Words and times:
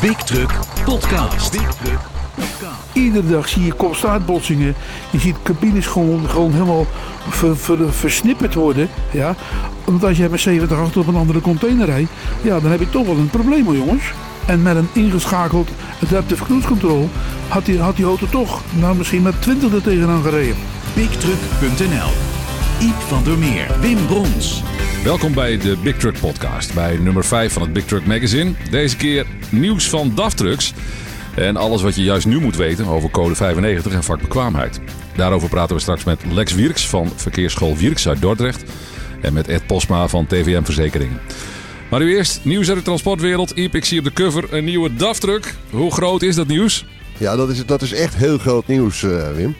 Big 0.00 0.16
Truck 0.16 0.50
Podcast. 0.84 1.50
Big 1.52 1.74
Truck 1.82 1.98
Iedere 2.92 3.28
dag 3.28 3.48
zie 3.48 3.64
je 3.64 3.76
constant 3.76 4.26
botsingen. 4.26 4.74
Je 5.10 5.18
ziet 5.18 5.36
cabines 5.42 5.86
gewoon, 5.86 6.28
gewoon 6.30 6.52
helemaal 6.52 6.86
ver- 7.28 7.56
ver- 7.56 7.92
versnipperd 7.92 8.54
worden. 8.54 8.88
Ja? 9.10 9.34
Want 9.84 10.04
als 10.04 10.16
je 10.16 10.28
met 10.28 10.40
70 10.40 10.78
achter 10.78 11.00
op 11.00 11.06
een 11.06 11.14
andere 11.16 11.40
container 11.40 11.86
rijdt, 11.86 12.10
ja, 12.42 12.60
dan 12.60 12.70
heb 12.70 12.80
je 12.80 12.90
toch 12.90 13.06
wel 13.06 13.16
een 13.16 13.30
probleem 13.30 13.64
hoor 13.64 13.76
jongens. 13.76 14.12
En 14.46 14.62
met 14.62 14.76
een 14.76 14.88
ingeschakeld 14.92 15.68
adaptive 16.04 16.44
cruise 16.44 16.66
control 16.68 17.08
had 17.48 17.64
die, 17.64 17.80
had 17.80 17.96
die 17.96 18.04
auto 18.04 18.26
toch, 18.30 18.60
nou 18.74 18.96
misschien 18.96 19.22
met 19.22 19.42
20 19.42 19.72
er 19.72 19.82
tegenaan 19.82 20.22
gereden. 20.22 20.56
BigTruck.nl 20.94 22.10
Iep 22.80 23.00
van 23.08 23.24
der 23.24 23.38
Meer, 23.38 23.66
Wim 23.80 24.06
Brons. 24.06 24.62
Welkom 25.06 25.34
bij 25.34 25.58
de 25.58 25.76
Big 25.82 25.96
Truck 25.96 26.20
Podcast, 26.20 26.74
bij 26.74 26.96
nummer 26.96 27.24
5 27.24 27.52
van 27.52 27.62
het 27.62 27.72
Big 27.72 27.84
Truck 27.84 28.06
Magazine. 28.06 28.52
Deze 28.70 28.96
keer 28.96 29.26
nieuws 29.50 29.88
van 29.88 30.14
DAF 30.14 30.34
Trucks 30.34 30.72
en 31.34 31.56
alles 31.56 31.82
wat 31.82 31.94
je 31.94 32.02
juist 32.02 32.26
nu 32.26 32.40
moet 32.40 32.56
weten 32.56 32.86
over 32.86 33.10
code 33.10 33.34
95 33.34 33.92
en 33.92 34.02
vakbekwaamheid. 34.02 34.80
Daarover 35.16 35.48
praten 35.48 35.76
we 35.76 35.82
straks 35.82 36.04
met 36.04 36.24
Lex 36.32 36.54
Wierks 36.54 36.88
van 36.88 37.12
Verkeersschool 37.16 37.76
Wierks 37.76 38.08
uit 38.08 38.20
Dordrecht 38.20 38.64
en 39.20 39.32
met 39.32 39.48
Ed 39.48 39.66
Posma 39.66 40.08
van 40.08 40.26
TVM 40.26 40.62
Verzekeringen. 40.62 41.20
Maar 41.90 42.00
nu 42.00 42.16
eerst 42.16 42.44
nieuws 42.44 42.68
uit 42.68 42.78
de 42.78 42.84
transportwereld. 42.84 43.50
Iep, 43.50 43.74
ik 43.74 43.84
zie 43.84 43.98
op 43.98 44.04
de 44.04 44.12
cover 44.12 44.52
een 44.52 44.64
nieuwe 44.64 44.94
DAF 44.94 45.18
Truck. 45.18 45.54
Hoe 45.70 45.92
groot 45.92 46.22
is 46.22 46.34
dat 46.34 46.46
nieuws? 46.46 46.84
Ja, 47.18 47.36
dat 47.36 47.48
is, 47.48 47.66
dat 47.66 47.82
is 47.82 47.92
echt 47.92 48.14
heel 48.14 48.38
groot 48.38 48.66
nieuws, 48.66 49.02
eh, 49.02 49.32
Wim. 49.32 49.56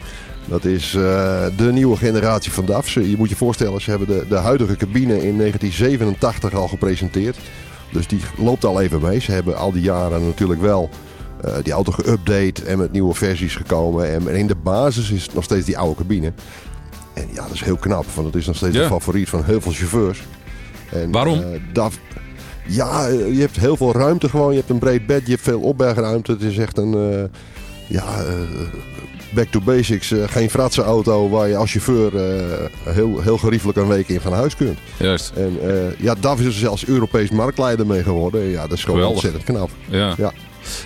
Dat 0.49 0.65
is 0.65 0.93
eh, 0.95 1.45
de 1.57 1.71
nieuwe 1.71 1.97
generatie 1.97 2.51
van 2.51 2.65
DAF. 2.65 2.89
Je 2.93 3.15
moet 3.17 3.29
je 3.29 3.35
voorstellen, 3.35 3.81
ze 3.81 3.89
hebben 3.89 4.07
de, 4.07 4.25
de 4.29 4.35
huidige 4.35 4.75
cabine 4.75 5.13
in 5.13 5.37
1987 5.37 6.53
al 6.53 6.67
gepresenteerd. 6.67 7.37
Dus 7.91 8.07
die 8.07 8.19
loopt 8.37 8.65
al 8.65 8.81
even 8.81 9.01
mee. 9.01 9.19
Ze 9.19 9.31
hebben 9.31 9.57
al 9.57 9.71
die 9.71 9.81
jaren 9.81 10.25
natuurlijk 10.25 10.61
wel 10.61 10.89
eh, 11.43 11.53
die 11.63 11.73
auto 11.73 11.91
geüpdate 11.91 12.65
en 12.65 12.77
met 12.77 12.91
nieuwe 12.91 13.13
versies 13.13 13.55
gekomen. 13.55 14.11
En 14.13 14.27
in 14.35 14.47
de 14.47 14.55
basis 14.55 15.11
is 15.11 15.23
het 15.23 15.33
nog 15.33 15.43
steeds 15.43 15.65
die 15.65 15.77
oude 15.77 15.95
cabine. 15.95 16.33
En 17.13 17.27
ja, 17.33 17.41
dat 17.43 17.53
is 17.53 17.61
heel 17.63 17.77
knap, 17.77 18.05
want 18.13 18.27
het 18.27 18.35
is 18.35 18.45
nog 18.47 18.55
steeds 18.55 18.75
Ja. 18.75 18.81
de 18.81 18.87
favoriet 18.87 19.29
van 19.29 19.43
heel 19.43 19.61
veel 19.61 19.71
chauffeurs. 19.71 20.23
En, 20.91 21.11
Waarom? 21.11 21.39
eh, 21.41 21.45
DAF, 21.73 21.99
ja, 22.67 23.07
je 23.07 23.39
hebt 23.39 23.59
heel 23.59 23.77
veel 23.77 23.91
ruimte 23.93 24.29
gewoon. 24.29 24.51
Je 24.51 24.57
hebt 24.57 24.69
een 24.69 24.79
breed 24.79 25.05
bed, 25.05 25.21
je 25.25 25.31
hebt 25.31 25.43
veel 25.43 25.59
opbergruimte. 25.59 26.31
Het 26.31 26.41
is 26.41 26.57
echt 26.57 26.77
een, 26.77 27.29
ja, 27.87 28.23
back 29.33 29.47
to 29.47 29.61
basics. 29.61 30.11
eh, 30.11 30.23
geen 30.27 30.49
fratse 30.49 30.81
auto 30.83 31.29
waar 31.29 31.47
je 31.47 31.55
als 31.55 31.71
chauffeur 31.71 32.15
eh, 32.15 32.93
heel, 32.93 33.21
heel 33.21 33.37
geriefelijk 33.37 33.77
een 33.77 33.87
week 33.87 34.07
in 34.07 34.21
van 34.21 34.33
huis 34.33 34.55
kunt. 34.55 34.77
Juist, 34.99 35.31
En 35.35 35.57
eh, 35.61 35.99
ja, 35.99 36.15
DAF 36.19 36.39
is 36.39 36.45
er 36.45 36.51
zelfs 36.51 36.85
Europees 36.85 37.29
marktleider 37.29 37.85
mee 37.87 38.03
geworden. 38.03 38.41
Ja, 38.43 38.61
dat 38.67 38.77
is 38.77 38.83
gewoon 38.83 38.99
Geweldig. 38.99 39.23
ontzettend 39.23 39.55
knap. 39.57 39.69
ja. 39.89 40.13
Ja. 40.17 40.31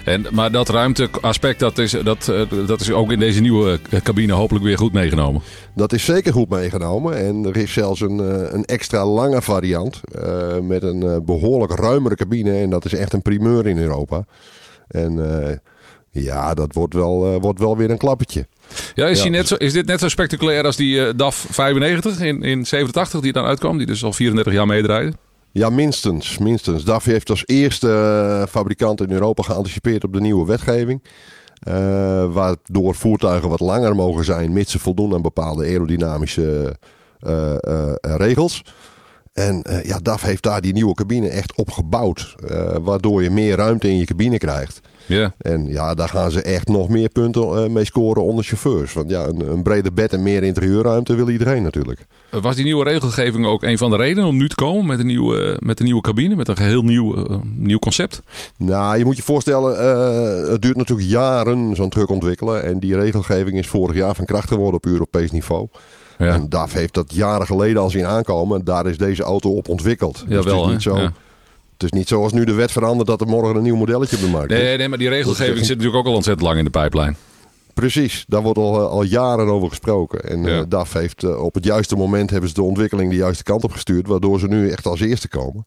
En, 0.05 0.25
maar 0.31 0.51
dat 0.51 0.69
ruimteaspect, 0.69 1.59
dat 1.59 1.77
is, 1.77 1.91
dat, 2.03 2.31
dat 2.67 2.81
is 2.81 2.91
ook 2.91 3.11
in 3.11 3.19
deze 3.19 3.41
nieuwe 3.41 3.79
cabine 4.03 4.33
hopelijk 4.33 4.65
weer 4.65 4.77
goed 4.77 4.93
meegenomen. 4.93 5.41
Dat 5.75 5.93
is 5.93 6.05
zeker 6.05 6.33
goed 6.33 6.49
meegenomen. 6.49 7.17
En 7.17 7.45
er 7.45 7.57
is 7.57 7.73
zelfs 7.73 8.01
een, 8.01 8.17
een 8.55 8.65
extra 8.65 9.05
lange 9.05 9.41
variant. 9.41 10.01
met 10.61 10.83
een 10.83 11.03
eh, 11.03 11.17
behoorlijk 11.25 11.79
ruimere 11.79 12.15
cabine. 12.15 12.51
En 12.59 12.69
dat 12.69 12.85
is 12.85 12.93
echt 12.93 13.13
een 13.13 13.21
primeur 13.21 13.67
in 13.67 13.77
Europa. 13.77 14.25
En 14.87 15.19
ja, 16.11 16.53
dat 16.53 16.73
wordt 16.73 16.93
wel, 16.93 17.33
eh, 17.33 17.41
wordt 17.41 17.59
wel 17.59 17.77
weer 17.77 17.89
een 17.89 17.97
klappertje. 17.97 18.47
Ja, 18.95 19.07
is, 19.07 19.23
Ja, 19.23 19.29
net 19.29 19.47
zo, 19.47 19.55
is 19.55 19.73
dit 19.73 19.85
net 19.85 19.99
zo 19.99 20.09
spectaculair 20.09 20.65
als 20.65 20.75
die 20.75 21.05
eh, 21.05 21.13
DAF 21.15 21.45
95 21.49 22.19
in, 22.19 22.43
in 22.43 22.65
87 22.65 23.19
die 23.19 23.33
dan 23.33 23.45
uitkwam? 23.45 23.77
Die 23.77 23.87
dus 23.87 24.03
al 24.03 24.13
34 24.13 24.53
jaar 24.53 24.67
meedraaide. 24.67 25.13
Ja, 25.51 25.69
minstens. 25.69 26.37
minstens. 26.37 26.83
DAF 26.83 27.03
heeft 27.03 27.29
als 27.29 27.43
eerste 27.45 27.89
eh, 27.89 28.47
fabrikant 28.49 29.01
in 29.01 29.11
Europa 29.11 29.43
geanticipeerd 29.43 30.03
op 30.03 30.13
de 30.13 30.21
nieuwe 30.21 30.45
wetgeving. 30.45 31.03
Waardoor 32.31 32.95
voertuigen 32.95 33.49
wat 33.49 33.59
langer 33.59 33.95
mogen 33.95 34.25
zijn, 34.25 34.53
mits 34.53 34.71
ze 34.71 34.79
voldoen 34.79 35.13
aan 35.13 35.21
bepaalde 35.21 35.65
aerodynamische 35.65 36.75
eh, 37.21 37.53
eh, 37.53 37.93
regels. 38.01 38.63
En 39.33 39.61
eh, 39.61 39.83
ja, 39.83 39.99
DAF 39.99 40.21
heeft 40.21 40.43
daar 40.43 40.61
die 40.61 40.73
nieuwe 40.73 40.93
cabine 40.93 41.29
echt 41.29 41.55
op 41.55 41.71
gebouwd. 41.71 42.35
eh, 42.47 42.75
waardoor 42.81 43.23
je 43.23 43.29
meer 43.29 43.55
ruimte 43.55 43.89
in 43.89 43.97
je 43.97 44.05
cabine 44.05 44.37
krijgt. 44.37 44.81
Ja. 45.05 45.33
En 45.37 45.67
ja, 45.67 45.93
daar 45.93 46.09
gaan 46.09 46.31
ze 46.31 46.41
echt 46.41 46.67
nog 46.67 46.89
meer 46.89 47.09
punten 47.09 47.41
eh, 47.41 47.69
mee 47.69 47.85
scoren 47.85 48.23
onder 48.23 48.43
chauffeurs. 48.43 48.93
Want 48.93 49.09
ja, 49.09 49.27
een, 49.27 49.51
een 49.51 49.63
breder 49.63 49.93
bed 49.93 50.13
en 50.13 50.23
meer 50.23 50.43
interieurruimte 50.43 51.15
wil 51.15 51.29
iedereen 51.29 51.63
natuurlijk. 51.63 52.05
Was 52.29 52.55
die 52.55 52.63
nieuwe 52.63 52.83
regelgeving 52.83 53.45
ook 53.45 53.63
een 53.63 53.77
van 53.77 53.89
de 53.89 53.97
redenen 53.97 54.29
om 54.29 54.37
nu 54.37 54.49
te 54.49 54.55
komen 54.55 54.85
met 54.85 54.99
een 54.99 55.05
nieuwe, 55.05 55.57
met 55.59 55.79
een 55.79 55.85
nieuwe 55.85 56.01
cabine? 56.01 56.35
Met 56.35 56.47
een 56.47 56.57
geheel 56.57 56.83
nieuw, 56.83 57.41
nieuw 57.55 57.79
concept? 57.79 58.21
Nou, 58.57 58.97
je 58.97 59.05
moet 59.05 59.17
je 59.17 59.23
voorstellen, 59.23 59.77
het 60.51 60.61
duurt 60.61 60.77
natuurlijk 60.77 61.09
jaren 61.09 61.75
zo'n 61.75 61.89
truck 61.89 62.09
ontwikkelen. 62.09 62.63
En 62.63 62.79
die 62.79 62.95
regelgeving 62.95 63.57
is 63.57 63.67
vorig 63.67 63.95
jaar 63.95 64.15
van 64.15 64.25
kracht 64.25 64.47
geworden 64.47 64.75
op 64.75 64.85
Europees 64.85 65.31
niveau. 65.31 65.67
Ja, 66.25 66.33
En 66.33 66.49
DAF 66.49 66.73
heeft 66.73 66.93
dat 66.93 67.13
jaren 67.13 67.45
geleden 67.45 67.81
al 67.81 67.89
zien 67.89 68.05
aankomen. 68.05 68.63
Daar 68.63 68.85
is 68.85 68.97
deze 68.97 69.23
auto 69.23 69.55
op 69.55 69.69
ontwikkeld. 69.69 70.23
Dus 70.27 70.37
Jawel, 70.43 70.57
het, 70.57 70.65
is 70.67 70.71
niet 70.71 70.81
zo, 70.81 70.95
Ja. 70.97 71.13
het 71.73 71.83
is 71.83 71.91
niet 71.91 72.07
zoals 72.07 72.31
nu 72.33 72.43
de 72.43 72.53
wet 72.53 72.71
verandert 72.71 73.07
dat 73.07 73.21
er 73.21 73.27
morgen 73.27 73.55
een 73.55 73.63
nieuw 73.63 73.75
modelletje 73.75 74.15
op 74.15 74.21
de 74.21 74.29
markt 74.29 74.51
is. 74.51 74.57
Nee, 74.57 74.77
nee, 74.77 74.89
maar 74.89 74.97
die 74.97 75.09
regelgeving 75.09 75.57
zit 75.65 75.67
natuurlijk 75.77 75.95
ook 75.95 76.05
al 76.05 76.13
ontzettend 76.13 76.47
lang 76.47 76.57
in 76.59 76.63
de 76.65 76.69
pijplijn. 76.69 77.15
Precies, 77.73 78.25
daar 78.27 78.41
wordt 78.41 78.57
al, 78.57 78.79
eh, 78.79 78.85
al 78.89 79.03
jaren 79.03 79.47
over 79.47 79.69
gesproken. 79.69 80.23
En 80.23 80.45
eh, 80.45 80.55
Ja. 80.55 80.65
DAF 80.65 80.93
heeft 80.93 81.23
eh, 81.23 81.43
op 81.43 81.53
het 81.53 81.63
juiste 81.63 81.95
moment 81.95 82.29
hebben 82.29 82.49
ze 82.49 82.55
de 82.55 82.61
ontwikkeling 82.63 83.09
de 83.09 83.15
juiste 83.15 83.43
kant 83.43 83.63
op 83.63 83.71
gestuurd. 83.71 84.07
Waardoor 84.07 84.39
ze 84.39 84.47
nu 84.47 84.69
echt 84.69 84.85
als 84.85 84.99
eerste 84.99 85.27
komen. 85.27 85.65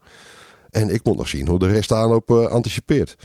En 0.70 0.94
ik 0.94 1.04
moet 1.04 1.16
nog 1.16 1.28
zien 1.28 1.48
hoe 1.48 1.58
de 1.58 1.66
rest 1.66 1.90
eh 1.92 2.46
anticipeert. 2.46 3.16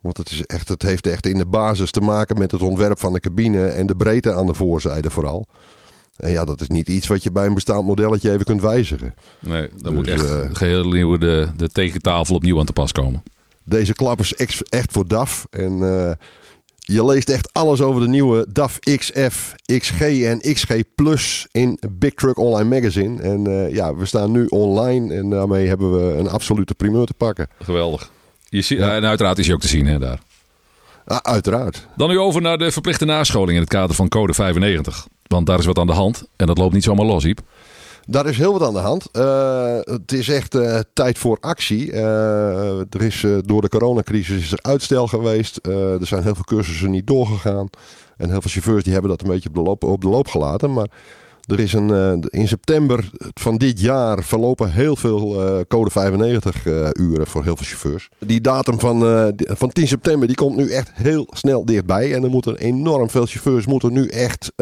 Want 0.00 0.16
het, 0.16 0.30
is 0.30 0.46
echt, 0.46 0.68
het 0.68 0.82
heeft 0.82 1.06
echt 1.06 1.26
in 1.26 1.38
de 1.38 1.46
basis 1.46 1.90
te 1.90 2.00
maken 2.00 2.38
met 2.38 2.50
het 2.50 2.62
ontwerp 2.62 2.98
van 2.98 3.12
de 3.12 3.20
cabine 3.20 3.66
en 3.66 3.86
de 3.86 3.96
breedte 3.96 4.32
aan 4.32 4.46
de 4.46 4.54
voorzijde 4.54 5.10
vooral. 5.10 5.46
En 6.16 6.30
ja, 6.30 6.44
dat 6.44 6.60
is 6.60 6.68
niet 6.68 6.88
iets 6.88 7.06
wat 7.06 7.22
je 7.22 7.32
bij 7.32 7.46
een 7.46 7.54
bestaand 7.54 7.86
modelletje 7.86 8.32
even 8.32 8.44
kunt 8.44 8.60
wijzigen. 8.60 9.14
Nee, 9.40 9.68
dan 9.68 9.78
Dus, 9.82 9.92
moet 9.92 10.08
echt 10.08 10.30
eh, 10.30 10.48
geheel 10.52 10.88
nieuw 10.88 11.18
de, 11.18 11.48
de 11.56 11.68
tegentafel 11.68 12.34
opnieuw 12.34 12.58
aan 12.58 12.66
te 12.66 12.72
pas 12.72 12.92
komen. 12.92 13.22
Deze 13.64 13.92
klap 13.92 14.20
is 14.20 14.34
echt 14.68 14.92
voor 14.92 15.08
DAF. 15.08 15.46
En 15.50 15.72
eh, 15.82 16.12
je 16.76 17.04
leest 17.04 17.28
echt 17.28 17.48
alles 17.52 17.80
over 17.80 18.00
de 18.00 18.08
nieuwe 18.08 18.46
DAF 18.52 18.78
XF, 18.78 19.54
XG 19.78 20.00
en 20.00 20.40
XG 20.40 20.74
Plus 20.94 21.48
in 21.50 21.78
Big 21.90 22.14
Truck 22.14 22.38
Online 22.38 22.68
Magazine. 22.68 23.22
En 23.22 23.46
eh, 23.46 23.74
ja, 23.74 23.94
we 23.94 24.06
staan 24.06 24.30
nu 24.30 24.46
online 24.46 25.14
en 25.14 25.30
daarmee 25.30 25.66
hebben 25.68 25.92
we 25.96 26.18
een 26.18 26.28
absolute 26.28 26.74
primeur 26.74 27.06
te 27.06 27.14
pakken. 27.14 27.48
Geweldig. 27.62 28.10
Je 28.48 28.62
ziet, 28.62 28.78
En 28.78 29.04
uiteraard 29.04 29.38
is 29.38 29.46
hij 29.46 29.54
ook 29.54 29.60
te 29.60 29.68
zien 29.68 29.86
hè, 29.86 29.98
daar. 29.98 30.20
Ah, 31.04 31.18
uiteraard. 31.22 31.86
Dan 31.96 32.08
nu 32.08 32.18
over 32.18 32.42
naar 32.42 32.58
de 32.58 32.72
verplichte 32.72 33.04
nascholing 33.04 33.52
in 33.52 33.60
het 33.60 33.68
kader 33.68 33.96
van 33.96 34.08
code 34.08 34.34
95. 34.34 35.06
Want 35.32 35.46
daar 35.46 35.58
is 35.58 35.66
wat 35.66 35.78
aan 35.78 35.86
de 35.86 35.92
hand 35.92 36.24
en 36.36 36.46
dat 36.46 36.58
loopt 36.58 36.74
niet 36.74 36.84
zomaar 36.84 37.06
los, 37.06 37.24
Iep. 37.24 37.40
Daar 38.06 38.26
is 38.26 38.38
heel 38.38 38.52
wat 38.52 38.62
aan 38.62 38.72
de 38.72 38.78
hand. 38.78 39.10
Eh, 39.12 39.76
het 39.80 40.12
is 40.12 40.28
echt 40.28 40.54
eh, 40.54 40.78
tijd 40.92 41.18
voor 41.18 41.38
actie. 41.40 41.92
Eh, 41.92 42.78
er 42.78 43.02
is, 43.02 43.26
door 43.40 43.60
de 43.60 43.68
coronacrisis 43.68 44.42
is 44.42 44.52
er 44.52 44.58
uitstel 44.62 45.06
geweest. 45.06 45.66
Er 45.66 46.06
zijn 46.06 46.22
heel 46.22 46.34
veel 46.34 46.44
cursussen 46.44 46.90
niet 46.90 47.06
doorgegaan. 47.06 47.68
En 48.16 48.30
heel 48.30 48.40
veel 48.40 48.50
chauffeurs 48.50 48.84
die 48.84 48.92
hebben 48.92 49.10
dat 49.10 49.22
een 49.22 49.28
beetje 49.28 49.48
op 49.48 49.54
de 49.54 49.62
loop, 49.62 49.84
op 49.84 50.00
de 50.00 50.08
loop 50.08 50.28
gelaten. 50.28 50.72
Maar 50.72 50.88
er 51.46 51.60
is 51.60 51.72
een, 51.72 51.90
eh, 51.90 52.40
in 52.40 52.48
september 52.48 53.10
van 53.34 53.56
dit 53.56 53.80
jaar 53.80 54.22
verlopen 54.24 54.72
heel 54.72 54.96
veel 54.96 55.42
eh, 55.42 55.60
code 55.68 55.90
95 55.90 56.66
eh, 56.66 56.88
uren 56.92 57.26
voor 57.26 57.42
heel 57.42 57.56
veel 57.56 57.66
chauffeurs. 57.66 58.08
Die 58.18 58.40
datum 58.40 58.80
van, 58.80 59.00
van 59.36 59.68
10 59.68 59.88
september 59.88 60.26
die 60.26 60.36
komt 60.36 60.56
nu 60.56 60.70
echt 60.70 60.90
heel 60.94 61.26
snel 61.30 61.64
dichtbij. 61.64 62.14
En 62.14 62.24
er 62.24 62.30
moeten 62.30 62.56
enorm 62.56 63.10
veel 63.10 63.26
chauffeurs 63.26 63.66
moeten 63.66 63.92
nu 63.92 64.06
echt 64.06 64.52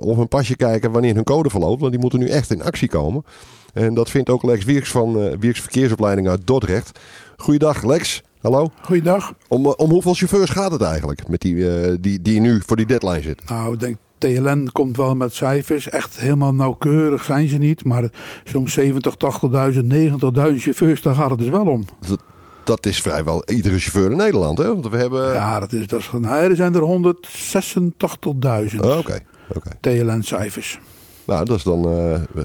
op 0.00 0.16
hun 0.16 0.28
pasje 0.28 0.56
kijken 0.56 0.90
wanneer 0.90 1.14
hun 1.14 1.24
code 1.24 1.50
verloopt. 1.50 1.80
Want 1.80 1.92
die 1.92 2.00
moeten 2.00 2.18
nu 2.18 2.28
echt 2.28 2.50
in 2.50 2.62
actie 2.62 2.88
komen. 2.88 3.24
En 3.72 3.94
dat 3.94 4.10
vindt 4.10 4.30
ook 4.30 4.42
Lex 4.42 4.64
Wierks 4.64 4.90
van 4.90 5.20
eh 5.20 5.32
Wierks 5.38 5.60
Verkeersopleiding 5.60 6.28
uit 6.28 6.46
Dordrecht. 6.46 6.98
Goeiedag 7.36 7.82
Lex, 7.82 8.22
hallo. 8.40 8.70
Goeiedag. 8.82 9.32
Om, 9.48 9.66
om 9.66 9.90
hoeveel 9.90 10.14
chauffeurs 10.14 10.50
gaat 10.50 10.72
het 10.72 10.82
eigenlijk 10.82 11.28
met 11.28 11.40
die, 11.40 12.00
die, 12.00 12.22
die 12.22 12.40
nu 12.40 12.62
voor 12.66 12.76
die 12.76 12.86
deadline 12.86 13.22
zitten? 13.22 13.46
Nou, 13.48 13.72
ik 13.72 13.80
denk 13.80 13.96
TLN 14.18 14.68
komt 14.72 14.96
wel 14.96 15.14
met 15.14 15.34
cijfers. 15.34 15.88
Echt 15.88 16.18
helemaal 16.20 16.54
nauwkeurig 16.54 17.24
zijn 17.24 17.48
ze 17.48 17.56
niet. 17.56 17.84
Maar 17.84 18.10
zo'n 18.44 18.68
70, 18.68 19.14
80.000, 19.14 19.18
90.000 19.76 20.56
chauffeurs, 20.56 21.02
daar 21.02 21.14
gaat 21.14 21.30
het 21.30 21.38
dus 21.38 21.48
wel 21.48 21.66
om. 21.66 21.84
Dat, 22.08 22.20
dat 22.64 22.86
is 22.86 23.00
vrijwel 23.00 23.42
iedere 23.44 23.78
chauffeur 23.78 24.10
in 24.10 24.16
Nederland, 24.16 24.58
hè? 24.58 24.66
Want 24.66 24.88
we 24.88 24.96
hebben... 24.96 25.32
Ja, 25.32 25.60
dat 25.60 25.72
is, 25.72 25.86
dat 25.86 26.00
is, 26.00 26.10
nou, 26.12 26.50
er 26.50 26.56
zijn 26.56 26.74
er 26.74 27.14
186.000 28.74 28.80
Oh, 28.80 28.98
Oké. 28.98 29.20
TLN-cijfers. 29.80 30.78
Nou, 31.24 31.44
dat 31.44 31.56
is 31.56 31.62
dan 31.62 31.88
eh, 31.88 32.44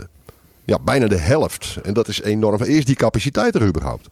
ja, 0.63 0.77
bijna 0.83 1.07
de 1.07 1.17
helft. 1.17 1.77
En 1.83 1.93
dat 1.93 2.07
is 2.07 2.21
enorm. 2.21 2.63
Is 2.63 2.85
die 2.85 2.95
capaciteit 2.95 3.55
er 3.55 3.67
überhaupt? 3.67 4.07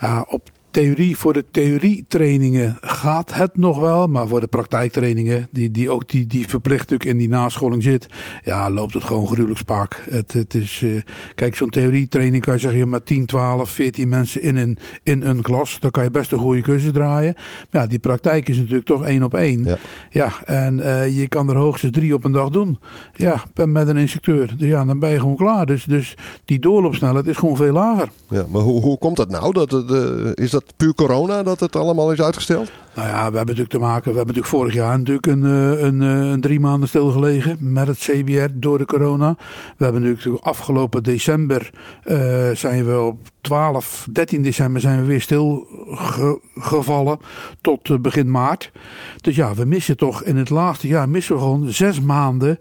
Ja, 0.00 0.24
op 0.28 0.50
theorie, 0.70 1.16
voor 1.16 1.32
de 1.32 1.44
theorietrainingen 1.50 2.76
gaat 2.80 3.34
het 3.34 3.56
nog 3.56 3.78
wel. 3.80 4.06
Maar 4.06 4.28
voor 4.28 4.40
de 4.40 4.46
praktijktrainingen, 4.46 5.48
die, 5.50 5.70
die 5.70 5.90
ook 5.90 6.08
die, 6.08 6.26
die 6.26 6.48
verplicht 6.48 6.90
natuurlijk 6.90 7.10
in 7.10 7.18
die 7.18 7.28
nascholing 7.28 7.82
zit. 7.82 8.06
Ja, 8.44 8.70
loopt 8.70 8.94
het 8.94 9.04
gewoon 9.04 9.26
gruwelijk 9.26 9.58
spaak. 9.58 10.04
Het, 10.10 10.32
het 10.32 10.54
is, 10.54 10.80
uh, 10.80 11.00
kijk, 11.34 11.56
zo'n 11.56 11.70
theorietraining 11.70 12.44
kan 12.44 12.54
je 12.54 12.60
zeggen, 12.60 12.88
met 12.88 13.06
10, 13.06 13.26
12, 13.26 13.70
14 13.70 14.08
mensen 14.08 14.42
in 14.42 14.56
een, 14.56 14.78
in 15.02 15.22
een 15.22 15.42
klas. 15.42 15.80
Dan 15.80 15.90
kan 15.90 16.04
je 16.04 16.10
best 16.10 16.32
een 16.32 16.38
goede 16.38 16.60
cursus 16.60 16.92
draaien. 16.92 17.34
Maar 17.70 17.82
ja, 17.82 17.88
die 17.88 17.98
praktijk 17.98 18.48
is 18.48 18.56
natuurlijk 18.56 18.86
toch 18.86 19.04
één 19.04 19.22
op 19.22 19.34
één. 19.34 19.64
Ja, 19.64 19.78
ja 20.10 20.32
en 20.44 20.78
uh, 20.78 21.18
je 21.18 21.28
kan 21.28 21.48
er 21.48 21.56
hoogstens 21.56 21.92
drie 21.92 22.14
op 22.14 22.24
een 22.24 22.32
dag 22.32 22.48
doen. 22.48 22.78
Ja, 23.14 23.44
met 23.66 23.88
een 23.88 23.96
instructeur. 23.96 24.54
Ja, 24.56 24.84
dan 24.84 24.98
ben 24.98 25.10
je 25.10 25.20
gewoon 25.20 25.36
klaar. 25.36 25.66
Dus, 25.66 25.84
dus 25.84 26.14
die 26.44 26.58
doorloopsnelheid 26.58 27.26
is 27.26 27.36
gewoon 27.36 27.56
veel 27.56 27.72
lager. 27.72 28.08
Ja, 28.28 28.46
maar 28.48 28.62
hoe, 28.62 28.80
hoe 28.80 28.98
komt 28.98 29.16
dat 29.16 29.30
nou? 29.30 29.52
Dat, 29.52 29.72
uh, 29.72 30.30
is 30.34 30.50
dat 30.50 30.57
puur 30.76 30.94
corona 30.94 31.42
dat 31.42 31.60
het 31.60 31.76
allemaal 31.76 32.12
is 32.12 32.20
uitgesteld? 32.20 32.70
Nou 32.94 33.10
ja, 33.10 33.16
we 33.16 33.36
hebben 33.36 33.40
natuurlijk 33.46 33.70
te 33.70 33.78
maken. 33.78 34.10
We 34.10 34.16
hebben 34.16 34.34
natuurlijk 34.34 34.54
vorig 34.54 34.74
jaar 34.74 34.98
natuurlijk 34.98 35.26
een, 35.26 35.42
een, 35.42 36.00
een, 36.00 36.00
een 36.00 36.40
drie 36.40 36.60
maanden 36.60 36.88
stilgelegen 36.88 37.56
met 37.60 37.86
het 37.86 37.98
CBR 37.98 38.46
door 38.52 38.78
de 38.78 38.84
corona. 38.84 39.36
We 39.76 39.84
hebben 39.84 40.02
natuurlijk 40.02 40.44
afgelopen 40.44 41.02
december 41.02 41.70
uh, 42.04 42.50
zijn 42.50 42.86
we 42.86 43.00
op 43.00 43.18
12, 43.40 44.06
13 44.12 44.42
december 44.42 44.80
zijn 44.80 45.00
we 45.00 45.06
weer 45.06 45.20
stilgevallen 45.20 47.18
tot 47.60 48.02
begin 48.02 48.30
maart. 48.30 48.72
Dus 49.20 49.36
ja, 49.36 49.54
we 49.54 49.64
missen 49.64 49.96
toch 49.96 50.22
in 50.22 50.36
het 50.36 50.50
laatste 50.50 50.88
jaar 50.88 51.08
missen 51.08 51.34
we 51.34 51.40
gewoon 51.40 51.72
zes 51.72 52.00
maanden 52.00 52.58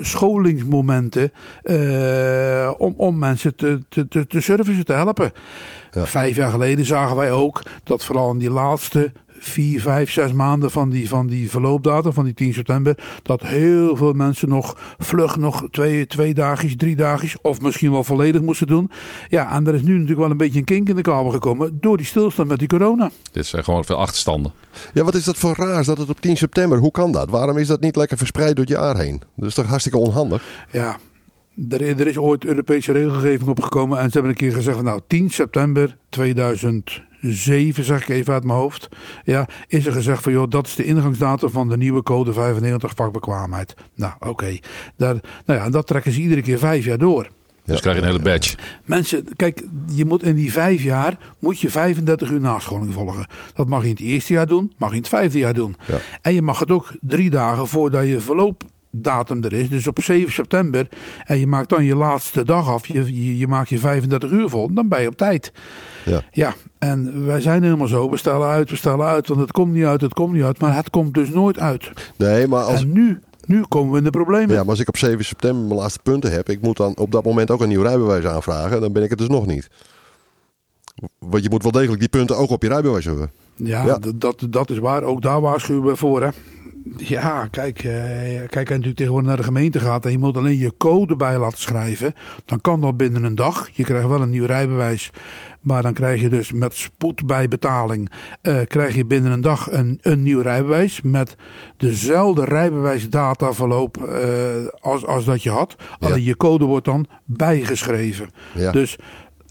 scholingsmomenten 0.00 1.32
om, 2.78 2.94
om 2.96 3.18
mensen 3.18 3.56
te, 3.56 3.80
te, 3.88 4.08
te, 4.08 4.26
te 4.26 4.40
servicen, 4.40 4.84
te 4.84 4.92
helpen. 4.92 5.32
Ja. 5.92 6.06
Vijf 6.06 6.36
jaar 6.36 6.50
geleden 6.50 6.84
zagen 6.84 7.16
wij 7.16 7.32
ook 7.32 7.62
dat 7.84 8.04
vooral 8.04 8.30
in 8.30 8.38
die 8.38 8.50
laatste 8.50 9.12
vier, 9.38 9.80
vijf, 9.80 10.10
zes 10.10 10.32
maanden 10.32 10.70
van 10.70 10.90
die, 10.90 11.08
van 11.08 11.26
die 11.26 11.50
verloopdatum, 11.50 12.12
van 12.12 12.24
die 12.24 12.34
10 12.34 12.54
september, 12.54 12.98
dat 13.22 13.42
heel 13.42 13.96
veel 13.96 14.12
mensen 14.12 14.48
nog 14.48 14.76
vlug 14.98 15.36
nog 15.36 15.66
twee, 15.70 16.06
twee 16.06 16.34
dagjes, 16.34 16.76
drie 16.76 16.96
dagjes, 16.96 17.40
of 17.40 17.60
misschien 17.60 17.90
wel 17.90 18.04
volledig 18.04 18.40
moesten 18.40 18.66
doen. 18.66 18.90
Ja, 19.28 19.52
en 19.52 19.66
er 19.66 19.74
is 19.74 19.82
nu 19.82 19.92
natuurlijk 19.92 20.20
wel 20.20 20.30
een 20.30 20.36
beetje 20.36 20.58
een 20.58 20.64
kink 20.64 20.88
in 20.88 20.96
de 20.96 21.02
kabel 21.02 21.30
gekomen 21.30 21.78
door 21.80 21.96
die 21.96 22.06
stilstand 22.06 22.48
met 22.48 22.58
die 22.58 22.68
corona. 22.68 23.10
Dit 23.32 23.46
zijn 23.46 23.64
gewoon 23.64 23.84
veel 23.84 23.96
achterstanden. 23.96 24.52
Ja, 24.94 25.04
wat 25.04 25.14
is 25.14 25.24
dat 25.24 25.36
voor 25.36 25.54
raars 25.56 25.86
dat 25.86 25.98
het 25.98 26.08
op 26.08 26.20
10 26.20 26.36
september, 26.36 26.78
hoe 26.78 26.90
kan 26.90 27.12
dat? 27.12 27.30
Waarom 27.30 27.56
is 27.56 27.66
dat 27.66 27.80
niet 27.80 27.96
lekker 27.96 28.16
verspreid 28.16 28.56
door 28.56 28.64
het 28.64 28.74
jaar 28.74 28.96
heen? 28.96 29.22
Dat 29.36 29.48
is 29.48 29.54
toch 29.54 29.66
hartstikke 29.66 29.98
onhandig? 29.98 30.42
Ja, 30.72 30.96
er, 31.68 32.00
er, 32.00 32.06
is 32.06 32.18
ooit 32.18 32.44
Europese 32.44 32.92
regelgeving 32.92 33.48
opgekomen 33.48 33.98
en 33.98 34.04
ze 34.04 34.12
hebben 34.12 34.30
een 34.30 34.36
keer 34.36 34.52
gezegd: 34.52 34.76
van, 34.76 34.84
nou, 34.84 35.00
10 35.06 35.30
september 35.30 35.96
2007, 36.08 37.84
zeg 37.84 38.02
ik 38.02 38.08
even 38.08 38.32
uit 38.32 38.44
mijn 38.44 38.58
hoofd, 38.58 38.88
ja, 39.24 39.48
is 39.66 39.86
er 39.86 39.92
gezegd 39.92 40.22
van 40.22 40.32
joh, 40.32 40.50
dat 40.50 40.66
is 40.66 40.74
de 40.74 40.84
ingangsdatum 40.84 41.50
van 41.50 41.68
de 41.68 41.76
nieuwe 41.76 42.02
code 42.02 42.32
95 42.32 42.92
vakbekwaamheid. 42.94 43.74
Nou, 43.94 44.12
oké. 44.18 44.28
Okay. 44.28 44.60
Nou 44.96 45.20
ja, 45.46 45.70
dat 45.70 45.86
trekken 45.86 46.12
ze 46.12 46.20
iedere 46.20 46.42
keer 46.42 46.58
vijf 46.58 46.84
jaar 46.84 46.98
door. 46.98 47.28
Dus 47.64 47.80
krijg 47.80 47.96
je 47.96 48.02
een 48.02 48.08
hele 48.08 48.22
badge. 48.22 48.56
Mensen, 48.84 49.24
kijk, 49.36 49.64
je 49.94 50.04
moet 50.04 50.22
in 50.22 50.34
die 50.34 50.52
vijf 50.52 50.82
jaar 50.82 51.18
moet 51.38 51.60
je 51.60 51.70
35 51.70 52.30
uur 52.30 52.40
nascholing 52.40 52.92
volgen. 52.92 53.26
Dat 53.54 53.68
mag 53.68 53.82
je 53.82 53.88
in 53.88 53.94
het 53.94 54.02
eerste 54.02 54.32
jaar 54.32 54.46
doen, 54.46 54.72
mag 54.76 54.88
je 54.88 54.94
in 54.94 55.00
het 55.00 55.10
vijfde 55.10 55.38
jaar 55.38 55.54
doen. 55.54 55.76
Ja. 55.86 55.98
En 56.22 56.34
je 56.34 56.42
mag 56.42 56.58
het 56.58 56.70
ook 56.70 56.92
drie 57.00 57.30
dagen 57.30 57.66
voordat 57.66 58.06
je 58.06 58.20
verloop 58.20 58.64
datum 58.90 59.44
er 59.44 59.52
is. 59.52 59.68
Dus 59.68 59.86
op 59.86 60.02
7 60.02 60.32
september. 60.32 60.88
En 61.24 61.38
je 61.38 61.46
maakt 61.46 61.68
dan 61.68 61.84
je 61.84 61.96
laatste 61.96 62.44
dag 62.44 62.68
af. 62.68 62.86
Je, 62.86 63.24
je, 63.24 63.38
je 63.38 63.48
maakt 63.48 63.68
je 63.68 63.78
35 63.78 64.30
uur 64.30 64.48
vol. 64.48 64.74
Dan 64.74 64.88
ben 64.88 65.00
je 65.00 65.08
op 65.08 65.16
tijd. 65.16 65.52
Ja. 66.04 66.22
ja. 66.30 66.54
En 66.78 67.26
wij 67.26 67.40
zijn 67.40 67.62
helemaal 67.62 67.86
zo. 67.86 68.10
We 68.10 68.16
stellen 68.16 68.48
uit, 68.48 68.70
we 68.70 68.76
stellen 68.76 69.06
uit. 69.06 69.28
Want 69.28 69.40
het 69.40 69.52
komt 69.52 69.72
niet 69.72 69.84
uit, 69.84 70.00
het 70.00 70.14
komt 70.14 70.32
niet 70.32 70.42
uit. 70.42 70.58
Maar 70.58 70.74
het 70.74 70.90
komt 70.90 71.14
dus 71.14 71.30
nooit 71.30 71.58
uit. 71.58 71.90
Nee, 72.16 72.46
maar 72.46 72.62
als... 72.62 72.80
En 72.80 72.92
nu, 72.92 73.20
nu 73.46 73.64
komen 73.68 73.92
we 73.92 73.98
in 73.98 74.04
de 74.04 74.10
problemen. 74.10 74.54
Ja, 74.54 74.60
maar 74.60 74.70
als 74.70 74.80
ik 74.80 74.88
op 74.88 74.96
7 74.96 75.24
september 75.24 75.64
mijn 75.64 75.80
laatste 75.80 76.00
punten 76.02 76.32
heb. 76.32 76.48
Ik 76.48 76.60
moet 76.60 76.76
dan 76.76 76.96
op 76.96 77.12
dat 77.12 77.24
moment 77.24 77.50
ook 77.50 77.60
een 77.60 77.68
nieuw 77.68 77.82
rijbewijs 77.82 78.24
aanvragen. 78.24 78.80
Dan 78.80 78.92
ben 78.92 79.02
ik 79.02 79.10
het 79.10 79.18
dus 79.18 79.28
nog 79.28 79.46
niet. 79.46 79.68
Want 81.18 81.42
je 81.42 81.50
moet 81.50 81.62
wel 81.62 81.72
degelijk 81.72 82.00
die 82.00 82.08
punten 82.08 82.36
ook 82.36 82.50
op 82.50 82.62
je 82.62 82.68
rijbewijs 82.68 83.04
hebben. 83.04 83.30
Ja, 83.54 83.84
ja. 83.84 83.98
Dat, 84.16 84.46
dat 84.50 84.70
is 84.70 84.78
waar. 84.78 85.02
Ook 85.02 85.22
daar 85.22 85.40
waarschuwen 85.40 85.84
we 85.84 85.96
voor. 85.96 86.22
Hè. 86.22 86.28
Ja, 86.96 87.48
kijk, 87.50 87.78
eh, 87.78 87.92
kijk, 88.46 88.54
als 88.54 88.68
je 88.68 88.68
natuurlijk 88.68 88.96
tegenwoordig 88.96 89.28
naar 89.28 89.36
de 89.36 89.42
gemeente 89.42 89.80
gaat 89.80 90.04
en 90.04 90.10
je 90.10 90.18
moet 90.18 90.36
alleen 90.36 90.58
je 90.58 90.76
code 90.76 91.16
bij 91.16 91.38
laten 91.38 91.58
schrijven, 91.58 92.14
dan 92.44 92.60
kan 92.60 92.80
dat 92.80 92.96
binnen 92.96 93.24
een 93.24 93.34
dag. 93.34 93.68
Je 93.72 93.84
krijgt 93.84 94.08
wel 94.08 94.22
een 94.22 94.30
nieuw 94.30 94.46
rijbewijs, 94.46 95.10
maar 95.60 95.82
dan 95.82 95.92
krijg 95.92 96.20
je 96.20 96.28
dus 96.28 96.52
met 96.52 96.74
spoed 96.74 97.26
bij 97.26 97.48
betaling, 97.48 98.10
uh, 98.42 98.60
krijg 98.66 98.94
je 98.94 99.06
binnen 99.06 99.32
een 99.32 99.40
dag 99.40 99.72
een, 99.72 99.98
een 100.02 100.22
nieuw 100.22 100.40
rijbewijs 100.40 101.00
met 101.02 101.36
dezelfde 101.76 102.44
rijbewijsdataverloop 102.44 103.96
uh, 103.96 104.08
als, 104.80 105.06
als 105.06 105.24
dat 105.24 105.42
je 105.42 105.50
had. 105.50 105.74
Ja. 105.78 106.06
Alleen 106.06 106.22
je 106.22 106.36
code 106.36 106.64
wordt 106.64 106.84
dan 106.84 107.06
bijgeschreven. 107.24 108.30
Ja. 108.54 108.72
Dus 108.72 108.98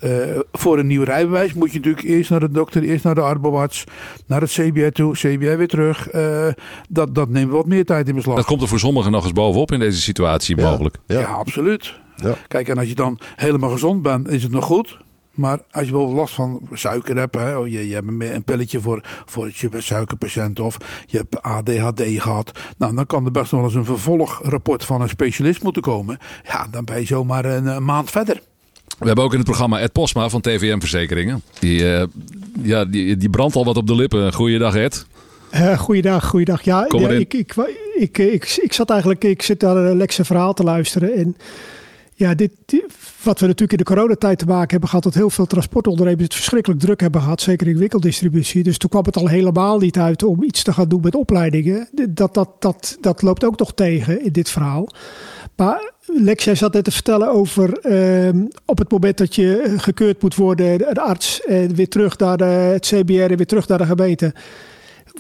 uh, 0.04 0.40
voor 0.52 0.80
een 0.80 0.88
nieuw 0.88 1.04
rijbewijs 1.04 1.54
moet 1.54 1.72
je 1.72 1.78
natuurlijk 1.78 2.06
eerst 2.06 2.30
naar 2.30 2.40
de 2.40 2.52
dokter, 2.52 2.84
eerst 2.84 3.04
naar 3.04 3.16
de 3.16 3.22
arboarts, 3.22 3.84
naar 4.26 4.42
het 4.42 4.52
CBR 4.52 4.88
toe, 4.88 5.14
CBR 5.14 5.58
weer 5.58 5.68
terug. 5.68 6.14
Uh, 6.14 6.48
dat, 6.90 7.16
dat 7.16 7.30
neemt 7.30 7.52
wat 7.52 7.66
meer 7.66 7.86
tijd 7.86 8.08
in 8.08 8.16
beslag. 8.16 8.36
Dat 8.36 8.46
komt 8.46 8.62
er 8.62 8.68
voor 8.68 8.80
sommigen 8.80 9.12
nog 9.12 9.24
eens 9.24 9.34
bovenop 9.34 9.72
in 9.72 9.80
deze 9.80 10.02
situatie 10.02 10.58
ja. 10.58 10.70
mogelijk. 10.70 10.98
Ja, 11.06 11.20
ja 11.20 11.26
absoluut. 11.26 11.94
Ja. 12.16 12.36
Kijk, 12.48 12.68
en 12.68 12.78
als 12.78 12.88
je 12.88 12.96
dan 12.96 13.20
helemaal 13.36 13.70
gezond 13.70 14.02
bent, 14.02 14.30
is 14.30 14.44
het 14.44 14.52
nog 14.52 14.66
goed. 14.66 14.98
Maar 15.32 15.60
als 15.72 15.86
je 15.88 15.92
wel 15.92 16.14
last 16.14 16.34
van 16.34 16.62
suiker 16.74 17.18
hebt, 17.18 17.36
hè, 17.36 17.58
oh, 17.58 17.68
je, 17.68 17.88
je 17.88 17.94
hebt 17.94 18.08
een 18.08 18.44
pilletje 18.44 18.82
voor, 18.82 19.02
voor 19.26 19.52
je 19.54 19.70
suikerpatiënt 19.78 20.60
of 20.60 20.78
je 21.06 21.18
hebt 21.18 21.42
ADHD 21.42 22.02
gehad. 22.02 22.60
Nou, 22.78 22.96
dan 22.96 23.06
kan 23.06 23.26
er 23.26 23.32
best 23.32 23.52
nog 23.52 23.62
wel 23.62 23.70
eens 23.70 23.80
een 23.80 23.86
vervolgrapport 23.86 24.86
van 24.86 25.02
een 25.02 25.10
specialist 25.10 25.64
moeten 25.64 25.82
komen. 25.82 26.18
Ja, 26.44 26.68
dan 26.72 26.86
ben 26.86 27.00
je 27.00 27.06
zomaar 27.06 27.46
een, 27.46 27.66
een 27.66 27.86
maand 27.86 28.12
verder. 28.12 28.42
We 28.98 29.06
hebben 29.06 29.24
ook 29.24 29.32
in 29.32 29.38
het 29.38 29.48
programma 29.48 29.80
Ed 29.80 29.92
Posma 29.92 30.30
van 30.30 30.42
TVM 30.42 30.80
Verzekeringen. 30.80 31.42
Die, 31.60 31.82
uh, 31.82 32.04
ja, 32.62 32.86
die, 32.86 33.18
die 33.18 33.30
brandt 33.30 33.56
al 33.56 33.66
wat 33.66 33.78
op 33.78 33.88
de 33.88 33.96
lippen. 33.96 34.34
Goeiedag 34.34 34.76
Ed. 34.76 35.06
Uh, 35.54 35.78
goeiedag, 35.78 36.26
goeiedag. 36.26 36.62
Ja, 36.62 36.86
ja 36.90 37.10
ik, 37.10 37.34
ik, 37.34 37.56
ik, 37.96 38.18
ik, 38.18 38.58
ik, 38.62 38.74
zat 38.74 38.90
eigenlijk, 38.90 39.24
ik 39.24 39.42
zit 39.42 39.62
naar 39.62 39.76
een 39.78 39.98
Lexe 39.98 40.26
verhaal 40.26 40.54
te 40.54 40.64
luisteren. 40.64 41.14
En 41.14 41.36
ja, 42.14 42.36
dit, 42.36 42.52
dit, 42.66 42.86
wat 43.24 43.40
we 43.40 43.46
natuurlijk 43.46 43.72
in 43.72 43.86
de 43.86 43.94
coronatijd 43.94 44.40
te 44.40 44.46
maken 44.46 44.70
hebben 44.70 44.90
gehad, 44.90 45.04
dat 45.04 45.14
heel 45.14 45.30
veel 45.30 45.46
transportondernemers 45.46 46.24
het 46.24 46.34
verschrikkelijk 46.34 46.82
druk 46.82 47.00
hebben 47.00 47.22
gehad, 47.22 47.42
zeker 47.42 47.68
in 47.68 47.78
winkeldistributie. 47.78 48.64
Dus 48.64 48.78
toen 48.78 48.90
kwam 48.90 49.06
het 49.06 49.18
al 49.18 49.28
helemaal 49.28 49.80
niet 49.80 49.98
uit 49.98 50.24
om 50.24 50.44
iets 50.44 50.64
te 50.64 50.74
gaan 50.74 50.90
doen 50.90 51.02
met 51.02 51.16
opleidingen. 51.16 51.90
Dat, 52.10 52.34
dat, 52.34 52.50
dat, 52.60 52.98
dat 53.02 53.22
loopt 53.22 53.44
ook 53.44 53.60
nog 53.60 53.74
tegen 53.74 54.24
in 54.24 54.32
dit 54.32 54.50
verhaal. 54.50 54.90
Maar 55.58 55.92
Lex, 56.06 56.44
jij 56.44 56.56
zat 56.56 56.74
net 56.74 56.84
te 56.84 56.92
vertellen 56.92 57.30
over 57.30 57.86
uh, 57.86 58.42
op 58.66 58.78
het 58.78 58.92
moment 58.92 59.18
dat 59.18 59.36
je 59.36 59.74
gekeurd 59.78 60.22
moet 60.22 60.36
worden, 60.36 60.78
de 60.78 61.02
arts, 61.02 61.42
en 61.42 61.76
weer 61.76 61.90
terug 61.90 62.18
naar 62.18 62.38
de, 62.38 62.44
het 62.44 62.86
CBR 62.86 63.14
en 63.14 63.38
weer 63.38 63.46
terug 63.46 63.68
naar 63.68 63.78
de 63.78 63.86
gemeente. 63.86 64.34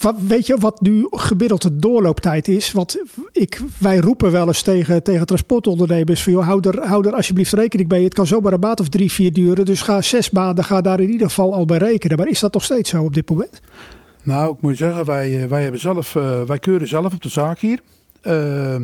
Wat, 0.02 0.16
weet 0.28 0.48
je 0.48 0.58
wat 0.58 0.82
nu 0.82 1.08
gemiddeld 1.10 1.62
de 1.62 1.76
doorlooptijd 1.76 2.48
is? 2.48 2.72
Want 2.72 2.98
ik, 3.32 3.62
wij 3.80 3.98
roepen 3.98 4.32
wel 4.32 4.48
eens 4.48 4.62
tegen, 4.62 5.04
tegen 5.04 5.26
transportondernemers: 5.26 6.24
van, 6.24 6.34
joh, 6.34 6.46
hou, 6.46 6.70
er, 6.70 6.88
hou 6.88 7.08
er 7.08 7.16
alsjeblieft 7.16 7.54
rekening 7.54 7.90
mee. 7.90 8.04
Het 8.04 8.14
kan 8.14 8.28
zomaar 8.28 8.54
een 8.54 8.60
maand 8.60 8.80
of 8.80 8.90
drie, 8.90 9.12
vier 9.12 9.34
duren. 9.34 9.66
Dus 9.66 9.82
ga 9.82 10.02
zes 10.02 10.30
maanden, 10.30 10.64
ga 10.64 10.82
daar 10.82 11.00
in 11.00 11.10
ieder 11.10 11.28
geval 11.28 11.54
al 11.54 11.66
bij 11.66 11.78
rekenen. 11.78 12.18
Maar 12.18 12.28
is 12.28 12.40
dat 12.40 12.54
nog 12.54 12.64
steeds 12.64 12.90
zo 12.90 13.04
op 13.04 13.14
dit 13.14 13.30
moment? 13.30 13.62
Nou, 14.24 14.54
ik 14.54 14.62
moet 14.62 14.78
zeggen, 14.78 15.06
wij, 15.06 15.50
wij, 15.50 15.62
hebben 15.62 15.82
zelf, 15.82 16.14
wij 16.48 16.60
keuren 16.60 16.88
zelf 16.88 17.14
op 17.14 17.22
de 17.22 17.30
zaak 17.30 17.60
hier. 17.60 17.80
Uh, 18.24 18.76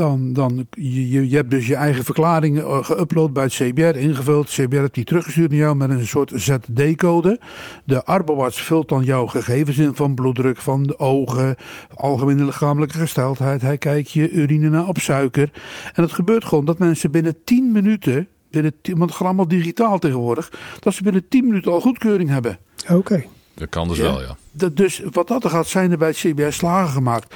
dan, 0.00 0.32
dan 0.32 0.66
je, 0.70 1.28
je 1.28 1.36
hebt 1.36 1.50
dus 1.50 1.66
je 1.66 1.74
eigen 1.74 2.04
verklaring 2.04 2.58
eh, 2.58 2.84
geüpload 2.84 3.32
bij 3.32 3.42
het 3.42 3.52
CBR, 3.52 3.96
ingevuld. 3.96 4.56
Het 4.56 4.66
CBR 4.66 4.76
heeft 4.76 4.94
die 4.94 5.04
teruggestuurd 5.04 5.50
naar 5.50 5.58
jou 5.58 5.76
met 5.76 5.90
een 5.90 6.06
soort 6.06 6.32
ZD-code. 6.34 7.40
De 7.84 8.04
arboarts 8.04 8.62
vult 8.62 8.88
dan 8.88 9.04
jouw 9.04 9.26
gegevens 9.26 9.78
in 9.78 9.94
van 9.94 10.14
bloeddruk, 10.14 10.56
van 10.56 10.82
de 10.82 10.98
ogen, 10.98 11.56
algemene 11.94 12.44
lichamelijke 12.44 12.98
gesteldheid. 12.98 13.62
Hij 13.62 13.78
kijkt 13.78 14.10
je 14.10 14.30
urine 14.30 14.68
naar 14.68 14.88
op 14.88 14.98
suiker. 14.98 15.50
En 15.94 16.02
het 16.02 16.12
gebeurt 16.12 16.44
gewoon 16.44 16.64
dat 16.64 16.78
mensen 16.78 17.10
binnen 17.10 17.44
10 17.44 17.72
minuten, 17.72 18.28
binnen 18.50 18.74
10, 18.82 18.98
want 18.98 19.10
het 19.10 19.18
gaat 19.18 19.26
allemaal 19.26 19.48
digitaal 19.48 19.98
tegenwoordig, 19.98 20.52
dat 20.78 20.94
ze 20.94 21.02
binnen 21.02 21.28
10 21.28 21.46
minuten 21.46 21.72
al 21.72 21.80
goedkeuring 21.80 22.28
hebben. 22.28 22.58
Oké. 22.82 22.94
Okay. 22.94 23.28
Dat 23.54 23.68
kan 23.68 23.88
dus 23.88 23.96
ja. 23.96 24.02
wel, 24.02 24.20
ja. 24.20 24.36
Dat, 24.52 24.76
dus 24.76 25.02
wat 25.10 25.28
dat 25.28 25.44
er 25.44 25.50
gaat, 25.50 25.66
zijn 25.66 25.90
er 25.90 25.98
bij 25.98 26.08
het 26.08 26.16
CBR 26.16 26.50
slagen 26.50 26.92
gemaakt. 26.92 27.34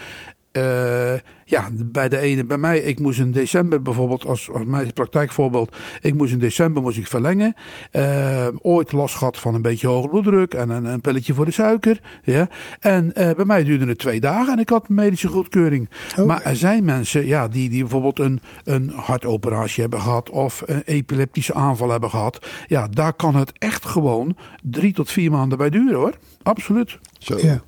Uh, 0.56 1.14
ja, 1.44 1.68
bij 1.84 2.08
de 2.08 2.18
ene, 2.18 2.44
bij 2.44 2.58
mij, 2.58 2.78
ik 2.78 3.00
moest 3.00 3.18
in 3.18 3.30
december 3.30 3.82
bijvoorbeeld, 3.82 4.26
als, 4.26 4.50
als 4.50 4.64
mijn 4.64 4.92
praktijkvoorbeeld, 4.92 5.76
ik 6.00 6.14
moest 6.14 6.32
in 6.32 6.38
december 6.38 6.82
moest 6.82 6.98
ik 6.98 7.06
verlengen. 7.06 7.54
Uh, 7.92 8.46
ooit 8.62 8.92
last 8.92 9.14
gehad 9.14 9.38
van 9.38 9.54
een 9.54 9.62
beetje 9.62 9.86
hoge 9.86 10.08
bloeddruk 10.08 10.54
en 10.54 10.70
een, 10.70 10.84
een 10.84 11.00
pilletje 11.00 11.34
voor 11.34 11.44
de 11.44 11.50
suiker. 11.50 12.00
Ja. 12.22 12.48
En 12.80 13.04
uh, 13.04 13.30
bij 13.30 13.44
mij 13.44 13.64
duurde 13.64 13.86
het 13.86 13.98
twee 13.98 14.20
dagen 14.20 14.52
en 14.52 14.58
ik 14.58 14.68
had 14.68 14.88
medische 14.88 15.28
goedkeuring. 15.28 15.88
Okay. 16.12 16.24
Maar 16.24 16.42
er 16.42 16.56
zijn 16.56 16.84
mensen 16.84 17.26
ja, 17.26 17.48
die, 17.48 17.68
die 17.68 17.80
bijvoorbeeld 17.80 18.18
een, 18.18 18.40
een 18.64 18.90
hartoperatie 18.94 19.80
hebben 19.80 20.00
gehad 20.00 20.30
of 20.30 20.62
een 20.66 20.82
epileptische 20.84 21.54
aanval 21.54 21.90
hebben 21.90 22.10
gehad. 22.10 22.46
Ja, 22.66 22.88
daar 22.88 23.12
kan 23.12 23.36
het 23.36 23.52
echt 23.58 23.84
gewoon 23.84 24.36
drie 24.62 24.92
tot 24.92 25.10
vier 25.10 25.30
maanden 25.30 25.58
bij 25.58 25.70
duren 25.70 25.98
hoor. 25.98 26.12
Absoluut. 26.42 26.98
Zo. 27.18 27.38
Ja. 27.38 27.62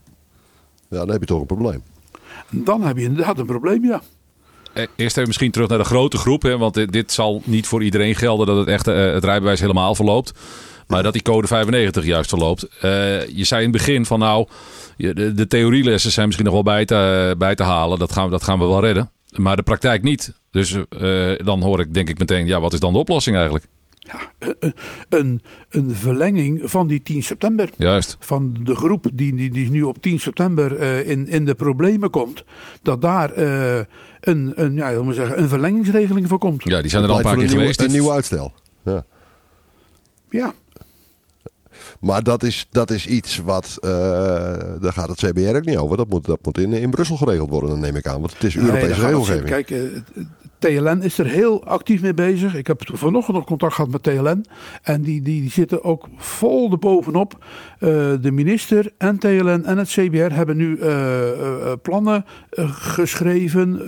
Ja, 0.88 0.98
dan 0.98 1.10
heb 1.10 1.20
je 1.20 1.26
toch 1.26 1.40
een 1.40 1.46
probleem. 1.46 1.82
Dan 2.50 2.82
heb 2.82 2.96
je 2.96 3.02
inderdaad 3.02 3.38
een 3.38 3.46
probleem, 3.46 3.84
ja. 3.84 4.02
Eerst 4.74 5.16
even 5.16 5.26
misschien 5.26 5.50
terug 5.50 5.68
naar 5.68 5.78
de 5.78 5.84
grote 5.84 6.16
groep. 6.16 6.42
Hè, 6.42 6.58
want 6.58 6.92
dit, 6.92 7.12
zal 7.12 7.42
niet 7.44 7.66
voor 7.66 7.82
iedereen 7.82 8.14
gelden 8.14 8.46
dat 8.46 8.56
het 8.56 8.68
echt 8.68 8.86
het 8.86 9.24
rijbewijs 9.24 9.60
helemaal 9.60 9.94
verloopt. 9.94 10.32
Maar 10.86 11.02
dat 11.02 11.12
die 11.12 11.22
code 11.22 11.46
95 11.46 12.04
juist 12.04 12.28
verloopt. 12.28 12.66
je 12.80 13.44
zei 13.44 13.64
in 13.64 13.72
het 13.72 13.78
begin 13.78 14.06
van 14.06 14.18
nou, 14.18 14.46
de, 14.96 15.34
de 15.34 15.46
theorielessen 15.46 16.10
zijn 16.10 16.26
misschien 16.26 16.46
nog 16.46 16.54
wel 16.54 16.62
bij 16.62 16.84
te, 16.84 17.34
bij 17.38 17.54
te 17.54 17.62
halen. 17.62 17.98
Dat 17.98 18.12
gaan, 18.12 18.30
dat 18.30 18.42
gaan 18.42 18.58
we 18.58 18.64
wel 18.64 18.80
redden. 18.80 19.10
Maar 19.36 19.56
de 19.56 19.62
praktijk 19.62 20.02
niet. 20.02 20.32
Dus 20.50 20.76
dan 21.44 21.62
hoor 21.62 21.80
ik 21.80 21.94
denk 21.94 22.08
ik 22.08 22.18
meteen, 22.18 22.46
ja, 22.46 22.60
wat 22.60 22.72
is 22.72 22.80
dan 22.80 22.92
de 22.92 22.98
oplossing 22.98 23.36
eigenlijk? 23.36 23.66
Ja, 24.06 24.32
een, 25.08 25.42
een 25.68 25.94
verlenging 25.94 26.70
van 26.70 26.86
die 26.86 27.02
10 27.02 27.22
september. 27.22 27.70
Juist. 27.76 28.16
Van 28.20 28.56
de 28.62 28.74
groep 28.74 29.06
die, 29.12 29.34
die, 29.34 29.50
die 29.50 29.70
nu 29.70 29.82
op 29.82 30.02
10 30.02 30.20
september 30.20 30.80
uh, 30.80 31.08
in, 31.08 31.28
in 31.28 31.44
de 31.44 31.54
problemen 31.54 32.10
komt. 32.10 32.44
Dat 32.82 33.02
daar 33.02 33.38
uh, 33.38 33.78
een, 34.20 34.52
een, 34.54 34.74
ja, 34.74 35.04
we 35.04 35.12
zeggen, 35.12 35.38
een 35.38 35.48
verlengingsregeling 35.48 36.28
voor 36.28 36.38
komt. 36.38 36.64
Ja, 36.64 36.80
die 36.80 36.90
zijn 36.90 37.02
er 37.02 37.10
al 37.10 37.16
een 37.16 37.22
paar 37.22 37.36
keer 37.36 37.48
geweest. 37.48 37.80
Een 37.80 37.90
nieuw 37.90 38.12
uitstel. 38.12 38.52
Ja. 38.82 39.04
ja. 40.30 40.54
Maar 42.00 42.22
dat 42.22 42.42
is, 42.42 42.66
dat 42.70 42.90
is 42.90 43.06
iets 43.06 43.38
wat, 43.38 43.78
uh, 43.80 43.90
daar 44.80 44.92
gaat 44.92 45.08
het 45.08 45.18
CBR 45.18 45.56
ook 45.56 45.64
niet 45.64 45.76
over. 45.76 45.96
Dat 45.96 46.08
moet, 46.08 46.24
dat 46.24 46.38
moet 46.42 46.58
in, 46.58 46.72
in 46.72 46.90
Brussel 46.90 47.16
geregeld 47.16 47.50
worden, 47.50 47.70
dan 47.70 47.80
neem 47.80 47.96
ik 47.96 48.06
aan. 48.06 48.20
Want 48.20 48.32
het 48.32 48.44
is 48.44 48.56
Europese 48.56 49.00
nee, 49.00 49.06
regelgeving. 49.06 49.44
Kijk, 49.44 49.70
TLN 50.66 51.02
is 51.02 51.18
er 51.18 51.26
heel 51.26 51.64
actief 51.64 52.02
mee 52.02 52.14
bezig. 52.14 52.54
Ik 52.54 52.66
heb 52.66 52.82
vanochtend 52.92 53.36
nog 53.36 53.46
contact 53.46 53.74
gehad 53.74 53.90
met 53.90 54.02
TLN. 54.02 54.44
En 54.82 55.02
die, 55.02 55.22
die, 55.22 55.40
die 55.40 55.50
zitten 55.50 55.84
ook 55.84 56.08
vol 56.16 56.70
erbovenop. 56.70 57.32
Uh, 57.34 57.88
de 58.20 58.30
minister 58.32 58.92
en 58.98 59.18
TLN 59.18 59.64
en 59.64 59.78
het 59.78 59.88
CBR 59.88 60.34
hebben 60.34 60.56
nu 60.56 60.76
uh, 60.76 60.86
uh, 60.86 61.72
plannen 61.82 62.24
geschreven, 62.70 63.80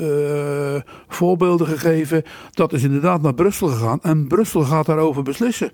voorbeelden 1.09 1.67
gegeven. 1.67 2.23
Dat 2.51 2.73
is 2.73 2.83
inderdaad 2.83 3.23
naar 3.23 3.35
Brussel 3.35 3.69
gegaan. 3.69 3.99
En 4.03 4.27
Brussel 4.27 4.63
gaat 4.63 4.87
daarover 4.87 5.23
beslissen. 5.23 5.71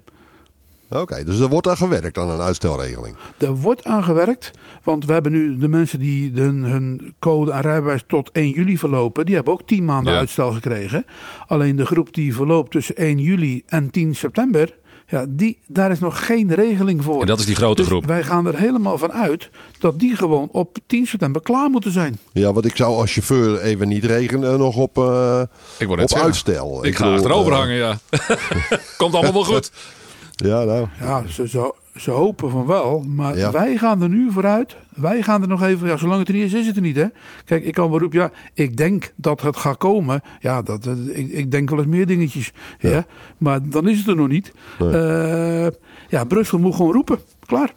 Oké, 1.01 1.25
dus 1.25 1.39
er 1.39 1.49
wordt 1.49 1.69
aan 1.69 1.77
gewerkt 1.77 2.19
aan 2.19 2.31
een 2.31 2.41
uitstelregeling. 2.41 3.17
Er 3.39 3.57
wordt 3.57 3.85
aan 3.85 4.05
gewerkt, 4.05 4.51
want 4.83 5.05
we 5.05 5.13
hebben 5.13 5.33
nu 5.33 5.59
de 5.59 5.69
mensen 5.69 5.99
die 5.99 6.33
hun, 6.35 6.63
hun 6.63 7.15
code 7.19 7.53
en 7.53 7.61
rijbewijs 7.61 8.05
tot 8.07 8.31
1 8.31 8.51
juli 8.51 8.79
verlopen, 8.79 9.27
die 9.27 9.35
hebben 9.35 9.53
ook 9.53 9.67
10 9.67 9.85
maanden 9.85 10.15
uitstel 10.15 10.53
gekregen. 10.53 11.07
Alleen 11.47 11.77
de 11.77 11.87
groep 11.87 12.15
die 12.15 12.35
verloopt 12.35 12.71
tussen 12.71 12.97
1 12.97 13.19
juli 13.19 13.63
en 13.67 13.91
10 13.91 14.15
september, 14.15 14.75
ja, 15.07 15.25
die, 15.29 15.59
daar 15.67 15.91
is 15.91 15.99
nog 15.99 16.27
geen 16.27 16.55
regeling 16.55 17.05
voor. 17.05 17.21
En 17.21 17.27
dat 17.27 17.39
is 17.39 17.47
die 17.47 17.55
grote 17.55 17.81
dus 17.81 17.87
groep. 17.91 18.07
Wij 18.07 18.23
gaan 18.23 18.47
er 18.47 18.59
helemaal 18.59 18.99
van 18.99 19.13
uit 19.13 19.51
dat 19.79 19.99
die 19.99 20.17
gewoon 20.17 20.49
op 20.53 20.79
10 20.87 21.07
september 21.07 21.43
klaar 21.43 21.71
moeten 21.71 21.93
zijn. 21.93 22.19
Ja, 22.33 22.53
want 22.53 22.67
ik 22.67 22.77
zou 22.77 22.97
als 22.97 23.13
chauffeur 23.13 23.61
even 23.61 23.89
niet 23.89 24.05
regenen 24.05 24.59
nog 24.59 24.77
op, 24.77 24.99
uh, 24.99 25.43
ik 25.79 25.89
op 25.89 26.13
uitstel. 26.13 26.79
Ik, 26.79 26.91
ik 26.91 26.97
ga 26.97 27.15
achterover 27.15 27.53
uh, 27.53 27.59
hangen, 27.59 27.77
ja. 27.77 27.99
Komt 28.97 29.15
allemaal 29.15 29.33
wel 29.33 29.45
goed. 29.45 29.71
Ja, 30.37 30.65
nou. 30.65 30.87
Ja, 31.01 31.27
ze, 31.27 31.49
ze, 31.49 31.75
ze 31.97 32.11
hopen 32.11 32.51
van 32.51 32.67
wel. 32.67 33.01
Maar 33.01 33.53
wij 33.53 33.77
gaan 33.77 34.03
er 34.03 34.09
nu 34.09 34.31
vooruit. 34.33 34.77
Wij 34.95 35.23
gaan 35.23 35.43
er 35.43 35.49
nog 35.49 35.63
even. 35.63 35.89
Ja, 35.89 35.97
zolang 35.97 36.19
het 36.19 36.29
er 36.29 36.35
niet 36.35 36.45
is, 36.45 36.53
is 36.53 36.67
het 36.67 36.77
er 36.77 36.83
niet. 36.83 36.97
Hè? 36.97 37.07
Kijk, 37.45 37.65
ik 37.65 37.75
kan 37.75 37.91
wel 37.91 37.99
roepen. 37.99 38.19
Ja, 38.19 38.31
ik 38.55 38.77
denk 38.77 39.13
dat 39.17 39.41
het 39.43 39.57
gaat 39.57 39.77
komen. 39.77 40.21
Ja, 40.41 40.63
dat, 40.63 40.87
ik, 41.13 41.31
ik 41.31 41.51
denk 41.51 41.71
wel 41.71 41.79
eens 41.79 41.89
meer 41.89 42.07
dingetjes. 42.07 42.53
Ja. 42.79 43.05
Maar 43.39 43.69
dan 43.69 43.89
is 43.89 43.99
het 43.99 44.09
er 44.09 44.17
nog 44.17 44.29
niet. 44.29 44.53
Uh, 44.83 45.67
ja, 46.09 46.25
Brussel 46.29 46.59
moet 46.59 46.75
gewoon 46.75 46.93
roepen. 46.93 47.19
Klaar. 47.47 47.75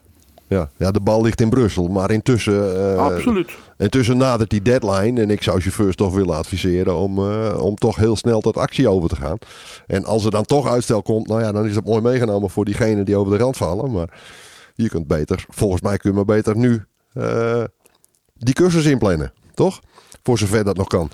Ja, 0.48 0.70
ja, 0.77 0.92
de 0.92 1.00
bal 1.00 1.22
ligt 1.22 1.42
in 1.42 1.50
Brussel. 1.50 1.88
Maar 1.88 2.12
intussen. 2.12 2.75
Uh, 2.75 2.98
Absoluut. 2.98 3.51
Intussen 3.77 4.18
nadert 4.18 4.50
die 4.50 4.62
deadline. 4.62 5.22
En 5.22 5.30
ik 5.30 5.44
zou 5.44 5.62
chauffeurs 5.62 5.96
toch 5.96 6.13
willen 6.13 6.36
adviseren 6.36 6.96
om, 6.96 7.20
uh, 7.20 7.58
om 7.62 7.75
toch 7.75 7.96
heel 7.96 8.16
snel 8.16 8.42
tot 8.42 8.58
actie 8.58 8.89
over 8.89 9.10
te 9.10 9.16
gaan. 9.16 9.38
En 9.88 10.06
als 10.06 10.25
er 10.25 10.32
dan 10.32 10.46
toch 10.46 10.68
uitstel 10.68 11.01
komt, 11.01 11.27
nou 11.27 11.42
ja, 11.42 11.51
dan 11.51 11.66
is 11.66 11.74
dat 11.74 11.86
mooi 11.86 12.01
meegenomen 12.01 12.50
voor 12.50 12.66
diegenen 12.66 13.06
die 13.06 13.16
over 13.16 13.38
de 13.38 13.44
rand 13.44 13.58
vallen. 13.58 13.92
Maar 13.92 14.10
je 14.75 14.89
kunt 14.89 15.08
beter, 15.08 15.46
volgens 15.50 15.82
mij 15.82 15.98
kun 15.98 16.10
je 16.10 16.16
maar 16.16 16.25
beter 16.25 16.58
nu 16.58 16.84
uh, 17.13 17.63
die 18.34 18.54
cursus 18.54 18.86
inplannen. 18.86 19.34
Toch? 19.54 19.80
Voor 20.24 20.38
zover 20.38 20.63
dat 20.63 20.77
nog 20.77 20.88
kan. 20.88 21.10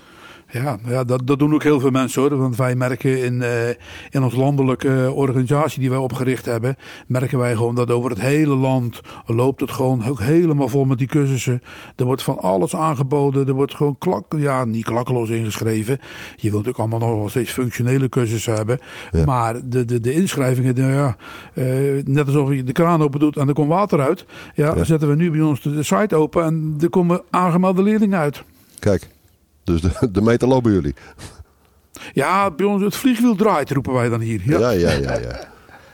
Ja, 0.62 0.78
ja 0.86 1.04
dat, 1.04 1.26
dat 1.26 1.38
doen 1.38 1.54
ook 1.54 1.62
heel 1.62 1.80
veel 1.80 1.90
mensen 1.90 2.22
hoor. 2.22 2.36
Want 2.36 2.56
wij 2.56 2.74
merken 2.74 3.22
in, 3.22 3.34
uh, 3.34 3.68
in 4.10 4.22
ons 4.22 4.34
landelijke 4.34 5.12
organisatie 5.14 5.80
die 5.80 5.90
wij 5.90 5.98
opgericht 5.98 6.44
hebben, 6.44 6.76
merken 7.06 7.38
wij 7.38 7.54
gewoon 7.54 7.74
dat 7.74 7.90
over 7.90 8.10
het 8.10 8.20
hele 8.20 8.54
land 8.54 9.00
loopt 9.26 9.60
het 9.60 9.70
gewoon 9.70 10.06
ook 10.08 10.20
helemaal 10.20 10.68
vol 10.68 10.84
met 10.84 10.98
die 10.98 11.06
cursussen. 11.06 11.62
Er 11.96 12.04
wordt 12.04 12.22
van 12.22 12.38
alles 12.38 12.76
aangeboden. 12.76 13.46
Er 13.46 13.52
wordt 13.52 13.74
gewoon 13.74 13.98
klak, 13.98 14.24
ja, 14.36 14.64
niet 14.64 14.84
klakkeloos 14.84 15.28
ingeschreven. 15.28 15.98
Je 16.36 16.50
wilt 16.50 16.68
ook 16.68 16.78
allemaal 16.78 16.98
nog 16.98 17.18
wel 17.18 17.28
steeds 17.28 17.52
functionele 17.52 18.08
cursussen 18.08 18.54
hebben. 18.54 18.78
Ja. 19.10 19.24
Maar 19.24 19.68
de, 19.68 19.84
de, 19.84 20.00
de 20.00 20.12
inschrijvingen, 20.12 20.74
nou 20.74 20.92
ja, 20.92 21.16
uh, 21.54 22.04
net 22.04 22.26
alsof 22.26 22.52
je 22.52 22.64
de 22.64 22.72
kraan 22.72 23.02
open 23.02 23.20
doet 23.20 23.36
en 23.36 23.48
er 23.48 23.54
komt 23.54 23.68
water 23.68 24.00
uit. 24.00 24.24
Ja, 24.54 24.66
ja. 24.66 24.74
dan 24.74 24.86
zetten 24.86 25.08
we 25.08 25.14
nu 25.14 25.30
bij 25.30 25.40
ons 25.40 25.60
de, 25.62 25.74
de 25.74 25.82
site 25.82 26.16
open 26.16 26.44
en 26.44 26.76
er 26.80 26.90
komen 26.90 27.22
aangemelde 27.30 27.82
leerlingen 27.82 28.18
uit. 28.18 28.42
Kijk. 28.78 29.13
Dus 29.64 29.80
de, 29.80 30.10
de 30.10 30.22
meter 30.22 30.48
lopen 30.48 30.72
jullie. 30.72 30.94
Ja, 32.12 32.50
bij 32.50 32.66
ons 32.66 32.82
het 32.82 32.96
vliegwiel 32.96 33.34
draait, 33.34 33.70
roepen 33.70 33.92
wij 33.92 34.08
dan 34.08 34.20
hier. 34.20 34.40
Ja, 34.44 34.58
ja, 34.58 34.70
ja. 34.70 34.90
Ja, 34.90 35.18
ja. 35.18 35.40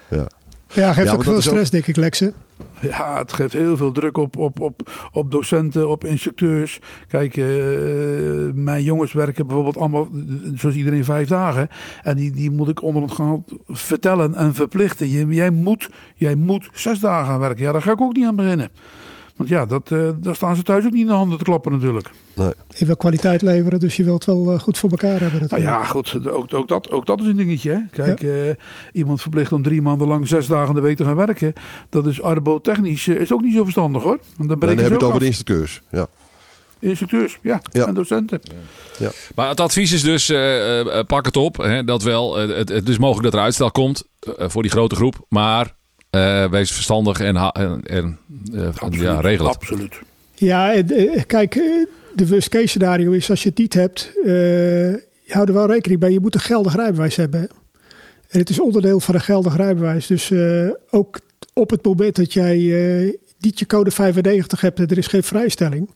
ja. 0.08 0.26
ja 0.72 0.92
geeft 0.92 1.08
ja, 1.08 1.14
ook 1.14 1.24
veel 1.24 1.40
stress, 1.40 1.64
ook... 1.64 1.70
denk 1.70 1.86
ik, 1.86 1.96
Lexe. 1.96 2.32
Ja, 2.80 3.18
het 3.18 3.32
geeft 3.32 3.52
heel 3.52 3.76
veel 3.76 3.92
druk 3.92 4.16
op, 4.16 4.36
op, 4.36 4.60
op, 4.60 4.90
op 5.12 5.30
docenten, 5.30 5.88
op 5.88 6.04
instructeurs. 6.04 6.80
Kijk, 7.08 7.36
uh, 7.36 7.46
mijn 8.54 8.82
jongens 8.82 9.12
werken 9.12 9.46
bijvoorbeeld 9.46 9.76
allemaal, 9.76 10.08
zoals 10.54 10.74
iedereen, 10.74 11.04
vijf 11.04 11.28
dagen. 11.28 11.68
En 12.02 12.16
die, 12.16 12.30
die 12.30 12.50
moet 12.50 12.68
ik 12.68 12.82
onder 12.82 13.02
het 13.02 13.12
gaan 13.12 13.44
vertellen 13.68 14.34
en 14.34 14.54
verplichten. 14.54 15.08
Jij 15.28 15.50
moet, 15.50 15.90
jij 16.14 16.34
moet 16.34 16.68
zes 16.72 17.00
dagen 17.00 17.26
gaan 17.26 17.40
werken. 17.40 17.64
Ja, 17.64 17.72
daar 17.72 17.82
ga 17.82 17.92
ik 17.92 18.00
ook 18.00 18.16
niet 18.16 18.26
aan 18.26 18.36
beginnen. 18.36 18.70
Want 19.40 19.52
ja, 19.52 19.66
dat, 19.66 19.90
uh, 19.90 20.10
daar 20.16 20.34
staan 20.34 20.56
ze 20.56 20.62
thuis 20.62 20.84
ook 20.84 20.90
niet 20.90 21.00
in 21.00 21.06
de 21.06 21.12
handen 21.12 21.38
te 21.38 21.44
klappen 21.44 21.72
natuurlijk. 21.72 22.10
Nee. 22.34 22.52
Je 22.76 22.86
wil 22.86 22.96
kwaliteit 22.96 23.42
leveren, 23.42 23.80
dus 23.80 23.96
je 23.96 24.04
wilt 24.04 24.24
wel 24.24 24.52
uh, 24.52 24.58
goed 24.58 24.78
voor 24.78 24.90
elkaar 24.90 25.20
hebben. 25.20 25.46
Nou 25.48 25.62
ja, 25.62 25.84
goed. 25.84 26.28
Ook, 26.28 26.54
ook, 26.54 26.68
dat, 26.68 26.90
ook 26.90 27.06
dat 27.06 27.20
is 27.20 27.26
een 27.26 27.36
dingetje. 27.36 27.70
Hè? 27.70 27.78
Kijk, 27.90 28.20
ja. 28.20 28.28
uh, 28.28 28.54
iemand 28.92 29.20
verplicht 29.20 29.52
om 29.52 29.62
drie 29.62 29.82
maanden 29.82 30.08
lang 30.08 30.28
zes 30.28 30.46
dagen 30.46 30.74
de 30.74 30.80
week 30.80 30.96
te 30.96 31.04
gaan 31.04 31.16
werken. 31.16 31.52
Dat 31.88 32.06
is 32.06 32.22
arbotechnisch 32.22 33.08
is 33.08 33.32
ook 33.32 33.40
niet 33.40 33.54
zo 33.54 33.62
verstandig 33.62 34.02
hoor. 34.02 34.18
Want 34.36 34.48
dan, 34.48 34.58
dan 34.58 34.68
heb 34.68 34.78
je 34.78 34.84
het 34.84 35.02
over 35.02 35.20
de 35.20 35.26
instructeurs. 35.26 35.82
Ja. 35.90 36.06
Instructeurs, 36.78 37.38
ja. 37.42 37.60
ja. 37.72 37.86
En 37.86 37.94
docenten. 37.94 38.40
Ja. 38.42 38.54
ja. 38.98 39.10
Maar 39.34 39.48
het 39.48 39.60
advies 39.60 39.92
is 39.92 40.02
dus, 40.02 40.26
pak 41.06 41.24
het 41.24 41.36
op. 41.36 41.56
Hè, 41.56 41.84
dat 41.84 42.02
wel, 42.02 42.36
het, 42.36 42.68
het 42.68 42.88
is 42.88 42.98
mogelijk 42.98 43.24
dat 43.24 43.34
er 43.34 43.46
uitstel 43.46 43.70
komt 43.70 44.04
voor 44.26 44.62
die 44.62 44.70
grote 44.70 44.94
groep. 44.94 45.24
Maar 45.28 45.78
uh, 46.10 46.50
wees 46.50 46.72
verstandig 46.72 47.20
en, 47.20 47.36
en, 47.36 47.82
en 47.84 48.18
uh, 48.52 48.68
ja, 48.90 49.20
regel 49.20 49.46
het. 49.46 49.56
Absoluut. 49.56 49.98
Ja, 50.34 50.76
uh, 50.76 51.22
kijk, 51.26 51.54
de 52.14 52.28
worst 52.28 52.48
case 52.48 52.66
scenario 52.66 53.10
is 53.10 53.30
als 53.30 53.42
je 53.42 53.48
het 53.48 53.58
niet 53.58 53.74
hebt, 53.74 54.10
je 54.24 55.32
houdt 55.32 55.48
er 55.48 55.54
wel 55.54 55.66
rekening 55.66 56.00
bij. 56.00 56.10
Je 56.10 56.20
moet 56.20 56.34
een 56.34 56.40
geldig 56.40 56.76
rijbewijs 56.76 57.16
hebben. 57.16 57.48
En 58.28 58.38
het 58.38 58.50
is 58.50 58.60
onderdeel 58.60 59.00
van 59.00 59.14
een 59.14 59.20
geldig 59.20 59.56
rijbewijs. 59.56 60.06
Dus 60.06 60.32
ook 60.90 61.20
op 61.54 61.70
het 61.70 61.84
moment 61.84 62.16
dat 62.16 62.32
jij 62.32 62.56
niet 63.38 63.58
je 63.58 63.66
code 63.66 63.90
95 63.90 64.60
hebt 64.60 64.78
en 64.78 64.86
er 64.86 64.98
is 64.98 65.06
geen 65.06 65.22
vrijstelling. 65.22 65.90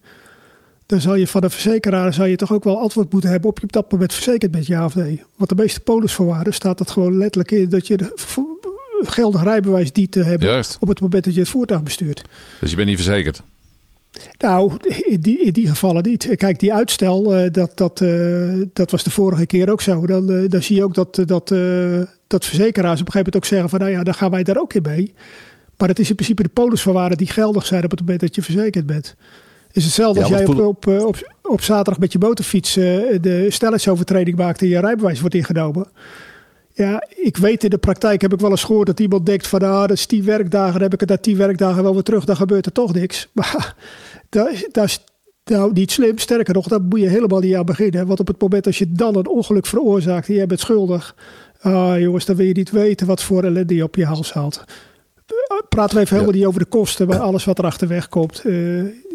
Dan 0.87 1.01
zal 1.01 1.15
je 1.15 1.27
van 1.27 1.41
de 1.41 1.51
verzekeraar 1.51 2.15
zal 2.15 2.25
je 2.25 2.37
toch 2.37 2.53
ook 2.53 2.65
wel 2.65 2.79
antwoord 2.79 3.13
moeten 3.13 3.31
hebben 3.31 3.51
op 3.51 3.59
je 3.59 3.65
op 3.65 3.73
dat 3.73 3.93
moment 3.93 4.13
verzekerd 4.13 4.51
bent, 4.51 4.67
ja 4.67 4.85
of 4.85 4.95
nee. 4.95 5.23
Want 5.37 5.51
de 5.51 5.57
meeste 5.57 5.81
polisvoorwaarden 5.81 6.55
staat 6.55 6.79
dat 6.79 6.91
gewoon 6.91 7.17
letterlijk 7.17 7.51
in 7.51 7.69
dat 7.69 7.87
je 7.87 8.13
geldig 9.07 9.43
rijbewijs 9.43 9.93
die 9.93 10.09
te 10.09 10.23
hebben 10.23 10.49
Juist. 10.49 10.77
op 10.81 10.89
het 10.89 11.01
moment 11.01 11.25
dat 11.25 11.35
je 11.35 11.41
het 11.41 11.49
voertuig 11.49 11.83
bestuurt. 11.83 12.25
Dus 12.61 12.71
je 12.71 12.77
bent 12.77 12.89
niet 12.89 12.97
verzekerd? 12.97 13.43
Nou, 14.39 14.73
in 15.03 15.21
die, 15.21 15.39
in 15.39 15.53
die 15.53 15.69
gevallen 15.69 16.03
niet. 16.03 16.35
Kijk, 16.37 16.59
die 16.59 16.75
uitstel, 16.75 17.39
uh, 17.39 17.51
dat, 17.53 17.71
dat, 17.75 18.01
uh, 18.01 18.63
dat 18.73 18.91
was 18.91 19.03
de 19.03 19.11
vorige 19.11 19.47
keer 19.47 19.71
ook 19.71 19.81
zo. 19.81 20.07
Dan, 20.07 20.31
uh, 20.31 20.49
dan 20.49 20.63
zie 20.63 20.77
je 20.77 20.85
ook 20.85 20.95
dat, 20.95 21.15
dat, 21.15 21.49
dat 22.27 22.45
verzekeraars 22.45 23.01
op 23.01 23.07
een 23.07 23.13
gegeven 23.13 23.33
moment 23.33 23.37
ook 23.37 23.45
zeggen 23.45 23.69
van... 23.69 23.79
nou 23.79 23.91
ja, 23.91 24.03
dan 24.03 24.15
gaan 24.15 24.31
wij 24.31 24.43
daar 24.43 24.61
ook 24.61 24.75
in 24.75 24.83
mee. 24.83 25.15
Maar 25.77 25.89
het 25.89 25.99
is 25.99 26.09
in 26.09 26.15
principe 26.15 26.43
de 26.43 26.49
polisvoorwaarden 26.49 27.19
die 27.19 27.27
geldig 27.27 27.67
zijn 27.67 27.85
op 27.85 27.91
het 27.91 28.01
moment 28.01 28.21
dat 28.21 28.35
je 28.35 28.43
verzekerd 28.43 28.87
bent. 28.87 29.17
Het 29.67 29.77
is 29.77 29.85
hetzelfde 29.85 30.21
ja, 30.21 30.27
als 30.27 30.35
jij 30.35 30.47
op, 30.47 30.59
op, 30.59 30.87
op, 30.87 31.33
op, 31.43 31.61
zaterdag 31.61 31.99
met 31.99 32.13
je 32.13 32.19
motorfiets 32.19 32.75
de 32.75 33.47
snelheidsovertreding 33.49 34.37
maakt 34.37 34.61
en 34.61 34.69
je 34.69 34.81
rijbewijs 34.81 35.21
wordt 35.21 35.35
ingenomen. 35.35 35.87
Ja, 36.77 37.03
ik 37.09 37.37
weet 37.37 37.65
in 37.65 37.71
de 37.71 37.79
praktijk 37.79 38.21
heb 38.21 38.33
ik 38.33 38.41
wel 38.41 38.51
eens 38.51 38.65
gehoord 38.65 38.87
dat 38.87 39.01
iemand 39.01 39.27
denkt 39.27 39.47
van 39.47 39.63
ah, 39.63 39.81
dat 39.81 39.91
is 39.91 40.07
tien 40.07 40.25
werkdagen, 40.25 40.73
dan 40.73 40.83
heb 40.83 40.93
ik 40.93 41.01
het 41.01 41.09
na 41.09 41.17
tien 41.17 41.37
werkdagen 41.37 41.83
wel 41.83 41.93
weer 41.93 42.03
terug, 42.03 42.25
dan 42.25 42.37
gebeurt 42.37 42.67
er 42.67 42.73
toch 42.73 42.95
niks. 42.95 43.29
Maar 43.33 43.75
dat, 44.29 44.69
dat 44.71 44.85
is 44.85 45.01
nou 45.45 45.73
niet 45.73 45.91
slim. 45.93 46.19
Sterker 46.19 46.55
nog, 46.55 46.69
daar 46.69 46.83
moet 46.83 47.01
je 47.01 47.09
helemaal 47.09 47.41
niet 47.41 47.55
aan 47.55 47.65
beginnen. 47.65 48.07
Want 48.07 48.21
op 48.21 48.27
het 48.27 48.41
moment 48.41 48.67
als 48.67 48.79
je 48.79 48.93
dan 48.93 49.17
een 49.17 49.29
ongeluk 49.29 49.67
veroorzaakt 49.67 50.29
en 50.29 50.35
jij 50.35 50.47
bent 50.47 50.61
schuldig, 50.61 51.15
ah 51.61 52.01
jongens, 52.01 52.25
dan 52.25 52.37
wil 52.37 52.47
je 52.47 52.53
niet 52.53 52.71
weten 52.71 53.07
wat 53.07 53.23
voor 53.23 53.45
ellende 53.45 53.75
je 53.75 53.83
op 53.83 53.95
je 53.95 54.05
hals 54.05 54.33
haalt. 54.33 54.65
Praten 55.75 55.97
we 55.97 56.03
even 56.03 56.17
helemaal 56.17 56.37
niet 56.37 56.47
over 56.47 56.61
de 56.61 56.67
kosten, 56.67 57.07
maar 57.07 57.19
alles 57.19 57.45
wat 57.45 57.59
erachter 57.59 57.89
wegkomt. 57.89 58.43
Uh, 58.45 58.55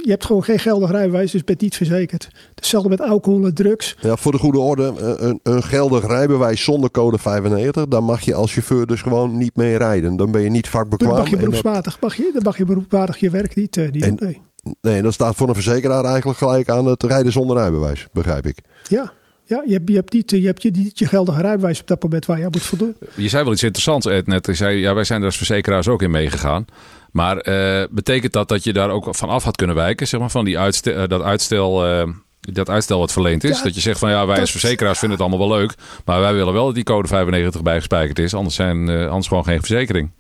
je 0.04 0.10
hebt 0.10 0.26
gewoon 0.26 0.44
geen 0.44 0.60
geldig 0.60 0.92
rijbewijs, 0.92 1.32
dus 1.32 1.44
bent 1.44 1.62
niet 1.62 1.76
verzekerd. 1.76 2.30
Hetzelfde 2.56 2.90
met 2.90 3.02
alcohol 3.02 3.46
en 3.46 3.54
drugs. 3.54 3.98
Ja, 4.02 4.16
voor 4.16 4.32
de 4.32 4.38
goede 4.38 4.60
orde, 4.60 4.94
een, 5.18 5.40
een 5.44 5.64
geldig 5.64 6.08
rijbewijs 6.08 6.64
zonder 6.64 6.92
code 6.92 7.18
95, 7.18 7.88
dan 7.88 8.04
mag 8.04 8.22
je 8.22 8.34
als 8.34 8.54
chauffeur 8.54 8.86
dus 8.86 9.02
gewoon 9.02 9.38
niet 9.38 9.56
mee 9.56 9.78
rijden. 9.78 10.16
Dan 10.16 10.32
ben 10.32 10.42
je 10.42 10.50
niet 10.50 10.70
vakbekwaam. 10.70 11.12
Dan 11.12 11.20
mag 11.20 11.30
je 11.30 11.38
beroepsmatig, 11.38 12.02
mag 12.02 12.16
je, 12.16 12.30
dan 12.34 12.44
mag 12.44 12.58
je 12.58 12.66
beroepsmatig 12.66 13.18
je 13.18 13.30
werk 13.30 13.56
niet, 13.56 13.78
uh, 13.78 13.92
niet 13.92 14.04
en, 14.04 14.38
Nee, 14.82 15.02
dat 15.02 15.14
staat 15.14 15.36
voor 15.36 15.48
een 15.48 15.54
verzekeraar 15.54 16.06
eigenlijk 16.06 16.38
gelijk 16.38 16.70
aan 16.70 16.86
het 16.86 17.04
rijden 17.04 17.32
zonder 17.32 17.58
rijbewijs, 17.58 18.08
begrijp 18.12 18.46
ik. 18.46 18.58
Ja, 18.88 19.12
ja, 19.50 19.64
je 19.66 19.74
hebt, 19.74 19.90
je 19.90 19.96
hebt, 19.96 20.14
niet, 20.14 20.32
je, 20.32 20.46
hebt 20.46 20.62
je, 20.62 20.72
niet 20.72 21.00
je 21.00 21.06
geldige 21.06 21.42
rijbewijs 21.42 21.80
op 21.80 21.88
dat 21.88 22.04
moment 22.04 22.26
waar 22.26 22.38
je 22.38 22.44
aan 22.46 22.52
moet 22.52 22.62
voldoen. 22.62 22.96
Je 23.16 23.30
zei 23.30 23.44
wel 23.44 23.54
iets 23.54 23.64
interessants, 23.64 24.06
Ed, 24.06 24.28
net. 24.28 24.46
Je 24.46 24.54
zei, 24.54 24.78
ja, 24.78 24.94
wij 24.94 25.04
zijn 25.04 25.20
er 25.20 25.26
als 25.26 25.38
verzekeraars 25.38 25.88
ook 25.88 26.02
in 26.02 26.12
meegegaan. 26.12 26.66
Maar 27.12 27.48
uh, 27.48 27.84
betekent 27.92 28.34
dat 28.34 28.48
dat 28.48 28.64
je 28.64 28.74
daar 28.74 28.90
ook 28.90 29.16
van 29.16 29.30
af 29.30 29.44
had 29.44 29.56
kunnen 29.56 29.76
wijken? 29.76 30.08
Zeg 30.08 30.20
maar, 30.20 30.30
van 30.30 30.46
die 30.46 30.60
uitstel, 30.60 31.02
uh, 31.02 31.08
dat 31.08 31.22
uitstel... 31.22 31.88
Uh, 31.88 32.04
dat 32.40 32.70
uitstel 32.70 33.00
wat 33.00 33.12
verleend 33.12 33.44
is. 33.44 33.62
dat 33.62 33.76
je 33.76 33.82
zegt 33.82 34.00
van 34.00 34.10
ja, 34.10 34.26
wij 34.26 34.40
als 34.40 34.52
verzekeraars 34.52 35.00
vinden 35.00 35.18
het 35.18 35.28
allemaal 35.28 35.48
wel 35.48 35.58
leuk. 35.58 35.74
Maar 36.06 36.20
wij 36.20 36.34
willen 36.34 36.54
wel 36.54 36.66
dat 36.66 36.76
die 36.76 36.84
code 36.84 37.08
95 37.08 37.62
bijgespijkerd 37.62 38.20
is. 38.20 38.34
Anders 38.34 38.56
zijn 38.56 38.90
anders 38.90 39.28
gewoon 39.28 39.44
geen 39.44 39.60
verzekering. 39.60 40.12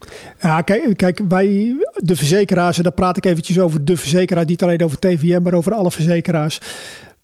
Ja, 0.41 0.61
kijk, 0.61 0.97
kijk, 0.97 1.27
bij 1.27 1.75
de 1.95 2.15
verzekeraars, 2.15 2.77
en 2.77 2.83
daar 2.83 2.91
praat 2.91 3.17
ik 3.17 3.25
eventjes 3.25 3.59
over 3.59 3.85
de 3.85 3.97
verzekeraar, 3.97 4.45
niet 4.45 4.63
alleen 4.63 4.83
over 4.83 4.99
TVM, 4.99 5.41
maar 5.41 5.53
over 5.53 5.73
alle 5.73 5.91
verzekeraars. 5.91 6.59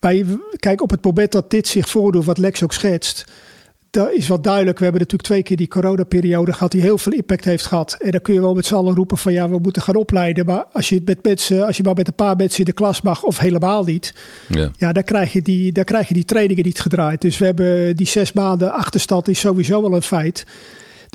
Bij, 0.06 0.26
kijk, 0.60 0.82
op 0.82 0.90
het 0.90 1.04
moment 1.04 1.32
dat 1.32 1.50
dit 1.50 1.68
zich 1.68 1.90
voordoet, 1.90 2.26
wat 2.26 2.38
Lex 2.38 2.64
ook 2.64 2.74
schetst, 2.74 3.26
dat 3.90 4.12
is 4.12 4.28
wat 4.28 4.44
duidelijk. 4.44 4.78
We 4.78 4.84
hebben 4.84 5.02
natuurlijk 5.02 5.30
twee 5.30 5.44
keer 5.44 5.58
die 5.58 5.68
coronaperiode 5.68 6.54
gehad 6.54 6.72
die 6.72 6.82
heel 6.82 6.98
veel 6.98 7.12
impact 7.12 7.46
heeft 7.46 7.66
gehad. 7.66 7.98
En 8.00 8.12
dan 8.12 8.22
kun 8.22 8.34
je 8.34 8.42
wel 8.42 8.54
met 8.54 8.66
z'n 8.66 8.76
allen 8.76 8.96
roepen 8.96 9.18
van 9.18 9.34
ja, 9.34 9.50
we 9.50 9.60
moeten 9.60 9.82
gaan 9.82 9.96
opleiden. 9.96 10.46
Maar 10.46 10.66
als 10.74 10.90
je, 10.90 11.02
met 11.06 11.24
mensen, 11.24 11.66
als 11.66 11.78
je 11.78 11.84
maar 11.84 11.94
met 11.94 12.08
een 12.08 12.14
paar 12.16 12.36
mensen 12.36 12.60
in 12.60 12.66
de 12.66 12.74
klas 12.74 13.02
mag 13.02 13.24
of 13.24 13.40
helemaal 13.40 13.84
niet. 13.84 14.14
Ja, 14.48 14.72
ja 14.78 14.94
dan, 14.94 15.04
krijg 15.04 15.34
je 15.34 15.42
die, 15.42 15.72
dan 15.72 15.84
krijg 15.84 16.08
je 16.08 16.14
die 16.14 16.26
trainingen 16.26 16.64
niet 16.64 16.80
gedraaid. 16.80 17.22
Dus 17.22 17.38
we 17.38 17.46
hebben 17.46 17.96
die 17.96 18.08
zes 18.08 18.34
maanden 18.34 18.74
achterstand 18.74 19.28
is 19.28 19.40
sowieso 19.40 19.82
wel 19.82 19.94
een 19.94 20.02
feit. 20.02 20.46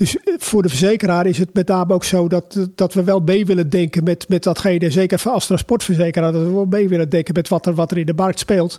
Dus 0.00 0.16
eh, 0.18 0.34
voor 0.38 0.62
de 0.62 0.68
verzekeraar 0.68 1.26
is 1.26 1.38
het 1.38 1.54
met 1.54 1.68
name 1.68 1.94
ook 1.94 2.04
zo 2.04 2.28
dat, 2.28 2.68
dat 2.74 2.94
we 2.94 3.04
wel 3.04 3.20
mee 3.20 3.46
willen 3.46 3.70
denken 3.70 4.04
met, 4.04 4.28
met 4.28 4.42
datgene. 4.42 4.90
Zeker 4.90 5.22
als 5.24 5.46
transportverzekeraar, 5.46 6.32
dat 6.32 6.42
we 6.42 6.52
wel 6.52 6.64
mee 6.64 6.88
willen 6.88 7.08
denken 7.08 7.34
met 7.34 7.48
wat 7.48 7.66
er, 7.66 7.74
wat 7.74 7.90
er 7.90 7.98
in 7.98 8.06
de 8.06 8.14
markt 8.14 8.38
speelt. 8.38 8.78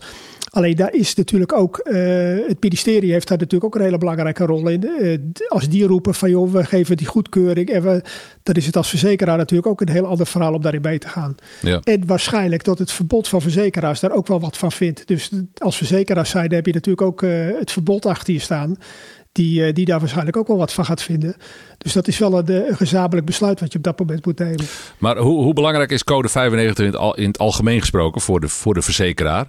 Alleen 0.50 0.76
daar 0.76 0.94
is 0.94 1.16
natuurlijk 1.16 1.54
ook, 1.54 1.82
uh, 1.84 1.98
het 2.48 2.58
ministerie 2.62 3.12
heeft 3.12 3.28
daar 3.28 3.38
natuurlijk 3.38 3.64
ook 3.64 3.76
een 3.76 3.86
hele 3.86 3.98
belangrijke 3.98 4.46
rol 4.46 4.68
in. 4.68 4.90
Uh, 5.00 5.18
als 5.48 5.70
die 5.70 5.86
roepen 5.86 6.14
van 6.14 6.30
joh, 6.30 6.52
we 6.52 6.64
geven 6.64 6.98
die 6.98 7.08
goedkeuring. 7.08 7.70
En 7.70 7.84
we, 7.84 8.04
dan 8.44 8.56
is 8.56 8.66
het 8.66 8.76
als 8.76 8.90
verzekeraar 8.90 9.38
natuurlijk 9.38 9.70
ook 9.70 9.82
een 9.82 9.90
heel 9.90 10.06
ander 10.06 10.26
verhaal 10.26 10.54
om 10.54 10.62
daarin 10.62 10.82
mee 10.82 11.00
te 11.00 11.08
gaan. 11.08 11.36
Ja. 11.62 11.80
En 11.84 12.06
waarschijnlijk 12.06 12.64
dat 12.64 12.80
het 12.80 12.92
verbod 12.92 13.28
van 13.28 13.42
verzekeraars 13.42 14.00
daar 14.00 14.12
ook 14.12 14.28
wel 14.28 14.40
wat 14.40 14.58
van 14.58 14.72
vindt. 14.72 15.08
Dus 15.08 15.30
als 15.58 15.78
verzekeraars 15.78 16.30
zijn, 16.30 16.54
heb 16.54 16.66
je 16.66 16.74
natuurlijk 16.74 17.08
ook 17.08 17.22
uh, 17.22 17.48
het 17.60 17.72
verbod 17.72 18.06
achter 18.06 18.34
je 18.34 18.40
staan 18.40 18.78
die, 19.32 19.66
eh, 19.66 19.74
die 19.74 19.86
daar 19.86 20.00
waarschijnlijk 20.00 20.38
ook 20.38 20.48
wel 20.48 20.58
wat 20.58 20.74
van 20.74 20.86
gaat 20.86 21.02
vinden. 21.02 21.36
Dus 21.78 21.94
dat 21.94 22.08
is 22.08 22.18
wel 22.18 22.38
een, 22.38 22.70
een 22.70 22.76
gezamenlijk 22.76 23.26
besluit 23.26 23.60
wat 23.60 23.72
je 23.72 23.78
op 23.78 23.84
dat 23.84 24.00
moment 24.00 24.26
moet 24.26 24.40
nemen. 24.40 24.66
Maar 24.98 25.18
hoe, 25.18 25.44
hoe 25.44 25.54
belangrijk 25.54 25.92
is 25.92 26.04
code 26.04 26.30
95 26.30 26.86
in 26.86 26.94
het, 26.94 27.18
in 27.18 27.28
het 27.28 27.40
algemeen 27.40 27.80
gesproken 27.80 28.22
voor 28.22 28.40
de, 28.40 28.48
voor 28.48 28.74
de 28.74 28.82
verzekeraar? 28.82 29.48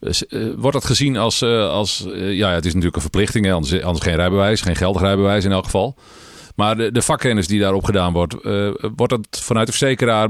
Uh, 0.00 0.54
wordt 0.56 0.72
dat 0.72 0.84
gezien 0.84 1.16
als, 1.16 1.42
als 1.42 2.06
ja, 2.14 2.50
het 2.50 2.64
is 2.64 2.70
natuurlijk 2.70 2.96
een 2.96 3.02
verplichting? 3.02 3.52
Anders, 3.52 3.82
anders 3.82 4.04
geen 4.04 4.14
rijbewijs, 4.14 4.60
geen 4.60 4.76
geldig 4.76 5.02
rijbewijs 5.02 5.44
in 5.44 5.52
elk 5.52 5.64
geval. 5.64 5.96
Maar 6.56 6.76
de, 6.76 6.92
de 6.92 7.02
vakkennis 7.02 7.46
die 7.46 7.60
daarop 7.60 7.84
gedaan 7.84 8.12
wordt, 8.12 8.34
wordt 8.96 9.08
dat 9.08 9.26
vanuit 9.30 9.66
de 9.66 9.72
verzekeraar 9.72 10.28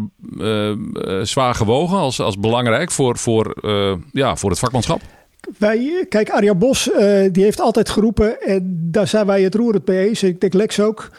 zwaar 1.22 1.54
gewogen 1.54 1.98
als, 1.98 2.20
als 2.20 2.38
belangrijk 2.38 2.90
voor, 2.90 3.18
voor, 3.18 3.54
ja, 4.12 4.36
voor 4.36 4.50
het 4.50 4.58
vakmanschap? 4.58 5.00
Wij, 5.58 6.06
kijk, 6.08 6.30
Arjan 6.30 6.58
Bos 6.58 6.88
uh, 6.88 7.32
die 7.32 7.44
heeft 7.44 7.60
altijd 7.60 7.88
geroepen, 7.88 8.40
en 8.40 8.78
daar 8.90 9.08
zijn 9.08 9.26
wij 9.26 9.42
het 9.42 9.54
roerend 9.54 9.86
mee 9.86 10.08
eens. 10.08 10.22
Ik 10.22 10.40
denk 10.40 10.52
Lex 10.52 10.80
ook. 10.80 11.10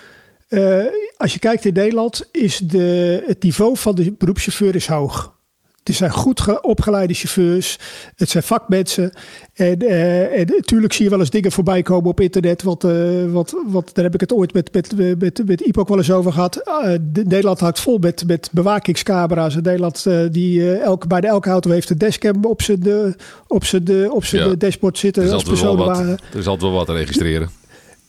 Uh, 0.50 0.86
als 1.18 1.34
je 1.34 1.40
kijkt 1.40 1.66
in 1.66 1.74
Nederland, 1.74 2.28
is 2.32 2.58
de, 2.58 3.24
het 3.26 3.44
niveau 3.44 3.78
van 3.78 3.96
de 3.96 4.12
beroepschauffeur 4.12 4.76
is 4.76 4.88
hoog. 4.88 5.40
Het 5.84 5.96
zijn 5.96 6.12
goed 6.12 6.62
opgeleide 6.62 7.14
chauffeurs. 7.14 7.80
Het 8.16 8.30
zijn 8.30 8.44
vakmensen. 8.44 9.12
En, 9.54 9.84
uh, 9.84 10.40
en 10.40 10.48
natuurlijk 10.48 10.94
zie 10.94 11.04
je 11.04 11.10
wel 11.10 11.20
eens 11.20 11.30
dingen 11.30 11.52
voorbij 11.52 11.82
komen 11.82 12.10
op 12.10 12.20
internet. 12.20 12.64
Wat, 12.64 12.84
uh, 12.84 13.32
wat, 13.32 13.56
wat, 13.66 13.90
daar 13.94 14.04
heb 14.04 14.14
ik 14.14 14.20
het 14.20 14.34
ooit 14.34 14.54
met, 14.54 14.74
met, 14.74 15.20
met, 15.20 15.42
met 15.46 15.62
IPO 15.62 15.82
ook 15.82 15.88
wel 15.88 15.98
eens 15.98 16.12
over 16.12 16.32
gehad. 16.34 16.62
Uh, 16.84 16.94
Nederland 17.14 17.60
hangt 17.60 17.80
vol 17.80 17.98
met, 17.98 18.24
met 18.28 18.50
bewakingscamera's. 18.52 19.56
In 19.56 19.62
Nederland 19.62 20.06
die 20.32 20.74
elke, 20.74 21.08
bijna 21.08 21.28
elke 21.28 21.50
auto 21.50 21.70
heeft 21.70 21.90
een 21.90 21.98
dashcam 21.98 22.46
op 22.46 22.62
zijn, 22.62 23.16
op 23.48 23.66
zijn, 23.66 24.12
op 24.12 24.26
zijn 24.26 24.50
ja. 24.50 24.56
dashboard 24.56 24.98
zitten. 24.98 25.24
Er 25.24 25.36
is, 25.52 25.62
wel 25.62 25.78
wat, 25.78 26.00
er 26.00 26.20
is 26.34 26.48
altijd 26.48 26.62
wel 26.62 26.72
wat 26.72 26.86
te 26.86 26.94
registreren. 26.94 27.50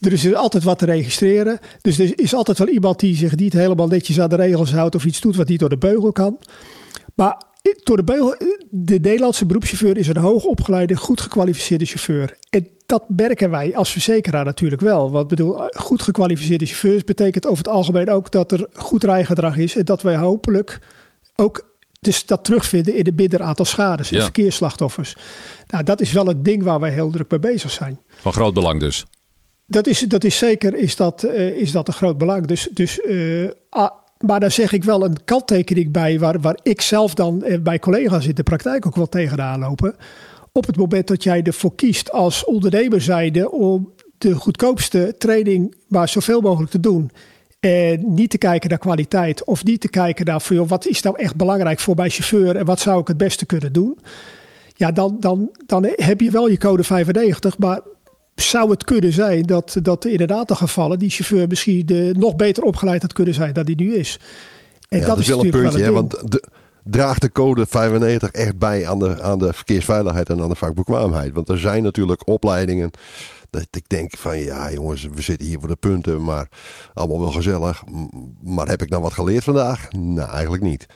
Er 0.01 0.13
is 0.13 0.35
altijd 0.35 0.65
wat 0.65 0.79
te 0.79 0.85
registreren. 0.85 1.59
Dus 1.81 1.99
er 1.99 2.19
is 2.19 2.35
altijd 2.35 2.59
wel 2.59 2.69
iemand 2.69 3.01
die 3.01 3.17
zich 3.17 3.37
niet 3.37 3.53
helemaal 3.53 3.87
netjes 3.87 4.21
aan 4.21 4.29
de 4.29 4.37
regels 4.37 4.73
houdt 4.73 4.95
of 4.95 5.05
iets 5.05 5.21
doet 5.21 5.37
wat 5.37 5.49
niet 5.49 5.61
door 5.61 5.69
de 5.69 5.79
beugel 5.79 6.13
kan. 6.13 6.39
Maar 7.15 7.43
door 7.83 7.97
de, 7.97 8.05
beugel, 8.05 8.37
de 8.71 8.99
Nederlandse 9.01 9.47
beroepschauffeur 9.47 9.97
is 9.97 10.09
een 10.09 10.17
hoogopgeleide, 10.17 10.97
goed 10.97 11.21
gekwalificeerde 11.21 11.85
chauffeur. 11.85 12.37
En 12.51 12.69
dat 12.87 13.05
merken 13.09 13.51
wij 13.51 13.77
als 13.77 13.93
verzekeraar 13.93 14.45
natuurlijk 14.45 14.83
wel. 14.83 15.11
Want 15.11 15.29
bedoel, 15.29 15.69
goed 15.71 16.03
gekwalificeerde 16.03 16.67
chauffeurs 16.67 17.05
betekent 17.05 17.47
over 17.47 17.65
het 17.65 17.73
algemeen 17.73 18.11
ook 18.11 18.31
dat 18.31 18.53
er 18.53 18.67
goed 18.73 19.05
rijgedrag 19.05 19.57
is. 19.57 19.77
En 19.77 19.85
dat 19.85 20.03
wij 20.03 20.17
hopelijk 20.17 20.79
ook 21.37 21.71
dus 22.01 22.27
dat 22.27 22.45
terugvinden 22.45 22.95
in 22.95 23.07
een 23.07 23.15
minder 23.15 23.43
aantal 23.43 23.65
schades 23.65 24.13
en 24.13 24.23
verkeersslachtoffers. 24.23 25.17
Nou, 25.67 25.85
dat 25.85 26.01
is 26.01 26.13
wel 26.13 26.27
het 26.27 26.45
ding 26.45 26.63
waar 26.63 26.81
wij 26.81 26.91
heel 26.91 27.11
druk 27.11 27.31
mee 27.31 27.41
bezig 27.41 27.71
zijn. 27.71 28.01
Van 28.09 28.33
groot 28.33 28.55
belang 28.55 28.81
dus. 28.81 29.05
Dat 29.67 29.87
is, 29.87 30.01
dat 30.01 30.25
is 30.25 30.39
zeker 30.39 30.75
is 30.75 30.97
dat, 30.97 31.25
uh, 31.25 31.49
is 31.49 31.73
dat 31.73 31.89
een 31.89 31.95
groot 31.95 32.19
belang. 32.19 32.47
Dus, 32.47 32.69
dus 32.73 32.99
uh, 32.99 33.51
maar 34.23 34.41
daar 34.41 34.51
zeg 34.51 34.73
ik 34.73 34.85
wel 34.85 35.05
een 35.05 35.25
kanttekening 35.25 35.93
bij, 35.93 36.19
waar, 36.19 36.41
waar 36.41 36.59
ik 36.63 36.81
zelf 36.81 37.15
dan 37.15 37.45
eh, 37.45 37.61
bij 37.61 37.79
collega's 37.79 38.27
in 38.27 38.35
de 38.35 38.43
praktijk 38.43 38.87
ook 38.87 38.97
wel 38.97 39.09
tegenaan 39.09 39.61
lopen. 39.61 39.95
Op 40.53 40.67
het 40.67 40.77
moment 40.77 41.07
dat 41.07 41.23
jij 41.23 41.43
ervoor 41.43 41.75
kiest 41.75 42.13
als 42.13 42.45
ondernemer 42.45 43.01
zijnde 43.01 43.51
om 43.51 43.93
de 44.19 44.35
goedkoopste 44.35 45.15
training 45.19 45.75
maar 45.89 46.09
zoveel 46.09 46.41
mogelijk 46.41 46.71
te 46.71 46.81
doen. 46.81 47.11
En 47.61 48.15
niet 48.15 48.31
te 48.31 48.39
kijken 48.39 48.69
naar 48.69 48.79
kwaliteit 48.79 49.45
of 49.45 49.65
niet 49.65 49.81
te 49.81 49.89
kijken 49.89 50.25
naar 50.25 50.43
joh, 50.49 50.69
wat 50.69 50.87
is 50.87 51.03
nou 51.03 51.19
echt 51.19 51.37
belangrijk 51.37 51.81
voor 51.81 51.95
mijn 51.95 52.11
chauffeur 52.11 52.57
en 52.57 52.65
wat 52.65 52.81
zou 52.81 53.01
ik 53.01 53.09
het 53.09 53.17
beste 53.17 53.47
kunnen 53.47 53.73
doen. 53.73 53.99
Ja, 54.75 54.93
dan, 54.93 55.17
dan, 55.21 55.51
dan 55.67 55.89
heb 55.91 56.21
je 56.21 56.31
wel 56.31 56.49
je 56.49 56.59
code 56.59 56.85
95, 56.85 57.59
maar 57.59 57.81
zou 58.35 58.71
het 58.71 58.85
kunnen 58.85 59.13
zijn 59.13 59.43
dat, 59.43 59.77
dat 59.83 60.05
in 60.05 60.21
een 60.21 60.33
aantal 60.33 60.57
gevallen 60.57 60.99
die 60.99 61.11
chauffeur 61.11 61.49
misschien 61.49 61.87
de, 61.87 62.15
nog 62.19 62.37
beter 62.37 62.63
opgeleid 62.63 63.03
had 63.03 63.13
kunnen 63.13 63.35
zijn 63.35 63.53
dan 63.53 63.65
die 63.65 63.77
nu 63.77 63.95
is. 63.95 64.19
En 64.89 65.01
dat, 65.01 65.19
is 65.19 65.29
wel 65.29 65.45
een 65.45 65.51
puntje, 65.51 65.83
hè, 65.83 65.93
want 65.93 66.31
de, 66.33 66.49
draagt 66.85 67.21
de 67.21 67.33
code 67.33 67.67
95 67.67 68.31
echt 68.31 68.59
bij 68.59 68.89
aan 68.89 68.99
de, 68.99 69.23
aan 69.23 69.39
de 69.39 69.53
verkeersveiligheid 69.53 70.29
en 70.29 70.43
aan 70.43 70.49
de 70.49 70.55
vakbekwaamheid? 70.55 71.33
Want 71.33 71.49
er 71.49 71.59
zijn 71.59 71.83
natuurlijk 71.83 72.29
opleidingen 72.29 72.91
dat 73.51 73.67
ik 73.71 73.89
denk 73.89 74.17
van 74.17 74.39
ja 74.39 74.73
jongens, 74.73 75.09
we 75.15 75.23
zitten 75.23 75.47
hier 75.47 75.59
voor 75.59 75.69
de 75.69 75.77
punten, 75.77 76.25
maar 76.25 76.49
allemaal 76.95 77.21
wel 77.21 77.31
gezellig. 77.31 77.83
Maar 78.43 78.69
heb 78.69 78.83
ik 78.83 78.89
nou 78.89 79.03
wat 79.03 79.13
geleerd 79.13 79.45
vandaag? 79.45 79.91
Nou, 79.93 80.31
eigenlijk 80.31 80.63
niet. 80.63 80.87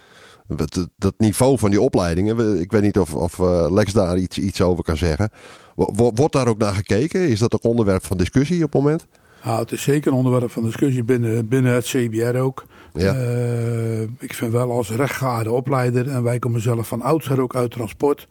Dat, 0.49 0.89
dat 0.97 1.15
niveau 1.19 1.59
van 1.59 1.71
die 1.71 1.81
opleidingen, 1.81 2.61
ik 2.61 2.71
weet 2.71 2.83
niet 2.83 2.99
of, 2.99 3.15
of 3.15 3.39
eh, 3.39 3.67
Lex 3.71 3.93
daar 3.93 4.19
iets, 4.19 4.39
iets 4.39 4.61
over 4.61 4.85
kan 4.85 4.97
zeggen. 4.97 5.31
Wordt 5.75 6.33
daar 6.33 6.49
ook 6.49 6.59
naar 6.59 6.75
gekeken? 6.75 7.29
Is 7.29 7.39
dat 7.39 7.53
een 7.53 7.71
onderwerp 7.71 8.05
van 8.05 8.17
discussie 8.17 8.65
op 8.65 8.73
het 8.73 8.83
moment? 8.83 9.07
Nou, 9.45 9.61
het 9.61 9.73
is 9.73 9.83
zeker 9.83 10.13
een 10.13 10.19
onderwerp 10.19 10.51
van 10.51 10.63
discussie 10.63 11.05
binnen, 11.05 11.49
binnen 11.49 11.73
het 11.73 11.85
CBR 11.85 12.37
ook. 12.39 12.67
Ja. 12.93 13.15
Uh, 13.15 14.01
ik 14.03 14.35
vind 14.35 14.53
wel 14.53 14.71
als 14.71 14.91
rechtgeaarde 14.91 15.51
opleider, 15.51 16.09
en 16.09 16.23
wij 16.23 16.39
komen 16.39 16.61
zelf 16.61 16.89
van 16.89 17.03
oudsher 17.03 17.41
ook 17.41 17.55
uit 17.55 17.71
transport, 17.71 18.29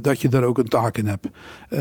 dat 0.00 0.20
je 0.20 0.28
daar 0.28 0.42
ook 0.42 0.58
een 0.58 0.68
taak 0.68 0.96
in 0.96 1.06
hebt. 1.06 1.26
Uh, 1.26 1.80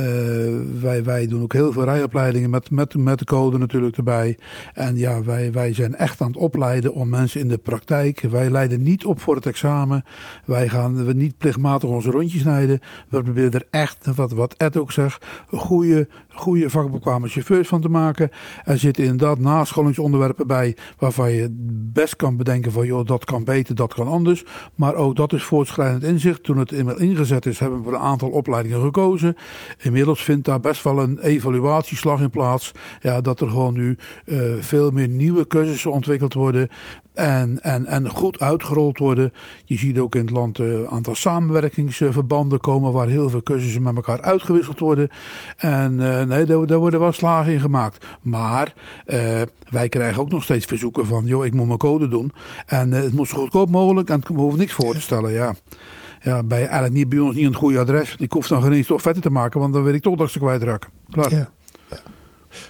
wij, 0.82 1.04
wij 1.04 1.28
doen 1.28 1.42
ook 1.42 1.54
heel 1.54 1.72
veel 1.72 1.84
rijopleidingen 1.84 2.50
met, 2.50 2.72
met, 2.72 2.96
met 2.96 3.20
de 3.20 3.26
code 3.26 3.58
natuurlijk 3.58 3.98
erbij. 3.98 4.38
En 4.74 4.98
ja, 4.98 5.24
wij, 5.24 5.52
wij 5.52 5.74
zijn 5.74 5.96
echt 5.96 6.22
aan 6.22 6.28
het 6.28 6.38
opleiden 6.38 6.94
om 6.94 7.10
mensen 7.10 7.42
in 7.42 7.48
de 7.48 7.58
praktijk. 7.58 8.22
Wij 8.22 8.50
leiden 8.50 8.84
niet 8.84 9.06
op 9.06 9.20
voor 9.20 9.36
het 9.36 9.46
examen. 9.46 10.04
Wij 10.46 10.70
gaan 10.70 11.06
we 11.06 11.14
niet 11.14 11.38
plichtmatig 11.38 11.90
onze 11.90 12.12
rondjes 12.12 12.42
snijden. 12.42 12.80
We 13.10 13.24
proberen 13.24 13.52
er 13.52 13.68
echt, 13.70 14.16
wat, 14.16 14.32
wat 14.32 14.54
Ed 14.58 14.78
ook 14.78 14.92
zegt, 14.92 15.26
goede, 15.48 16.08
goede 16.30 16.70
vakbekwame 16.70 17.28
chauffeurs 17.28 17.68
van 17.68 17.82
te 17.82 17.90
maken. 17.90 18.30
Er 18.64 18.78
zitten 18.78 19.04
inderdaad 19.04 19.40
nascholingsonderwerpen 19.40 20.48
bij 20.48 20.76
waarvan 20.98 21.32
je 21.32 21.48
best 21.94 22.16
kan 22.16 22.38
bedenken 22.38 22.72
van 22.72 22.86
joh, 22.86 23.06
dat 23.06 23.26
kan 23.26 23.44
beter, 23.44 23.76
dat 23.76 23.94
kan 23.94 24.08
anders. 24.08 24.46
Maar 24.76 24.96
ook 24.96 25.16
dat 25.16 25.34
is 25.34 25.44
voortschrijdend 25.44 26.04
inzicht. 26.04 26.44
Toen 26.44 26.58
het 26.58 26.72
eenmaal 26.72 27.00
ingezet 27.00 27.46
is, 27.48 27.60
hebben 27.60 27.84
we 27.84 27.90
een 27.90 27.98
aantal 27.98 28.30
opleidingen 28.30 28.82
gekozen. 28.82 29.38
Inmiddels 29.82 30.24
vindt 30.24 30.46
daar 30.46 30.60
best 30.60 30.84
wel 30.84 31.00
een 31.00 31.20
evaluatieslag 31.20 32.22
in 32.22 32.30
plaats. 32.30 32.72
Ja, 33.02 33.22
dat 33.22 33.42
er 33.42 33.50
gewoon 33.50 33.74
nu 33.74 33.98
uh, 34.26 34.42
veel 34.60 34.92
meer 34.92 35.08
nieuwe 35.08 35.48
cursussen 35.48 35.92
ontwikkeld 35.92 36.34
worden. 36.34 36.70
En, 37.14 37.64
en, 37.64 37.86
en 37.86 38.10
goed 38.10 38.40
uitgerold 38.40 38.98
worden. 38.98 39.34
Je 39.66 39.78
ziet 39.78 39.98
ook 39.98 40.16
in 40.16 40.22
het 40.22 40.30
land 40.30 40.58
een 40.58 40.88
aantal 40.88 41.16
samenwerkingsverbanden 41.16 42.60
komen 42.60 42.92
waar 42.92 43.08
heel 43.08 43.30
veel 43.30 43.44
cursussen 43.44 43.82
met 43.82 43.96
elkaar 43.96 44.22
uitgewisseld 44.22 44.80
worden. 44.80 45.10
En 45.58 45.94
uh, 45.94 46.24
nee, 46.24 46.46
daar, 46.46 46.66
daar, 46.66 46.78
worden 46.78 47.00
wel 47.00 47.12
slagen 47.12 47.54
in 47.54 47.60
gemaakt. 47.60 48.06
Maar 48.22 48.74
wij 49.70 49.90
krijgen 49.90 50.22
ook 50.22 50.30
nog 50.30 50.44
steeds 50.44 50.66
verzoeken 50.66 51.06
van, 51.06 51.26
joh, 51.26 51.46
ik 51.46 51.54
moet 51.54 51.68
mijn 51.68 51.78
code 51.78 52.08
doen. 52.08 52.32
En 52.66 52.92
het 52.92 53.14
moet 53.14 53.28
zo 53.28 53.38
goedkoop 53.38 53.70
mogelijk 53.70 54.10
en 54.10 54.22
we 54.28 54.34
hoeven 54.34 54.60
niks 54.60 54.74
voor 54.74 54.94
te 54.94 55.02
stellen. 55.02 55.32
Ja. 55.32 55.56
Ja, 56.22 56.44
bij 56.44 56.60
eigenlijk 56.60 56.94
niet 56.94 57.10
bij 57.10 57.20
ons 57.20 57.36
niet 57.36 57.46
een 57.46 57.56
goede 57.56 57.80
adres. 57.80 58.16
Ik 58.20 58.32
hoef 58.32 58.48
dan 58.48 58.62
geen 58.62 58.72
eens 58.72 58.88
toch 58.88 59.02
vetter 59.02 59.24
te 59.24 59.30
maken, 59.30 59.60
want 59.60 59.74
dan 59.74 59.84
weet 59.84 59.94
ik 59.94 60.02
toch 60.02 60.16
dat 60.16 60.30
ze 60.30 60.40
kwijtraken. 60.40 60.90
Klaar. 61.10 61.32
Ja. 61.32 61.50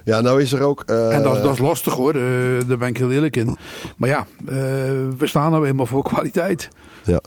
Ja, 0.03 0.21
nou 0.21 0.41
is 0.41 0.53
er 0.53 0.61
ook. 0.61 0.83
Uh... 0.85 1.15
En 1.15 1.23
dat, 1.23 1.43
dat, 1.43 1.53
is 1.53 1.59
lastig 1.59 1.93
hoor, 1.93 2.15
uh, 2.15 2.21
daar 2.67 2.77
ben 2.77 2.87
ik 2.87 2.97
heel 2.97 3.11
eerlijk 3.11 3.35
in. 3.35 3.57
Maar 3.97 4.09
ja, 4.09 4.27
uh, 4.41 4.49
we 5.17 5.27
staan 5.27 5.51
nou 5.51 5.67
eenmaal 5.67 5.85
voor 5.85 6.03
kwaliteit. 6.03 6.69
Ja. 7.03 7.21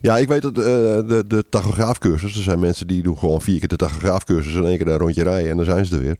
Ja, 0.00 0.18
ik 0.18 0.28
weet 0.28 0.42
dat 0.42 0.54
de, 0.54 1.24
de 1.26 1.44
tachograafcursus, 1.48 2.36
er 2.36 2.42
zijn 2.42 2.58
mensen 2.58 2.86
die 2.86 3.02
doen 3.02 3.18
gewoon 3.18 3.40
vier 3.40 3.58
keer 3.58 3.68
de 3.68 3.76
tachograafcursus 3.76 4.54
en 4.54 4.66
één 4.66 4.78
keer 4.78 4.88
een 4.88 4.98
rondje 4.98 5.22
rijden 5.22 5.50
en 5.50 5.56
dan 5.56 5.64
zijn 5.64 5.86
ze 5.86 5.94
er 5.94 6.02
weer. 6.02 6.18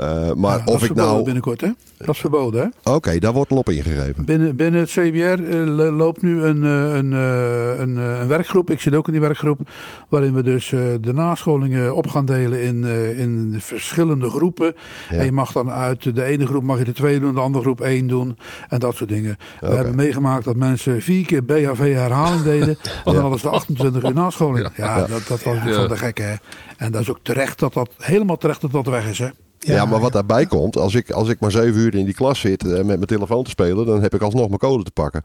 Uh, 0.00 0.32
maar 0.32 0.58
ja, 0.58 0.64
of 0.64 0.84
ik 0.84 0.94
nou. 0.94 1.24
binnenkort, 1.24 1.60
hè? 1.60 1.68
Dat 1.96 2.14
is 2.14 2.20
verboden, 2.20 2.60
hè? 2.60 2.66
Oké, 2.66 2.90
okay, 2.90 3.18
daar 3.18 3.32
wordt 3.32 3.50
lop 3.50 3.70
ingegeven. 3.70 4.24
Binnen, 4.24 4.56
binnen 4.56 4.80
het 4.80 4.90
CBR 4.90 5.40
uh, 5.40 5.96
loopt 5.96 6.22
nu 6.22 6.42
een, 6.42 6.62
uh, 6.62 6.94
een, 6.94 7.12
een, 7.12 7.96
een, 7.96 8.28
werkgroep. 8.28 8.70
Ik 8.70 8.80
zit 8.80 8.94
ook 8.94 9.06
in 9.06 9.12
die 9.12 9.20
werkgroep. 9.20 9.60
Waarin 10.08 10.34
we 10.34 10.42
dus 10.42 10.68
de 11.00 11.12
nascholingen 11.12 11.94
op 11.94 12.06
gaan 12.06 12.24
delen 12.24 12.62
in, 12.62 12.84
in 13.16 13.56
verschillende 13.58 14.30
groepen. 14.30 14.74
Ja. 15.10 15.16
En 15.16 15.24
je 15.24 15.32
mag 15.32 15.52
dan 15.52 15.70
uit 15.70 16.14
de 16.14 16.24
ene 16.24 16.46
groep 16.46 16.62
mag 16.62 16.78
je 16.78 16.84
de 16.84 16.92
twee 16.92 17.20
doen, 17.20 17.34
de 17.34 17.40
andere 17.40 17.64
groep 17.64 17.80
één 17.80 18.06
doen. 18.06 18.38
En 18.68 18.78
dat 18.78 18.94
soort 18.94 19.10
dingen. 19.10 19.36
Okay. 19.56 19.70
We 19.70 19.76
hebben 19.76 19.94
meegemaakt 19.94 20.44
dat 20.44 20.56
mensen 20.56 21.02
vier 21.02 21.26
keer 21.26 21.44
BHV 21.44 21.94
herhaling 21.94 22.42
deden. 22.42 22.78
Ja. 23.04 23.12
dan 23.12 23.20
hadden 23.20 23.38
ze 23.38 23.46
de 23.46 23.52
28 23.52 24.02
uur 24.02 24.14
nascholing. 24.14 24.68
Ja, 24.76 24.98
ja, 24.98 25.06
Dat, 25.06 25.26
dat 25.26 25.42
was 25.42 25.56
ja. 25.64 25.72
van 25.72 25.88
de 25.88 25.96
gekke, 25.96 26.22
hè? 26.22 26.34
En 26.76 26.92
dat 26.92 27.00
is 27.00 27.10
ook 27.10 27.18
terecht 27.22 27.58
dat 27.58 27.72
dat 27.72 27.90
helemaal 27.98 28.36
terecht 28.36 28.60
dat 28.60 28.72
dat 28.72 28.86
weg 28.86 29.08
is, 29.08 29.18
hè? 29.18 29.28
Ja, 29.66 29.74
ja, 29.74 29.84
maar 29.84 30.00
wat 30.00 30.12
daarbij 30.12 30.46
komt, 30.46 30.76
als 30.76 30.94
ik, 30.94 31.10
als 31.10 31.28
ik 31.28 31.40
maar 31.40 31.50
zeven 31.50 31.80
uur 31.80 31.94
in 31.94 32.04
die 32.04 32.14
klas 32.14 32.40
zit 32.40 32.64
uh, 32.64 32.72
met 32.72 32.86
mijn 32.86 33.06
telefoon 33.06 33.44
te 33.44 33.50
spelen, 33.50 33.86
dan 33.86 34.02
heb 34.02 34.14
ik 34.14 34.22
alsnog 34.22 34.46
mijn 34.46 34.58
code 34.58 34.82
te 34.82 34.90
pakken. 34.90 35.22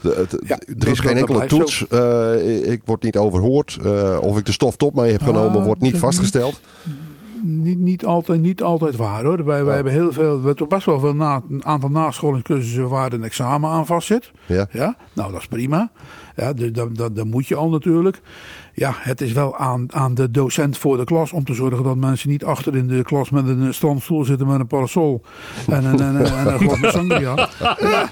De, 0.00 0.26
de, 0.28 0.42
ja, 0.46 0.58
er 0.78 0.88
is 0.88 1.00
geen 1.00 1.16
enkele 1.16 1.46
toets. 1.46 1.84
Uh, 1.92 2.70
ik 2.72 2.82
word 2.84 3.02
niet 3.02 3.16
overhoord. 3.16 3.78
Uh, 3.84 4.18
of 4.20 4.38
ik 4.38 4.46
de 4.46 4.52
stof 4.52 4.76
top 4.76 4.94
mee 4.94 5.12
heb 5.12 5.22
genomen, 5.22 5.58
ah, 5.58 5.64
wordt 5.64 5.80
niet 5.80 5.98
vastgesteld. 5.98 6.60
Niet, 7.42 7.78
niet, 7.78 8.04
altijd, 8.04 8.40
niet 8.40 8.62
altijd 8.62 8.96
waar 8.96 9.24
hoor. 9.24 9.44
Wij, 9.44 9.64
wij 9.64 9.64
ja. 9.64 9.74
hebben 9.74 9.92
heel 9.92 10.12
veel, 10.12 10.40
we 10.40 10.46
hebben 10.46 10.68
best 10.68 10.86
wel 10.86 11.00
veel 11.00 11.14
na, 11.14 11.42
een 11.50 11.64
aantal 11.64 11.88
nascholingscursussen 11.88 12.88
waar 12.88 13.12
een 13.12 13.24
examen 13.24 13.70
aan 13.70 13.86
vast 13.86 14.06
zit. 14.06 14.30
Ja. 14.46 14.66
ja. 14.70 14.96
Nou, 15.12 15.32
dat 15.32 15.40
is 15.40 15.46
prima. 15.46 15.90
Ja, 16.36 16.52
dus 16.52 16.72
dat, 16.72 16.96
dat, 16.96 17.16
dat 17.16 17.26
moet 17.26 17.46
je 17.46 17.54
al 17.54 17.68
natuurlijk 17.68 18.20
ja, 18.74 18.94
het 18.98 19.20
is 19.20 19.32
wel 19.32 19.56
aan, 19.56 19.86
aan 19.90 20.14
de 20.14 20.30
docent 20.30 20.78
voor 20.78 20.96
de 20.96 21.04
klas 21.04 21.32
om 21.32 21.44
te 21.44 21.54
zorgen 21.54 21.82
dat 21.82 21.96
mensen 21.96 22.28
niet 22.28 22.44
achter 22.44 22.76
in 22.76 22.86
de 22.86 23.02
klas 23.02 23.30
met 23.30 23.48
een 23.48 23.74
strandstoel 23.74 24.24
zitten 24.24 24.46
met 24.46 24.60
een 24.60 24.66
parasol 24.66 25.22
en 25.68 25.84
een, 25.84 26.00
en, 26.00 26.16
en, 26.16 26.36
en 26.38 26.46
een 26.46 26.58
glas 26.58 26.92
sangria. 26.92 27.48
Ja, 27.80 28.10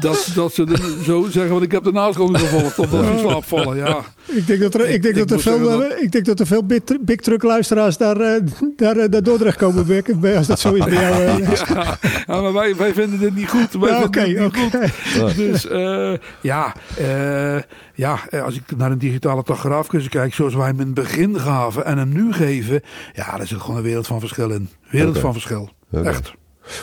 dat, 0.00 0.30
dat 0.34 0.54
ze 0.54 0.64
de, 0.64 1.00
zo 1.04 1.26
zeggen, 1.30 1.52
want 1.52 1.64
ik 1.64 1.72
heb 1.72 1.84
de 1.84 1.92
nascholing 1.92 2.38
gevolgd 2.38 2.74
totdat 2.74 3.04
ze 3.04 3.18
slaap 3.18 3.44
vallen. 3.44 3.76
Ja. 3.76 4.00
Ik 4.24 4.46
denk 4.46 4.60
dat 4.60 4.74
er, 4.74 4.88
ik 4.88 5.02
denk 5.02 5.16
ik 5.16 5.28
dat 5.28 5.30
er 5.30 5.40
veel, 5.40 5.62
dat... 5.62 6.00
ik 6.00 6.12
denk 6.12 6.24
dat 6.24 6.40
er 6.40 6.46
veel 6.46 6.64
big, 7.00 7.16
truck 7.16 7.42
luisteraars 7.42 7.96
daar, 7.96 8.40
daar, 8.76 9.10
daar 9.10 9.22
Dordrecht 9.22 9.56
komen 9.56 9.86
werken, 9.86 10.36
als 10.36 10.46
dat 10.46 10.60
zo 10.60 10.74
is 10.74 10.84
bij 10.84 10.92
jou. 10.92 11.16
Ja, 11.68 11.98
ja, 12.26 12.40
maar 12.40 12.52
wij, 12.52 12.76
wij 12.76 12.92
vinden 12.92 13.18
dit 13.18 13.34
niet 13.34 13.48
goed. 13.48 13.76
Oké, 13.76 14.04
oké. 14.04 14.42
Okay. 14.44 15.34
Dus 15.36 15.66
uh, 15.66 16.12
ja, 16.40 16.74
uh, 17.00 17.57
ja, 17.94 18.18
als 18.44 18.54
ik 18.54 18.76
naar 18.76 18.90
een 18.90 18.98
digitale 18.98 19.42
tachograaf 19.42 19.86
kijk, 20.08 20.34
zoals 20.34 20.54
wij 20.54 20.66
hem 20.66 20.80
in 20.80 20.86
het 20.86 20.94
begin 20.94 21.40
gaven 21.40 21.84
en 21.84 21.98
hem 21.98 22.08
nu 22.08 22.32
geven, 22.32 22.82
ja, 23.12 23.36
daar 23.36 23.46
zit 23.46 23.60
gewoon 23.60 23.76
een 23.76 23.82
wereld 23.82 24.06
van 24.06 24.20
verschil 24.20 24.50
in. 24.50 24.68
Wereld 24.90 25.10
okay. 25.10 25.22
van 25.22 25.32
verschil. 25.32 25.70
Okay. 25.90 26.04
Echt. 26.04 26.32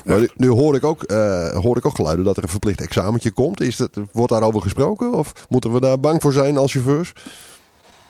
Maar 0.05 0.19
nu, 0.19 0.29
nu 0.35 0.47
hoor, 0.47 0.75
ik 0.75 0.83
ook, 0.83 1.11
uh, 1.11 1.49
hoor 1.49 1.77
ik 1.77 1.85
ook 1.85 1.95
geluiden 1.95 2.25
dat 2.25 2.37
er 2.37 2.43
een 2.43 2.49
verplicht 2.49 2.81
examentje 2.81 3.31
komt. 3.31 3.61
Is 3.61 3.77
dat, 3.77 3.99
wordt 4.11 4.31
daarover 4.31 4.61
gesproken? 4.61 5.13
Of 5.13 5.33
moeten 5.49 5.73
we 5.73 5.79
daar 5.79 5.99
bang 5.99 6.21
voor 6.21 6.33
zijn 6.33 6.57
als 6.57 6.71
chauffeurs? 6.71 7.13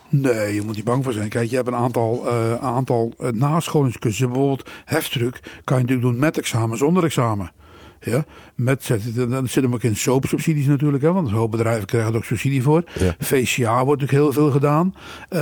Nee, 0.10 0.54
je 0.54 0.62
moet 0.62 0.76
niet 0.76 0.86
bang 0.86 1.04
voor 1.04 1.14
zijn. 1.14 1.30
Kijk, 1.30 1.50
je 1.50 1.56
hebt 1.56 1.68
een 1.68 1.76
aantal, 1.76 2.24
uh, 2.28 2.54
aantal 2.54 3.14
uh, 3.20 3.30
nascholingscursussen. 3.30 4.28
Bijvoorbeeld 4.28 4.70
heftruck 4.86 5.40
kan 5.64 5.78
je 5.78 5.84
natuurlijk 5.84 6.12
doen 6.12 6.20
met 6.20 6.38
examen, 6.38 6.78
zonder 6.78 7.04
examen. 7.04 7.52
Ja, 8.00 8.26
met, 8.56 8.88
dan 9.16 9.48
zitten 9.48 9.70
we 9.70 9.76
ook 9.76 9.84
in 9.84 9.96
soapsubsidies 9.96 10.66
natuurlijk, 10.66 11.04
hè, 11.04 11.14
want 11.14 11.30
heel 11.30 11.50
bedrijven 11.50 11.86
krijgen 11.86 12.12
er 12.12 12.18
ook 12.18 12.24
subsidie 12.24 12.64
voor. 12.64 12.84
Ja. 13.00 13.16
VCA 13.20 13.86
wordt 13.86 14.04
ook 14.04 14.10
heel 14.10 14.34
veel 14.34 14.52
gedaan. 14.52 14.96
Uh, 15.30 15.42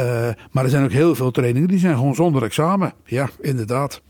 maar 0.51 0.63
er 0.63 0.69
zijn 0.69 0.83
ook 0.83 0.91
heel 0.91 1.15
veel 1.15 1.31
trainingen 1.31 1.67
die 1.67 1.79
zijn 1.79 1.95
gewoon 1.95 2.15
zonder 2.15 2.43
examen. 2.43 2.93
Ja, 3.05 3.29
inderdaad. 3.41 4.01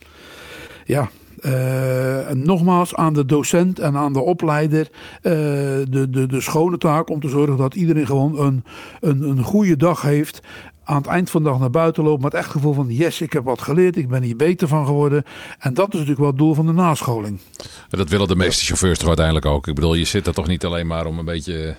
Ja, 0.85 1.09
uh, 1.45 2.29
en 2.29 2.45
nogmaals 2.45 2.95
aan 2.95 3.13
de 3.13 3.25
docent 3.25 3.79
en 3.79 3.95
aan 3.95 4.13
de 4.13 4.19
opleider 4.19 4.89
uh, 4.91 5.31
de, 5.89 6.07
de, 6.09 6.25
de 6.27 6.41
schone 6.41 6.77
taak 6.77 7.09
om 7.09 7.19
te 7.19 7.29
zorgen 7.29 7.57
dat 7.57 7.75
iedereen 7.75 8.05
gewoon 8.05 8.39
een, 8.39 8.63
een, 8.99 9.21
een 9.21 9.43
goede 9.43 9.77
dag 9.77 10.01
heeft 10.01 10.41
aan 10.83 10.97
het 10.97 11.07
eind 11.07 11.29
van 11.29 11.43
de 11.43 11.49
dag 11.49 11.59
naar 11.59 11.69
buiten 11.69 12.03
lopen 12.03 12.21
met 12.21 12.31
het 12.31 12.41
echt 12.41 12.51
gevoel 12.51 12.73
van 12.73 12.87
yes, 12.89 13.21
ik 13.21 13.33
heb 13.33 13.43
wat 13.43 13.61
geleerd, 13.61 13.97
ik 13.97 14.07
ben 14.07 14.23
hier 14.23 14.35
beter 14.35 14.67
van 14.67 14.85
geworden. 14.85 15.23
En 15.59 15.73
dat 15.73 15.87
is 15.87 15.93
natuurlijk 15.93 16.19
wel 16.19 16.29
het 16.29 16.37
doel 16.37 16.53
van 16.53 16.65
de 16.65 16.71
nascholing. 16.71 17.39
Dat 17.89 18.09
willen 18.09 18.27
de 18.27 18.35
meeste 18.35 18.65
chauffeurs 18.65 18.97
toch 18.97 19.07
uiteindelijk 19.07 19.45
ook. 19.45 19.67
Ik 19.67 19.75
bedoel, 19.75 19.93
je 19.93 20.05
zit 20.05 20.27
er 20.27 20.33
toch 20.33 20.47
niet 20.47 20.65
alleen 20.65 20.87
maar 20.87 21.05
om 21.05 21.19
een 21.19 21.25
beetje 21.25 21.77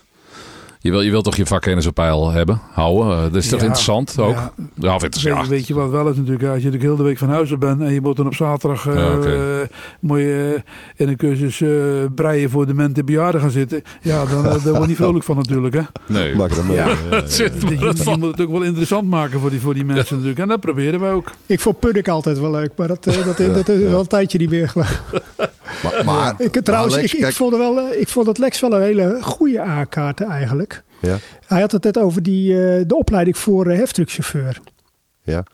je 0.84 0.90
wil, 0.90 1.00
je 1.00 1.10
wil 1.10 1.22
toch 1.22 1.36
je 1.36 1.46
vakkennis 1.46 1.86
op 1.86 1.94
peil 1.94 2.30
hebben, 2.30 2.60
houden. 2.72 3.16
Uh, 3.16 3.22
dat 3.22 3.34
is 3.34 3.48
toch 3.48 3.60
interessant 3.60 4.18
ook? 4.18 4.34
Ja, 4.34 4.52
ja, 4.74 4.92
interessant. 4.92 5.40
Weet, 5.40 5.48
weet 5.48 5.66
je 5.66 5.74
wat 5.74 5.90
wel 5.90 6.08
is 6.08 6.16
natuurlijk? 6.16 6.44
Als 6.44 6.62
je 6.62 6.70
de 6.70 7.02
week 7.02 7.18
van 7.18 7.28
huis 7.28 7.58
bent 7.58 7.80
en 7.80 7.92
je 7.92 8.00
moet 8.00 8.16
dan 8.16 8.26
op 8.26 8.34
zaterdag 8.34 8.86
uh, 8.86 8.94
ja, 8.94 9.16
okay. 9.16 9.60
uh, 9.60 9.66
moet 10.00 10.18
je 10.18 10.62
in 10.96 11.08
een 11.08 11.16
cursus 11.16 11.62
breien 12.14 12.50
voor 12.50 12.66
de 12.66 12.74
mente 12.74 13.04
bejaarden 13.04 13.40
gaan 13.40 13.50
zitten. 13.50 13.82
Ja, 14.02 14.24
dan 14.24 14.42
daar 14.42 14.60
word 14.60 14.80
je 14.80 14.86
niet 14.86 14.96
vrolijk 14.96 15.24
van 15.24 15.36
natuurlijk. 15.36 15.74
Hè? 15.74 15.80
Nee. 16.06 16.34
Maak 16.34 16.50
er 16.50 16.72
ja. 16.72 16.86
ja, 16.86 16.94
je, 17.36 17.50
je, 17.68 18.16
moet 18.18 18.30
het 18.30 18.40
ook 18.40 18.50
wel 18.50 18.62
interessant 18.62 19.08
maken 19.08 19.40
voor 19.40 19.50
die, 19.50 19.60
voor 19.60 19.74
die 19.74 19.84
mensen 19.84 20.14
natuurlijk. 20.14 20.40
En 20.40 20.48
dat 20.48 20.60
proberen 20.60 21.00
wij 21.00 21.12
ook. 21.12 21.30
Ik 21.46 21.60
vond 21.60 21.78
Puddik 21.78 22.08
altijd 22.08 22.38
wel 22.38 22.50
leuk, 22.50 22.70
maar 22.76 22.88
dat, 22.88 23.04
dat, 23.04 23.36
dat, 23.36 23.68
is 23.68 23.88
wel 23.90 24.00
een 24.00 24.06
tijdje 24.06 24.38
niet 24.38 24.50
meer. 24.50 24.72
Maar, 24.74 26.02
maar, 26.04 26.34
ik, 26.38 26.60
trouwens, 26.62 26.94
Lex, 26.94 27.14
ik, 27.14 27.26
ik, 27.26 27.34
vond 27.34 27.56
wel, 27.56 27.92
ik 27.92 28.08
vond 28.08 28.26
dat 28.26 28.38
Lex 28.38 28.60
wel 28.60 28.72
een 28.74 28.82
hele 28.82 29.18
goede 29.20 29.60
A-kaart 29.60 30.20
eigenlijk. 30.20 30.73
Ja. 31.04 31.18
Hij 31.46 31.60
had 31.60 31.72
het 31.72 31.84
net 31.84 31.98
over 31.98 32.22
die, 32.22 32.52
uh, 32.52 32.58
de 32.86 32.96
opleiding 32.96 33.38
voor 33.38 33.66
uh, 33.66 33.78
heftruckchauffeur. 33.78 34.60
Ja. 35.22 35.44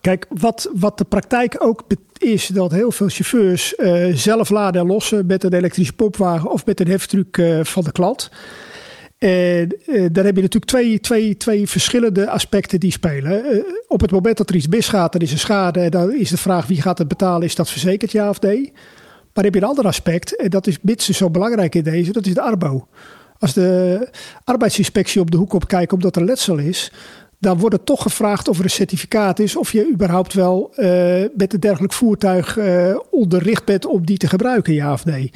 Kijk, 0.00 0.26
wat, 0.28 0.70
wat 0.74 0.98
de 0.98 1.04
praktijk 1.04 1.56
ook 1.58 1.84
is 2.18 2.46
dat 2.46 2.70
heel 2.70 2.92
veel 2.92 3.08
chauffeurs 3.08 3.74
uh, 3.78 4.14
zelf 4.14 4.50
laden 4.50 4.80
en 4.80 4.86
lossen 4.86 5.26
met 5.26 5.44
een 5.44 5.52
elektrische 5.52 5.92
popwagen 5.92 6.50
of 6.50 6.66
met 6.66 6.80
een 6.80 6.88
heftruck 6.88 7.42
van 7.62 7.84
de 7.84 7.92
klant. 7.92 8.30
En 9.18 9.68
daar 9.86 10.24
heb 10.24 10.36
je 10.36 10.42
natuurlijk 10.42 10.64
twee, 10.64 11.00
twee, 11.00 11.36
twee 11.36 11.68
verschillende 11.68 12.30
aspecten 12.30 12.80
die 12.80 12.92
spelen. 12.92 13.64
op 13.88 14.00
het 14.00 14.10
moment 14.10 14.36
dat 14.36 14.48
er 14.48 14.56
iets 14.56 14.68
misgaat, 14.68 15.12
dan 15.12 15.20
is 15.20 15.32
er 15.32 15.38
schade. 15.38 15.80
En 15.80 15.90
dan 15.90 16.14
is 16.14 16.30
de 16.30 16.36
vraag 16.36 16.66
wie 16.66 16.82
gaat 16.82 16.98
het 16.98 17.08
betalen, 17.08 17.42
is 17.42 17.54
dat 17.54 17.70
verzekerd 17.70 18.12
ja 18.12 18.28
of 18.28 18.40
nee? 18.40 18.72
Maar 19.38 19.44
dan 19.44 19.44
heb 19.44 19.54
je 19.54 19.60
een 19.60 19.76
ander 19.76 19.86
aspect, 19.86 20.36
en 20.36 20.50
dat 20.50 20.66
is 20.66 20.78
minstens 20.82 21.16
zo 21.16 21.30
belangrijk 21.30 21.74
in 21.74 21.82
deze, 21.82 22.12
dat 22.12 22.26
is 22.26 22.34
de 22.34 22.40
arbo. 22.40 22.88
Als 23.38 23.52
de 23.52 24.08
arbeidsinspectie 24.44 25.20
op 25.20 25.30
de 25.30 25.36
hoek 25.36 25.52
op 25.52 25.68
kijkt 25.68 25.92
omdat 25.92 26.16
er 26.16 26.24
letsel 26.24 26.58
is, 26.58 26.92
dan 27.38 27.58
wordt 27.58 27.74
er 27.74 27.84
toch 27.84 28.02
gevraagd 28.02 28.48
of 28.48 28.58
er 28.58 28.64
een 28.64 28.70
certificaat 28.70 29.38
is 29.38 29.56
of 29.56 29.72
je 29.72 29.90
überhaupt 29.92 30.34
wel 30.34 30.72
uh, 30.76 31.24
met 31.36 31.52
een 31.52 31.60
dergelijk 31.60 31.92
voertuig 31.92 32.56
uh, 32.56 32.98
onderricht 33.10 33.64
bent 33.64 33.86
om 33.86 34.06
die 34.06 34.18
te 34.18 34.28
gebruiken, 34.28 34.74
ja 34.74 34.92
of 34.92 35.04
nee. 35.04 35.30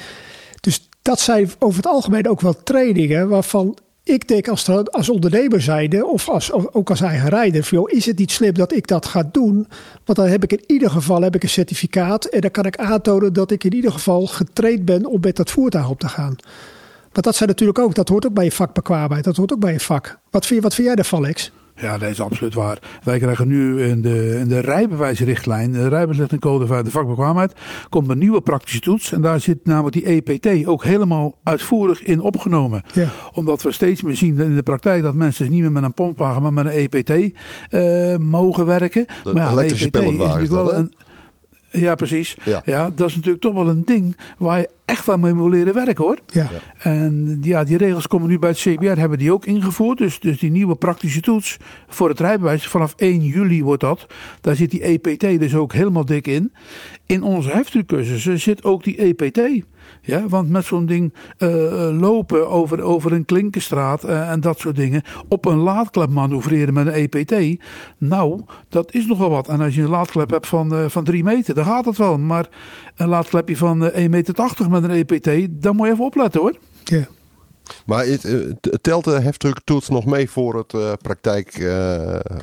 Dus 0.60 0.88
dat 1.02 1.20
zijn 1.20 1.50
over 1.58 1.76
het 1.76 1.86
algemeen 1.86 2.28
ook 2.28 2.40
wel 2.40 2.62
trainingen 2.62 3.28
waarvan 3.28 3.78
ik 4.04 4.28
denk 4.28 4.48
als, 4.48 4.68
als 4.90 5.08
ondernemer 5.08 5.62
zijnde 5.62 6.06
of 6.06 6.28
als, 6.28 6.52
ook 6.52 6.90
als 6.90 7.00
eigen 7.00 7.28
rijder, 7.28 7.68
joh, 7.70 7.90
is 7.90 8.06
het 8.06 8.18
niet 8.18 8.30
slim 8.30 8.54
dat 8.54 8.72
ik 8.72 8.86
dat 8.86 9.06
ga 9.06 9.28
doen? 9.32 9.68
Want 10.04 10.18
dan 10.18 10.28
heb 10.28 10.42
ik 10.42 10.52
in 10.52 10.64
ieder 10.66 10.90
geval 10.90 11.22
heb 11.22 11.34
ik 11.34 11.42
een 11.42 11.48
certificaat 11.48 12.24
en 12.24 12.40
dan 12.40 12.50
kan 12.50 12.66
ik 12.66 12.76
aantonen 12.76 13.32
dat 13.32 13.50
ik 13.50 13.64
in 13.64 13.74
ieder 13.74 13.92
geval 13.92 14.26
getraind 14.26 14.84
ben 14.84 15.06
om 15.06 15.20
met 15.20 15.36
dat 15.36 15.50
voertuig 15.50 15.90
op 15.90 16.00
te 16.00 16.08
gaan. 16.08 16.36
Maar 17.12 17.22
dat 17.22 17.36
zijn 17.36 17.48
natuurlijk 17.48 17.78
ook, 17.78 17.94
dat 17.94 18.08
hoort 18.08 18.26
ook 18.26 18.34
bij 18.34 18.44
je 18.44 18.52
vakbekwaamheid, 18.52 19.24
dat 19.24 19.36
hoort 19.36 19.52
ook 19.52 19.60
bij 19.60 19.72
je 19.72 19.80
vak. 19.80 20.18
Wat 20.30 20.46
vind, 20.46 20.62
wat 20.62 20.74
vind 20.74 20.86
jij 20.86 20.96
ervan, 20.96 21.20
Lex? 21.20 21.52
Ja, 21.76 21.98
dat 21.98 22.10
is 22.10 22.20
absoluut 22.20 22.54
waar. 22.54 22.78
Wij 23.02 23.18
krijgen 23.18 23.48
nu 23.48 23.82
in 23.82 24.02
de, 24.02 24.36
in 24.38 24.48
de 24.48 24.58
rijbewijsrichtlijn, 24.58 25.72
de 25.72 25.88
rijbewijsrichtlijn 25.88 26.66
van 26.66 26.84
de 26.84 26.90
vakbekwaamheid, 26.90 27.52
komt 27.88 28.08
een 28.08 28.18
nieuwe 28.18 28.40
praktische 28.40 28.80
toets. 28.80 29.12
En 29.12 29.20
daar 29.20 29.40
zit 29.40 29.58
namelijk 29.64 29.94
die 29.94 30.04
EPT 30.04 30.66
ook 30.66 30.84
helemaal 30.84 31.38
uitvoerig 31.42 32.02
in 32.02 32.20
opgenomen. 32.20 32.82
Ja. 32.92 33.08
Omdat 33.32 33.62
we 33.62 33.72
steeds 33.72 34.02
meer 34.02 34.16
zien 34.16 34.38
in 34.38 34.54
de 34.54 34.62
praktijk 34.62 35.02
dat 35.02 35.14
mensen 35.14 35.50
niet 35.50 35.60
meer 35.60 35.72
met 35.72 35.82
een 35.82 35.94
pompwagen, 35.94 36.42
maar 36.42 36.52
met 36.52 36.64
een 36.64 36.88
EPT 36.90 37.10
uh, 37.70 38.16
mogen 38.16 38.66
werken. 38.66 39.06
De 39.22 39.32
maar 39.32 39.42
ja, 39.42 39.50
elektrische 39.50 39.86
EPT 39.86 39.96
is 39.96 40.16
natuurlijk 40.16 40.50
wel 40.50 40.74
een 40.74 40.92
ja, 41.72 41.94
precies. 41.94 42.36
Ja. 42.64 42.90
dat 42.90 43.08
is 43.08 43.14
natuurlijk 43.14 43.42
toch 43.42 43.54
wel 43.54 43.68
een 43.68 43.84
ding 43.84 44.16
waar 44.38 44.58
je 44.58 44.68
echt 44.84 45.06
wel 45.06 45.18
mee 45.18 45.32
moet 45.32 45.50
leren 45.50 45.74
werken 45.74 46.04
hoor. 46.04 46.18
Ja. 46.26 46.48
En 46.78 47.38
ja, 47.42 47.64
die 47.64 47.76
regels 47.76 48.06
komen 48.06 48.28
nu 48.28 48.38
bij 48.38 48.48
het 48.48 48.58
CBR, 48.58 48.98
hebben 48.98 49.18
die 49.18 49.32
ook 49.32 49.46
ingevoerd. 49.46 49.98
Dus, 49.98 50.20
dus 50.20 50.38
die 50.38 50.50
nieuwe 50.50 50.76
praktische 50.76 51.20
toets 51.20 51.56
voor 51.88 52.08
het 52.08 52.20
rijbewijs, 52.20 52.66
vanaf 52.66 52.94
1 52.96 53.20
juli 53.20 53.62
wordt 53.62 53.80
dat. 53.80 54.06
Daar 54.40 54.56
zit 54.56 54.70
die 54.70 54.82
EPT 54.82 55.20
dus 55.20 55.54
ook 55.54 55.72
helemaal 55.72 56.04
dik 56.04 56.26
in. 56.26 56.52
In 57.06 57.22
onze 57.22 57.50
heftruckcursussen 57.50 58.40
zit 58.40 58.64
ook 58.64 58.84
die 58.84 58.96
EPT. 58.96 59.40
Ja, 60.00 60.28
want 60.28 60.48
met 60.48 60.64
zo'n 60.64 60.86
ding 60.86 61.14
uh, 61.38 61.48
lopen 62.00 62.48
over, 62.48 62.82
over 62.82 63.12
een 63.12 63.24
klinkenstraat 63.24 64.04
uh, 64.04 64.30
en 64.30 64.40
dat 64.40 64.58
soort 64.58 64.76
dingen. 64.76 65.02
Op 65.28 65.44
een 65.44 65.56
laadklep 65.56 66.10
manoeuvreren 66.10 66.74
met 66.74 66.86
een 66.86 67.08
EPT. 67.08 67.62
Nou, 67.98 68.40
dat 68.68 68.94
is 68.94 69.06
nogal 69.06 69.30
wat. 69.30 69.48
En 69.48 69.60
als 69.60 69.74
je 69.74 69.82
een 69.82 69.88
laadklep 69.88 70.30
hebt 70.30 70.46
van, 70.46 70.74
uh, 70.74 70.88
van 70.88 71.04
3 71.04 71.24
meter, 71.24 71.54
dan 71.54 71.64
gaat 71.64 71.84
het 71.84 71.96
wel. 71.96 72.18
Maar 72.18 72.48
een 72.96 73.08
laadklepje 73.08 73.56
van 73.56 73.90
1,80 73.90 74.08
meter 74.08 74.70
met 74.70 74.84
een 74.84 74.90
EPT, 74.90 75.46
dan 75.62 75.76
moet 75.76 75.86
je 75.86 75.92
even 75.92 76.04
opletten 76.04 76.40
hoor. 76.40 76.56
Ja. 76.84 77.06
Maar 77.86 78.06
het, 78.06 78.26
telt 78.80 79.04
de 79.04 79.20
heftrucktoets 79.20 79.88
nog 79.88 80.04
mee 80.04 80.30
voor 80.30 80.56
het, 80.56 80.98
praktijk, 81.02 81.52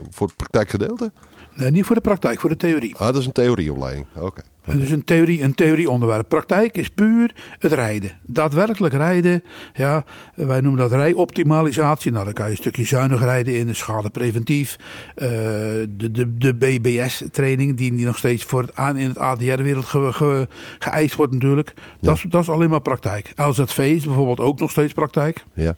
voor 0.09 0.27
het 0.27 0.35
praktijkgedeelte? 0.35 1.11
Nee, 1.59 1.71
niet 1.71 1.85
voor 1.85 1.95
de 1.95 2.01
praktijk, 2.01 2.39
voor 2.39 2.49
de 2.49 2.57
theorie. 2.57 2.95
Ah, 2.95 3.07
dat 3.07 3.17
is 3.17 3.25
een 3.25 3.31
theorieopleiding. 3.31 4.05
Oké. 4.15 4.41
Dus 4.65 4.89
een 4.89 5.03
theorie, 5.03 5.43
een 5.43 5.55
theorieonderwerp. 5.55 6.29
Praktijk 6.29 6.77
is 6.77 6.89
puur 6.89 7.35
het 7.59 7.73
rijden. 7.73 8.11
Daadwerkelijk 8.21 8.93
rijden. 8.93 9.43
Ja, 9.73 10.03
wij 10.35 10.61
noemen 10.61 10.79
dat 10.81 10.91
rijoptimalisatie. 10.91 12.11
Nou, 12.11 12.25
dan 12.25 12.33
kan 12.33 12.45
je 12.45 12.51
een 12.51 12.57
stukje 12.57 12.85
zuinig 12.85 13.21
rijden 13.21 13.55
in, 13.55 13.75
schadepreventief. 13.75 14.75
Uh, 15.15 15.27
de, 15.27 16.11
de, 16.11 16.37
de 16.37 16.55
BBS-training, 16.55 17.77
die, 17.77 17.95
die 17.95 18.05
nog 18.05 18.17
steeds 18.17 18.43
voor 18.43 18.61
het 18.61 18.75
aan 18.75 18.97
in 18.97 19.07
het 19.07 19.17
ADR-wereld 19.17 19.85
ge, 19.85 20.47
geëist 20.79 21.15
wordt 21.15 21.33
natuurlijk. 21.33 21.73
Dat, 22.01 22.15
is, 22.15 22.25
dat 22.29 22.41
is 22.41 22.49
alleen 22.49 22.69
maar 22.69 22.81
praktijk. 22.81 23.33
LZV 23.35 23.77
is 23.77 24.05
bijvoorbeeld 24.05 24.39
ook 24.39 24.59
nog 24.59 24.71
steeds 24.71 24.93
praktijk. 24.93 25.45
Ja. 25.53 25.75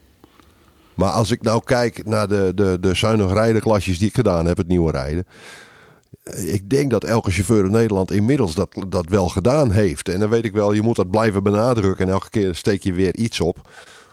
Maar 0.94 1.12
als 1.12 1.32
ik 1.32 1.41
nou 1.41 1.62
kijk 1.63 2.06
naar 2.06 2.28
de, 2.28 2.52
de, 2.56 2.78
de 2.80 2.94
zuinig 2.94 3.34
rijden 3.34 3.62
klasjes 3.62 4.00
die 4.00 4.08
ik 4.08 4.15
gedaan 4.15 4.46
heb, 4.46 4.58
het 4.58 4.67
nieuwe 4.67 4.91
rijden 4.91 5.26
ik 6.45 6.69
denk 6.69 6.91
dat 6.91 7.04
elke 7.04 7.32
chauffeur 7.32 7.65
in 7.65 7.71
Nederland 7.71 8.12
inmiddels 8.12 8.56
dat, 8.56 8.86
dat 8.88 9.06
wel 9.10 9.30
gedaan 9.30 9.71
heeft. 9.71 10.10
En 10.10 10.19
dan 10.19 10.30
weet 10.30 10.45
ik 10.45 10.54
wel, 10.54 10.74
je 10.74 10.82
moet 10.82 10.95
dat 10.95 11.12
blijven 11.12 11.43
benadrukken. 11.43 12.06
En 12.06 12.12
elke 12.12 12.30
keer 12.30 12.56
steek 12.56 12.84
je 12.84 12.93
weer 12.93 13.15
iets 13.15 13.39
op. 13.39 13.69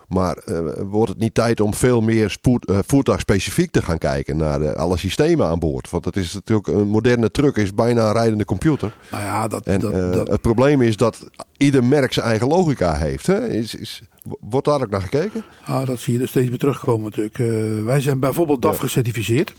Maar 0.08 0.38
uh, 0.46 0.58
wordt 0.78 1.10
het 1.10 1.18
niet 1.18 1.34
tijd 1.34 1.60
om 1.60 1.74
veel 1.74 2.00
meer 2.00 2.30
spoed, 2.30 2.70
uh, 2.70 2.78
voertuigspecifiek 2.86 3.70
te 3.70 3.82
gaan 3.82 3.98
kijken 3.98 4.36
naar 4.36 4.58
de, 4.58 4.76
alle 4.76 4.96
systemen 4.96 5.46
aan 5.46 5.58
boord? 5.58 5.90
Want 5.90 6.04
het 6.04 6.16
is 6.16 6.34
natuurlijk 6.34 6.68
een 6.68 6.88
moderne 6.88 7.30
truck, 7.30 7.56
is 7.56 7.74
bijna 7.74 8.06
een 8.06 8.12
rijdende 8.12 8.44
computer. 8.44 8.96
Nou 9.10 9.22
ja, 9.22 9.48
dat, 9.48 9.66
en 9.66 9.80
dat, 9.80 10.12
dat... 10.12 10.28
het 10.28 10.40
probleem 10.40 10.82
is 10.82 10.96
dat 10.96 11.28
ieder 11.56 11.84
merk 11.84 12.12
zijn 12.12 12.26
eigen 12.26 12.48
logica 12.48 12.94
heeft. 12.94 13.26
Hè? 13.26 13.48
Is, 13.48 13.74
is, 13.74 14.02
wordt 14.40 14.66
daar 14.66 14.82
ook 14.82 14.90
naar 14.90 15.02
gekeken? 15.02 15.44
Ah, 15.64 15.86
dat 15.86 15.98
zie 15.98 16.14
je 16.14 16.20
er 16.20 16.28
steeds 16.28 16.48
meer 16.48 16.58
terugkomen 16.58 17.04
natuurlijk. 17.04 17.84
wij 17.84 18.00
zijn 18.00 18.20
bijvoorbeeld 18.20 18.62
DAF 18.62 18.78
gecertificeerd. 18.78 19.54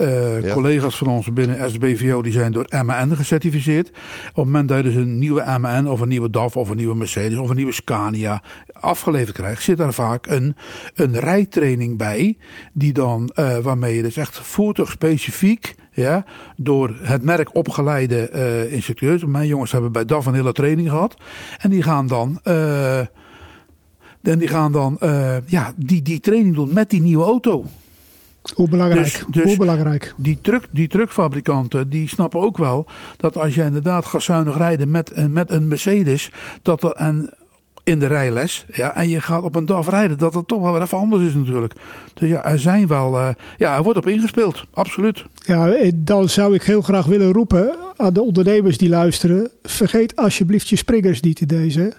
Uh, 0.00 0.52
Collega's 0.52 0.96
van 0.96 1.06
ons 1.06 1.32
binnen 1.32 1.70
SBVO 1.70 2.22
die 2.22 2.32
zijn 2.32 2.52
door 2.52 2.66
MAN 2.84 3.16
gecertificeerd. 3.16 3.88
Op 3.88 3.94
het 4.34 4.44
moment 4.44 4.68
dat 4.68 4.76
je 4.76 4.82
dus 4.82 4.94
een 4.94 5.18
nieuwe 5.18 5.58
MAN 5.60 5.88
of 5.88 6.00
een 6.00 6.08
nieuwe 6.08 6.30
DAF 6.30 6.56
of 6.56 6.68
een 6.68 6.76
nieuwe 6.76 6.94
Mercedes 6.94 7.38
of 7.38 7.50
een 7.50 7.56
nieuwe 7.56 7.72
Scania 7.72 8.42
afgeleverd 8.72 9.36
krijgt, 9.36 9.62
zit 9.62 9.76
daar 9.76 9.92
vaak 9.92 10.26
een, 10.26 10.56
een 10.94 11.18
rijtraining 11.18 11.96
bij. 11.96 12.36
Die 12.72 12.92
dan, 12.92 13.30
uh, 13.34 13.58
waarmee 13.58 13.96
je 13.96 14.02
dus 14.02 14.16
echt 14.16 14.38
voertuigspecifiek 14.38 15.74
ja, 15.92 16.24
door 16.56 16.96
het 17.00 17.22
merk 17.22 17.54
opgeleide 17.54 18.30
uh, 18.34 18.72
instructeurs. 18.72 19.24
Mijn 19.24 19.46
jongens 19.46 19.72
hebben 19.72 19.92
bij 19.92 20.04
DAF 20.04 20.26
een 20.26 20.34
hele 20.34 20.52
training 20.52 20.88
gehad. 20.88 21.16
En 21.58 21.70
die 21.70 21.82
gaan 21.82 22.06
dan. 22.06 22.40
Uh, 22.44 22.98
en 24.22 24.38
die 24.38 24.48
gaan 24.48 24.72
dan 24.72 24.96
uh, 25.02 25.36
ja, 25.46 25.72
die, 25.76 26.02
die 26.02 26.20
training 26.20 26.54
doen 26.54 26.72
met 26.72 26.90
die 26.90 27.00
nieuwe 27.00 27.24
auto. 27.24 27.64
Hoe 28.54 28.68
belangrijk? 28.68 29.04
Dus, 29.04 29.24
dus 29.28 29.44
Hoe 29.44 29.56
belangrijk? 29.56 30.14
Die, 30.16 30.38
truck, 30.40 30.66
die 30.70 30.88
truckfabrikanten 30.88 31.88
die 31.88 32.08
snappen 32.08 32.40
ook 32.40 32.56
wel 32.56 32.86
dat 33.16 33.36
als 33.36 33.54
je 33.54 33.62
inderdaad 33.62 34.06
gaat 34.06 34.22
zuinig 34.22 34.56
rijden 34.56 34.90
met, 34.90 35.28
met 35.28 35.50
een 35.50 35.68
Mercedes, 35.68 36.30
dat 36.62 36.82
er 36.82 36.92
en 36.92 37.30
in 37.88 37.98
de 37.98 38.06
rijles, 38.06 38.64
ja, 38.72 38.94
en 38.94 39.08
je 39.08 39.20
gaat 39.20 39.42
op 39.42 39.54
een 39.54 39.66
DAF 39.66 39.88
rijden, 39.88 40.18
dat 40.18 40.34
het 40.34 40.48
toch 40.48 40.62
wel 40.62 40.82
even 40.82 40.98
anders 40.98 41.22
is 41.22 41.34
natuurlijk. 41.34 41.74
Dus 42.14 42.28
ja, 42.28 42.44
er 42.44 42.58
zijn 42.58 42.86
wel, 42.86 43.14
uh, 43.14 43.28
ja, 43.56 43.76
er 43.76 43.82
wordt 43.82 43.98
op 43.98 44.06
ingespeeld, 44.06 44.64
absoluut. 44.72 45.24
Ja, 45.34 45.68
eh, 45.68 45.92
dan 45.94 46.28
zou 46.28 46.54
ik 46.54 46.62
heel 46.62 46.82
graag 46.82 47.06
willen 47.06 47.32
roepen 47.32 47.76
aan 47.96 48.12
de 48.12 48.22
ondernemers 48.22 48.78
die 48.78 48.88
luisteren, 48.88 49.50
vergeet 49.62 50.16
alsjeblieft 50.16 50.68
je 50.68 50.76
springers 50.76 51.20
niet 51.20 51.40
in 51.40 51.46
deze. 51.46 51.92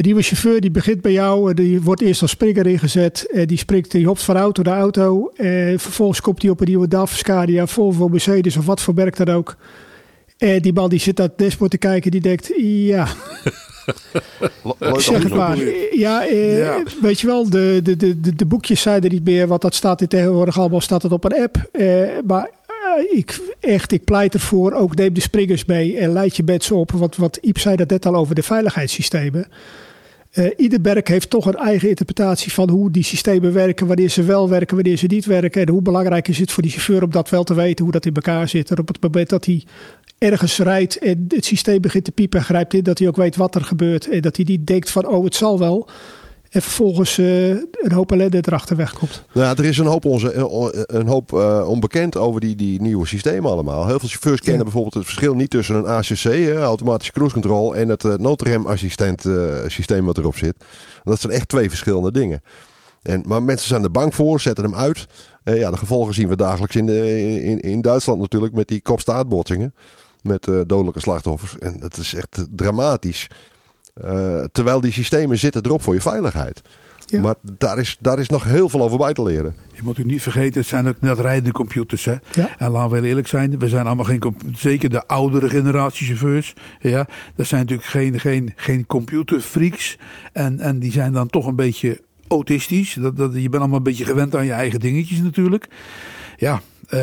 Een 0.00 0.06
nieuwe 0.06 0.22
chauffeur 0.22 0.60
die 0.60 0.70
begint 0.70 1.00
bij 1.00 1.12
jou, 1.12 1.54
die 1.54 1.82
wordt 1.82 2.00
eerst 2.00 2.22
als 2.22 2.30
springer 2.30 2.66
ingezet. 2.66 3.44
Die 3.46 3.58
springt, 3.58 3.90
die 3.90 4.06
hopt 4.06 4.22
van 4.22 4.36
auto 4.36 4.62
naar 4.62 4.78
auto. 4.78 5.30
En 5.36 5.80
vervolgens 5.80 6.20
komt 6.20 6.42
hij 6.42 6.50
op 6.50 6.60
een 6.60 6.66
nieuwe 6.66 6.88
DAF, 6.88 7.16
Scania, 7.16 7.66
Volvo, 7.66 8.08
Mercedes 8.08 8.56
of 8.56 8.66
wat 8.66 8.80
voor 8.80 8.94
merk 8.94 9.16
dan 9.16 9.28
ook. 9.28 9.56
En 10.38 10.62
die 10.62 10.72
man 10.72 10.88
die 10.88 10.98
zit 10.98 11.16
naar 11.16 11.26
het 11.26 11.38
dashboard 11.38 11.70
te 11.70 11.78
kijken, 11.78 12.10
die 12.10 12.20
denkt, 12.20 12.50
ja... 12.56 13.08
zeg 14.96 15.22
het 15.22 15.34
maar. 15.34 15.58
Ja, 15.92 16.26
eh, 16.26 16.74
weet 17.00 17.20
je 17.20 17.26
wel, 17.26 17.50
de, 17.50 17.80
de, 17.82 17.96
de, 17.96 18.34
de 18.34 18.46
boekjes 18.46 18.80
zijn 18.80 19.02
er 19.02 19.10
niet 19.10 19.24
meer, 19.24 19.46
want 19.46 19.62
dat 19.62 19.74
staat 19.74 20.00
in 20.00 20.08
tegenwoordig 20.08 20.58
allemaal 20.58 20.80
staat 20.80 21.02
het 21.02 21.12
op 21.12 21.24
een 21.24 21.42
app. 21.42 21.68
Eh, 21.72 22.08
maar 22.26 22.50
eh, 22.66 23.18
ik, 23.18 23.40
echt, 23.60 23.92
ik 23.92 24.04
pleit 24.04 24.34
ervoor, 24.34 24.72
ook 24.72 24.94
neem 24.94 25.14
de 25.14 25.20
springers 25.20 25.64
mee 25.64 25.96
en 25.98 26.12
leid 26.12 26.36
je 26.36 26.42
mensen 26.42 26.76
op. 26.76 26.90
Want 26.90 27.16
wat 27.16 27.36
Iep 27.36 27.58
zei 27.58 27.76
dat 27.76 27.90
net 27.90 28.06
al 28.06 28.14
over 28.16 28.34
de 28.34 28.42
veiligheidssystemen. 28.42 29.46
Uh, 30.34 30.50
ieder 30.56 30.80
merk 30.80 31.08
heeft 31.08 31.30
toch 31.30 31.46
een 31.46 31.54
eigen 31.54 31.88
interpretatie 31.88 32.52
van 32.52 32.70
hoe 32.70 32.90
die 32.90 33.04
systemen 33.04 33.52
werken, 33.52 33.86
wanneer 33.86 34.08
ze 34.08 34.22
wel 34.22 34.48
werken, 34.48 34.76
wanneer 34.76 34.96
ze 34.96 35.06
niet 35.06 35.24
werken. 35.24 35.62
En 35.62 35.68
hoe 35.68 35.82
belangrijk 35.82 36.28
is 36.28 36.38
het 36.38 36.52
voor 36.52 36.62
die 36.62 36.72
chauffeur 36.72 37.02
om 37.02 37.10
dat 37.10 37.30
wel 37.30 37.44
te 37.44 37.54
weten, 37.54 37.84
hoe 37.84 37.92
dat 37.92 38.06
in 38.06 38.14
elkaar 38.14 38.48
zit. 38.48 38.70
En 38.70 38.78
op 38.78 38.88
het 38.88 39.02
moment 39.02 39.28
dat 39.28 39.44
hij 39.44 39.64
ergens 40.18 40.58
rijdt 40.58 40.98
en 40.98 41.24
het 41.28 41.44
systeem 41.44 41.80
begint 41.80 42.04
te 42.04 42.12
piepen 42.12 42.38
en 42.38 42.44
grijpt 42.44 42.74
in, 42.74 42.82
dat 42.82 42.98
hij 42.98 43.08
ook 43.08 43.16
weet 43.16 43.36
wat 43.36 43.54
er 43.54 43.64
gebeurt. 43.64 44.08
En 44.08 44.20
dat 44.20 44.36
hij 44.36 44.44
niet 44.48 44.66
denkt 44.66 44.90
van, 44.90 45.06
oh 45.06 45.24
het 45.24 45.34
zal 45.34 45.58
wel. 45.58 45.88
En 46.50 46.62
vervolgens 46.62 47.18
uh, 47.18 47.48
een 47.48 47.92
hoop 47.92 48.12
ellende 48.12 48.36
erachter 48.46 48.76
wegkomt. 48.76 49.24
Nou, 49.32 49.58
er 49.58 49.64
is 49.64 49.78
een 49.78 49.86
hoop, 49.86 50.04
onze, 50.04 50.34
een 50.86 51.06
hoop 51.06 51.32
uh, 51.32 51.68
onbekend 51.68 52.16
over 52.16 52.40
die, 52.40 52.56
die 52.56 52.80
nieuwe 52.80 53.06
systemen 53.06 53.50
allemaal. 53.50 53.86
Heel 53.86 53.98
veel 53.98 54.08
chauffeurs 54.08 54.40
kennen 54.40 54.62
bijvoorbeeld 54.62 54.94
het 54.94 55.04
verschil 55.04 55.34
niet 55.34 55.50
tussen 55.50 55.74
een 55.74 55.86
ACC, 55.86 56.56
automatische 56.58 57.12
cruise 57.12 57.34
control, 57.34 57.76
en 57.76 57.88
het 57.88 58.02
noodremassistent 58.18 59.24
systeem 59.66 60.04
wat 60.04 60.18
erop 60.18 60.36
zit. 60.36 60.64
Dat 61.04 61.20
zijn 61.20 61.32
echt 61.32 61.48
twee 61.48 61.68
verschillende 61.68 62.12
dingen. 62.12 62.42
En, 63.02 63.22
maar 63.26 63.42
mensen 63.42 63.68
zijn 63.68 63.82
er 63.82 63.90
bang 63.90 64.14
voor, 64.14 64.40
zetten 64.40 64.64
hem 64.64 64.74
uit. 64.74 65.06
ja, 65.44 65.70
de 65.70 65.76
gevolgen 65.76 66.14
zien 66.14 66.28
we 66.28 66.36
dagelijks 66.36 66.76
in, 66.76 66.86
de, 66.86 67.22
in, 67.42 67.60
in 67.60 67.80
Duitsland 67.80 68.20
natuurlijk 68.20 68.54
met 68.54 68.68
die 68.68 68.82
kopstaartbotsingen. 68.82 69.74
Met 70.22 70.48
dodelijke 70.66 71.00
slachtoffers. 71.00 71.58
En 71.58 71.80
dat 71.80 71.96
is 71.96 72.14
echt 72.14 72.46
dramatisch. 72.50 73.28
Uh, 74.04 74.44
terwijl 74.52 74.80
die 74.80 74.92
systemen 74.92 75.38
zitten 75.38 75.64
erop 75.64 75.82
voor 75.82 75.94
je 75.94 76.00
veiligheid. 76.00 76.62
Ja. 77.06 77.20
Maar 77.20 77.34
daar 77.42 77.78
is, 77.78 77.96
daar 78.00 78.18
is 78.18 78.28
nog 78.28 78.44
heel 78.44 78.68
veel 78.68 78.82
over 78.82 78.98
bij 78.98 79.12
te 79.12 79.22
leren. 79.22 79.54
Je 79.72 79.82
moet 79.82 79.98
u 79.98 80.04
niet 80.04 80.22
vergeten, 80.22 80.60
het 80.60 80.68
zijn 80.68 80.88
ook 80.88 81.00
net 81.00 81.18
rijdende 81.18 81.52
computers. 81.52 82.04
Hè? 82.04 82.14
Ja. 82.32 82.56
En 82.58 82.70
laten 82.70 83.00
we 83.00 83.08
eerlijk 83.08 83.26
zijn, 83.26 83.58
we 83.58 83.68
zijn 83.68 83.86
allemaal 83.86 84.04
geen, 84.04 84.36
zeker 84.54 84.90
de 84.90 85.06
oudere 85.06 85.48
generatie 85.48 86.06
chauffeurs. 86.06 86.54
Ja, 86.80 87.06
dat 87.34 87.46
zijn 87.46 87.60
natuurlijk 87.60 87.88
geen, 87.88 88.20
geen, 88.20 88.52
geen 88.56 88.86
computerfreaks. 88.86 89.98
En, 90.32 90.60
en 90.60 90.78
die 90.78 90.92
zijn 90.92 91.12
dan 91.12 91.28
toch 91.28 91.46
een 91.46 91.56
beetje 91.56 92.00
autistisch. 92.28 92.94
Dat, 93.00 93.16
dat, 93.16 93.34
je 93.34 93.48
bent 93.48 93.62
allemaal 93.62 93.78
een 93.78 93.82
beetje 93.82 94.04
gewend 94.04 94.36
aan 94.36 94.46
je 94.46 94.52
eigen 94.52 94.80
dingetjes 94.80 95.20
natuurlijk. 95.20 95.68
Ja, 96.36 96.60
uh, 96.90 97.00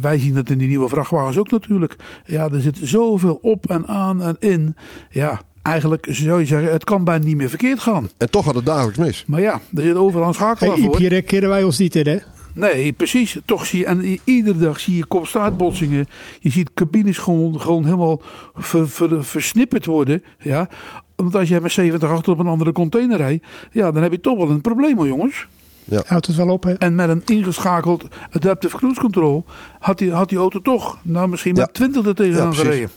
wij 0.00 0.18
zien 0.18 0.34
dat 0.34 0.50
in 0.50 0.58
die 0.58 0.68
nieuwe 0.68 0.88
vrachtwagens 0.88 1.38
ook 1.38 1.50
natuurlijk. 1.50 1.96
Ja, 2.24 2.48
er 2.48 2.60
zit 2.60 2.78
zoveel 2.82 3.38
op 3.42 3.70
en 3.70 3.86
aan 3.86 4.22
en 4.22 4.36
in. 4.38 4.76
Ja, 5.10 5.40
eigenlijk 5.64 6.06
zou 6.10 6.40
je 6.40 6.46
zeggen, 6.46 6.72
het 6.72 6.84
kan 6.84 7.04
bijna 7.04 7.24
niet 7.24 7.36
meer 7.36 7.48
verkeerd 7.48 7.80
gaan. 7.80 8.08
En 8.16 8.30
toch 8.30 8.44
gaat 8.44 8.54
het 8.54 8.66
dagelijks 8.66 8.98
mis. 8.98 9.24
Maar 9.26 9.40
ja, 9.40 9.60
er 9.74 9.82
zit 9.82 9.94
overal 9.94 10.28
een 10.28 10.34
schakelaar 10.34 10.76
hey, 10.76 10.84
voor. 10.84 10.98
Hier 10.98 11.22
kennen 11.22 11.50
wij 11.50 11.62
ons 11.62 11.78
niet 11.78 11.96
in, 11.96 12.06
hè? 12.06 12.18
Nee, 12.52 12.92
precies. 12.92 13.38
Toch 13.44 13.66
zie 13.66 13.78
je, 13.78 13.86
en 13.86 14.18
iedere 14.24 14.58
dag 14.58 14.80
zie 14.80 14.96
je 14.96 15.04
kopstaartbotsingen. 15.04 16.06
Je 16.40 16.50
ziet 16.50 16.74
cabines 16.74 17.18
gewoon, 17.18 17.60
gewoon 17.60 17.84
helemaal 17.84 18.22
ver, 18.54 18.88
ver, 18.88 19.24
versnipperd 19.24 19.86
worden. 19.86 20.22
Ja. 20.38 20.68
Want 21.16 21.34
als 21.34 21.48
jij 21.48 21.60
met 21.60 21.72
70 21.72 22.10
achter 22.10 22.32
op 22.32 22.38
een 22.38 22.46
andere 22.46 22.72
container 22.72 23.16
rijdt, 23.16 23.46
ja, 23.72 23.92
dan 23.92 24.02
heb 24.02 24.12
je 24.12 24.20
toch 24.20 24.36
wel 24.36 24.50
een 24.50 24.60
probleem 24.60 24.96
hoor, 24.96 25.06
jongens. 25.06 25.46
Ja. 25.84 26.02
Houdt 26.06 26.26
het 26.26 26.36
wel 26.36 26.48
op, 26.48 26.62
hè? 26.62 26.72
En 26.72 26.94
met 26.94 27.08
een 27.08 27.22
ingeschakeld 27.24 28.04
adaptive 28.30 28.76
cruise 28.76 29.00
control 29.00 29.44
had 29.78 29.98
die, 29.98 30.12
had 30.12 30.28
die 30.28 30.38
auto 30.38 30.60
toch, 30.60 30.98
nou 31.02 31.28
misschien 31.28 31.54
met 31.54 31.74
20 31.74 32.06
er 32.06 32.14
tegenaan 32.14 32.54
gereden. 32.54 32.90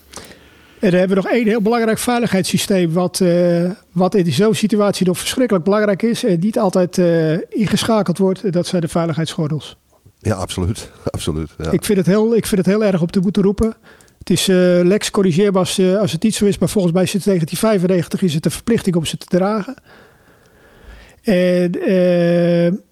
En 0.79 0.89
dan 0.89 0.99
hebben 0.99 1.17
we 1.17 1.23
nog 1.23 1.31
één 1.31 1.47
heel 1.47 1.61
belangrijk 1.61 1.97
veiligheidssysteem, 1.97 2.93
wat, 2.93 3.19
uh, 3.19 3.71
wat 3.91 4.15
in 4.15 4.31
zo'n 4.31 4.53
situatie 4.53 5.05
nog 5.05 5.17
verschrikkelijk 5.17 5.65
belangrijk 5.65 6.01
is 6.01 6.23
en 6.23 6.39
niet 6.39 6.59
altijd 6.59 6.97
uh, 6.97 7.37
ingeschakeld 7.49 8.17
wordt. 8.17 8.53
Dat 8.53 8.67
zijn 8.67 8.81
de 8.81 8.87
veiligheidsgordels. 8.87 9.77
Ja, 10.19 10.35
absoluut. 10.35 10.91
absoluut 11.09 11.49
ja. 11.57 11.71
Ik, 11.71 11.85
vind 11.85 11.97
het 11.97 12.07
heel, 12.07 12.35
ik 12.35 12.45
vind 12.45 12.65
het 12.65 12.75
heel 12.75 12.83
erg 12.83 13.01
op 13.01 13.11
te 13.11 13.19
moeten 13.19 13.43
roepen. 13.43 13.73
Het 14.19 14.29
is 14.29 14.49
uh, 14.49 14.55
lex 14.83 15.11
corrigeerbaar 15.11 15.61
als, 15.61 15.79
als 15.79 16.11
het 16.11 16.23
niet 16.23 16.35
zo 16.35 16.45
is, 16.45 16.57
maar 16.57 16.69
volgens 16.69 16.93
mij 16.93 17.05
sinds 17.05 17.25
1995 17.25 18.21
is 18.21 18.33
het 18.33 18.45
een 18.45 18.51
verplichting 18.51 18.95
om 18.95 19.05
ze 19.05 19.17
te 19.17 19.25
dragen. 19.25 19.75
En 21.21 21.71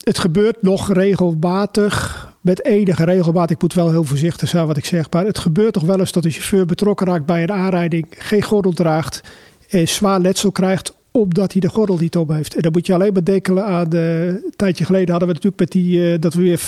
het 0.04 0.20
gebeurt 0.20 0.62
nog 0.62 0.94
regelmatig 0.94 2.35
met 2.46 2.66
enige 2.66 3.04
regelmaat, 3.06 3.50
ik 3.50 3.62
moet 3.62 3.74
wel 3.74 3.92
heel 3.92 4.04
voorzichtig 4.04 4.50
zijn 4.50 4.68
wat 4.68 4.78
ik 4.78 4.86
zeg, 4.86 5.12
maar 5.12 5.26
het 5.26 5.38
gebeurt 5.40 5.74
toch 5.74 5.84
wel 5.84 6.00
eens 6.00 6.12
dat 6.12 6.24
de 6.24 6.30
chauffeur 6.30 6.66
betrokken 6.66 7.08
raakt 7.08 7.26
bij 7.26 7.44
een 7.44 7.52
aanrijding, 7.52 8.08
geen 8.10 8.42
gordel 8.42 8.72
draagt 8.72 9.22
en 9.70 9.88
zwaar 9.88 10.20
letsel 10.20 10.52
krijgt 10.52 10.94
omdat 11.12 11.52
hij 11.52 11.62
de 11.62 11.70
gordel 11.70 11.98
niet 11.98 12.18
op 12.18 12.30
heeft. 12.30 12.56
En 12.56 12.62
dan 12.62 12.72
moet 12.72 12.86
je 12.86 12.94
alleen 12.94 13.14
maar 13.14 13.24
denken 13.24 13.66
aan, 13.66 13.90
de, 13.90 14.42
een 14.46 14.54
tijdje 14.56 14.86
geleden 14.86 15.10
hadden 15.10 15.28
we 15.28 15.34
natuurlijk 15.34 15.62
met 15.62 15.72
die, 15.72 16.00
uh, 16.00 16.20
dat 16.20 16.34
we 16.34 16.42
weer 16.42 16.62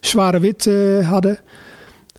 zware 0.00 0.40
wit 0.40 0.66
uh, 0.66 1.08
hadden. 1.08 1.38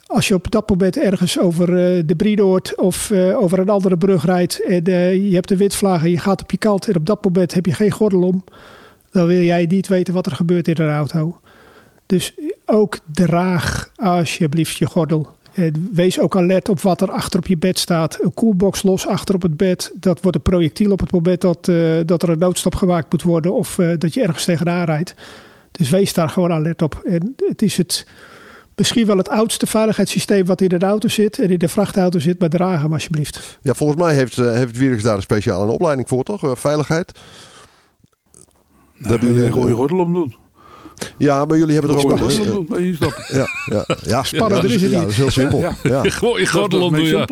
Als 0.05 0.27
je 0.27 0.33
op 0.33 0.51
dat 0.51 0.69
moment 0.69 0.97
ergens 0.97 1.39
over 1.39 1.67
de 2.07 2.15
Briedoord 2.17 2.77
of 2.77 3.11
over 3.11 3.59
een 3.59 3.69
andere 3.69 3.97
brug 3.97 4.25
rijdt 4.25 4.65
en 4.65 4.83
je 5.29 5.33
hebt 5.33 5.47
de 5.47 5.57
witvlaag 5.57 6.03
en 6.03 6.09
je 6.09 6.17
gaat 6.17 6.41
op 6.41 6.51
je 6.51 6.57
kant 6.57 6.87
en 6.87 6.95
op 6.95 7.05
dat 7.05 7.23
moment 7.23 7.53
heb 7.53 7.65
je 7.65 7.73
geen 7.73 7.91
gordel 7.91 8.21
om, 8.21 8.43
dan 9.11 9.27
wil 9.27 9.41
jij 9.41 9.65
niet 9.65 9.87
weten 9.87 10.13
wat 10.13 10.25
er 10.25 10.35
gebeurt 10.35 10.67
in 10.67 10.75
een 10.77 10.95
auto. 10.95 11.39
Dus 12.05 12.33
ook 12.69 12.99
draag 13.11 13.91
alsjeblieft 13.95 14.77
je 14.77 14.85
gordel. 14.85 15.37
Wees 15.91 16.19
ook 16.19 16.35
alert 16.35 16.69
op 16.69 16.81
wat 16.81 17.01
er 17.01 17.11
achter 17.11 17.39
op 17.39 17.47
je 17.47 17.57
bed 17.57 17.79
staat. 17.79 18.17
Een 18.21 18.33
koelbox 18.33 18.83
los 18.83 19.07
achter 19.07 19.35
op 19.35 19.41
het 19.41 19.57
bed. 19.57 19.91
Dat 19.95 20.21
wordt 20.21 20.37
een 20.37 20.43
projectiel 20.43 20.91
op 20.91 20.99
het 20.99 21.11
moment 21.11 21.41
dat, 21.41 21.67
uh, 21.67 21.99
dat 22.05 22.23
er 22.23 22.29
een 22.29 22.39
noodstop 22.39 22.75
gemaakt 22.75 23.11
moet 23.11 23.23
worden. 23.23 23.53
Of 23.53 23.77
uh, 23.77 23.93
dat 23.97 24.13
je 24.13 24.21
ergens 24.21 24.45
tegenaan 24.45 24.85
rijdt. 24.85 25.13
Dus 25.71 25.89
wees 25.89 26.13
daar 26.13 26.29
gewoon 26.29 26.51
alert 26.51 26.81
op. 26.81 27.01
En 27.05 27.35
het 27.47 27.61
is 27.61 27.77
het, 27.77 28.07
misschien 28.75 29.05
wel 29.05 29.17
het 29.17 29.29
oudste 29.29 29.67
veiligheidssysteem 29.67 30.45
wat 30.45 30.61
in 30.61 30.69
de 30.69 30.85
auto 30.85 31.07
zit. 31.07 31.39
En 31.39 31.49
in 31.49 31.59
de 31.59 31.67
vrachtauto 31.67 32.19
zit. 32.19 32.39
Maar 32.39 32.49
draag 32.49 32.81
hem 32.81 32.93
alsjeblieft. 32.93 33.59
Ja, 33.61 33.73
volgens 33.73 34.01
mij 34.01 34.15
heeft, 34.15 34.37
uh, 34.37 34.53
heeft 34.53 34.77
Wierix 34.77 35.03
daar 35.03 35.15
een 35.15 35.21
speciale 35.21 35.71
opleiding 35.71 36.07
voor, 36.07 36.23
toch? 36.23 36.59
veiligheid. 36.59 37.19
Nou, 38.97 39.09
daar 39.09 39.19
wil 39.19 39.35
je 39.35 39.45
een 39.45 39.75
gordel 39.75 39.99
om 39.99 40.13
doen. 40.13 40.38
Ja, 41.17 41.45
maar 41.45 41.57
jullie 41.57 41.73
hebben 41.73 41.91
er 41.91 41.97
ook... 41.97 42.11
een. 42.71 42.97
Ja, 43.27 43.47
ja, 43.65 43.85
ja. 44.01 44.23
Spannender 44.23 44.71
is 44.71 44.81
het 44.81 44.91
niet. 44.91 44.99
dat 44.99 45.09
is 45.09 45.17
heel 45.17 45.31
simpel. 45.31 45.59
Ja. 45.59 45.75
Ja. 45.83 46.01
Gewoon 46.03 46.39
je 46.39 46.47
gordel 46.47 46.81
om 46.81 46.95
doen, 46.95 47.05
ja. 47.05 47.27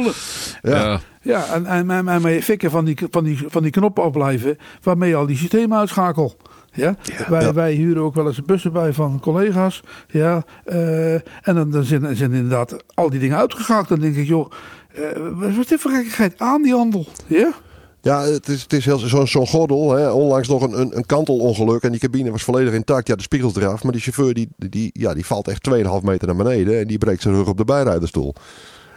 Ja. 0.62 1.00
Ja, 1.22 1.46
en, 1.54 1.66
en, 1.66 1.90
en, 1.90 2.08
en 2.08 2.32
je 2.32 2.44
fikken 2.44 2.72
van 2.72 2.86
die, 2.86 2.98
van, 3.10 3.24
die, 3.24 3.44
van 3.48 3.62
die 3.62 3.72
knoppen 3.72 4.04
afblijven 4.04 4.58
waarmee 4.82 5.10
je 5.10 5.16
al 5.16 5.26
die 5.26 5.38
systemen 5.38 5.78
uitschakelt. 5.78 6.36
Ja? 6.74 6.96
wij, 7.28 7.54
wij 7.54 7.74
huren 7.74 8.04
ook 8.04 8.16
wel 8.16 8.28
eens 8.28 8.42
bussen 8.42 8.74
bij 8.74 8.94
van 8.94 9.20
collega's. 9.20 9.82
Ja? 10.08 10.44
Uh, 10.66 11.14
en 11.14 11.22
dan, 11.42 11.72
dan 11.72 11.84
zijn, 11.84 12.16
zijn 12.16 12.34
inderdaad 12.34 12.84
al 12.94 13.10
die 13.10 13.20
dingen 13.20 13.38
uitgeschakeld. 13.38 13.88
Dan 13.88 14.00
denk 14.00 14.16
ik, 14.16 14.28
joh, 14.28 14.52
uh, 15.00 15.06
wat 15.34 15.50
is 15.50 15.68
dit 15.68 15.82
voor 15.82 15.92
gekkigheid 15.92 16.34
aan 16.38 16.62
die 16.62 16.74
handel? 16.74 17.08
Ja? 17.28 17.54
Ja, 18.02 18.24
het 18.24 18.48
is, 18.48 18.62
het 18.62 18.74
is 18.74 18.86
heel 18.86 18.98
zo'n 18.98 19.28
zo 19.28 19.46
gordel. 19.46 19.92
Hè. 19.92 20.12
Onlangs 20.12 20.48
nog 20.48 20.62
een, 20.62 20.80
een, 20.80 20.98
een, 20.98 21.06
kantelongeluk 21.06 21.84
en 21.84 21.92
die 21.92 22.00
cabine 22.00 22.32
was 22.32 22.44
volledig 22.44 22.74
intact. 22.74 23.08
Ja, 23.08 23.16
de 23.16 23.22
spiegels 23.22 23.56
eraf. 23.56 23.84
Maar 23.84 23.92
die 23.92 24.02
chauffeur 24.02 24.34
die, 24.34 24.48
die, 24.58 24.90
ja, 24.94 25.14
die 25.14 25.26
valt 25.26 25.48
echt 25.48 25.70
2,5 25.70 25.76
meter 26.04 26.28
naar 26.28 26.36
beneden 26.36 26.80
en 26.80 26.88
die 26.88 26.98
breekt 26.98 27.22
zijn 27.22 27.34
rug 27.36 27.48
op 27.48 27.58
de 27.58 27.66
bijrijderstoel. 27.66 28.34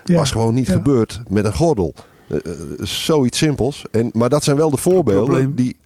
Ja. 0.05 0.17
Was 0.17 0.31
gewoon 0.31 0.55
niet 0.55 0.69
gebeurd 0.69 1.21
met 1.29 1.45
een 1.45 1.55
gordel. 1.55 1.95
Uh, 2.29 2.39
zoiets 2.79 3.39
simpels. 3.39 3.85
En, 3.91 4.11
maar 4.13 4.29
dat 4.29 4.45
zijn 4.45 4.57
wel 4.57 4.71
de 4.71 4.77
voorbeelden 4.77 5.55
die, 5.55 5.77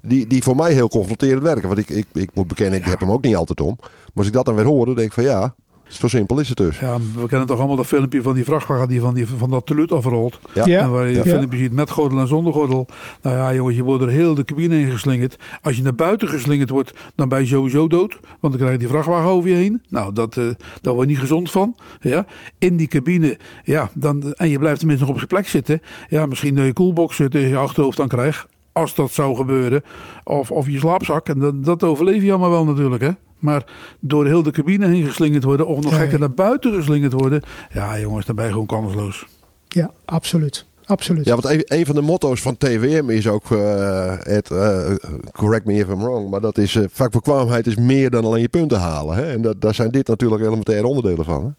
die, 0.00 0.26
die 0.26 0.42
voor 0.42 0.56
mij 0.56 0.72
heel 0.72 0.88
confronterend 0.88 1.42
werken. 1.42 1.68
Want 1.68 1.80
ik, 1.80 1.88
ik, 1.88 2.06
ik 2.12 2.30
moet 2.34 2.48
bekennen, 2.48 2.78
ik 2.78 2.84
heb 2.84 3.00
hem 3.00 3.10
ook 3.10 3.22
niet 3.22 3.36
altijd 3.36 3.60
om. 3.60 3.76
Maar 3.78 4.12
als 4.14 4.26
ik 4.26 4.32
dat 4.32 4.44
dan 4.44 4.54
weer 4.54 4.64
hoor, 4.64 4.86
dan 4.86 4.94
denk 4.94 5.06
ik 5.06 5.12
van 5.12 5.24
ja, 5.24 5.54
zo 5.88 6.08
simpel 6.08 6.40
is 6.40 6.48
het 6.48 6.56
dus. 6.56 6.78
Ja, 6.78 6.96
we 7.14 7.26
kennen 7.26 7.46
toch 7.46 7.58
allemaal 7.58 7.76
dat 7.76 7.86
filmpje 7.86 8.22
van 8.22 8.34
die 8.34 8.44
vrachtwagen 8.44 8.88
die 8.88 9.00
van, 9.00 9.14
die, 9.14 9.26
van 9.26 9.50
dat 9.50 9.66
telut 9.66 9.92
afrolt. 9.92 10.38
Ja. 10.54 10.66
ja. 10.66 10.80
En 10.80 10.90
waar 10.90 11.08
je 11.08 11.14
ja. 11.14 11.22
filmpje 11.22 11.58
ziet 11.58 11.72
met 11.72 11.90
gordel 11.90 12.18
en 12.18 12.28
zonder 12.28 12.52
gordel. 12.52 12.86
Nou 13.22 13.36
ja, 13.36 13.54
jongens, 13.54 13.76
je 13.76 13.82
wordt 13.82 14.02
er 14.02 14.08
heel 14.08 14.34
de 14.34 14.44
cabine 14.44 14.80
in 14.80 14.90
geslingerd. 14.90 15.36
Als 15.62 15.76
je 15.76 15.82
naar 15.82 15.94
buiten 15.94 16.28
geslingerd 16.28 16.70
wordt, 16.70 16.92
dan 17.14 17.28
ben 17.28 17.40
je 17.40 17.46
sowieso 17.46 17.88
dood. 17.88 18.18
Want 18.22 18.40
dan 18.40 18.56
krijg 18.56 18.72
je 18.72 18.78
die 18.78 18.88
vrachtwagen 18.88 19.30
over 19.30 19.50
je 19.50 19.56
heen. 19.56 19.82
Nou, 19.88 20.12
dat, 20.12 20.36
uh, 20.36 20.50
daar 20.80 20.94
word 20.94 21.06
je 21.06 21.12
niet 21.12 21.22
gezond 21.22 21.50
van. 21.50 21.76
Ja. 22.00 22.26
In 22.58 22.76
die 22.76 22.88
cabine, 22.88 23.38
ja, 23.64 23.90
dan, 23.94 24.32
en 24.32 24.48
je 24.48 24.58
blijft 24.58 24.78
tenminste 24.78 25.04
nog 25.04 25.14
op 25.14 25.20
zijn 25.20 25.30
plek 25.30 25.48
zitten. 25.48 25.80
Ja, 26.08 26.26
misschien 26.26 26.54
dat 26.54 26.64
je 26.64 26.72
koelbox 26.72 27.16
tegen 27.16 27.48
je 27.48 27.56
achterhoofd 27.56 27.96
dan 27.96 28.08
krijgt. 28.08 28.46
Als 28.72 28.94
dat 28.94 29.10
zou 29.10 29.36
gebeuren. 29.36 29.82
Of, 30.24 30.50
of 30.50 30.68
je 30.68 30.78
slaapzak. 30.78 31.28
En 31.28 31.38
dat, 31.38 31.64
dat 31.64 31.82
overleef 31.82 32.22
je 32.22 32.30
allemaal 32.30 32.50
wel 32.50 32.64
natuurlijk, 32.64 33.02
hè. 33.02 33.10
Maar 33.38 33.64
door 34.00 34.26
heel 34.26 34.42
de 34.42 34.50
cabine 34.50 34.86
heen 34.86 35.06
geslingerd 35.06 35.44
worden, 35.44 35.66
of 35.66 35.84
nog 35.84 35.96
gekker 35.96 36.18
naar 36.18 36.34
buiten 36.34 36.74
geslingerd 36.74 37.12
worden. 37.12 37.42
Ja, 37.72 37.98
jongens, 37.98 38.26
dan 38.26 38.34
ben 38.34 38.44
je 38.44 38.50
gewoon 38.50 38.66
kansloos. 38.66 39.26
Ja, 39.68 39.90
absoluut. 40.04 40.66
Absoluut. 40.88 41.24
Ja, 41.24 41.36
want 41.36 41.44
een, 41.44 41.62
een 41.66 41.86
van 41.86 41.94
de 41.94 42.00
motto's 42.00 42.40
van 42.40 42.56
TWM 42.56 43.10
is 43.10 43.28
ook, 43.28 43.50
uh, 43.50 44.14
het, 44.18 44.50
uh, 44.50 44.94
correct 45.32 45.64
me 45.64 45.74
if 45.74 45.88
I'm 45.88 45.98
wrong, 45.98 46.30
maar 46.30 46.40
dat 46.40 46.58
is 46.58 46.74
uh, 46.74 46.84
vakbekwaamheid 46.90 47.66
is 47.66 47.76
meer 47.76 48.10
dan 48.10 48.24
alleen 48.24 48.40
je 48.40 48.48
punten 48.48 48.78
halen. 48.78 49.16
Hè? 49.16 49.32
En 49.32 49.42
dat, 49.42 49.60
daar 49.60 49.74
zijn 49.74 49.90
dit 49.90 50.06
natuurlijk 50.08 50.42
elementaire 50.42 50.86
onderdelen 50.86 51.24
van. 51.24 51.44
Hè? 51.44 51.50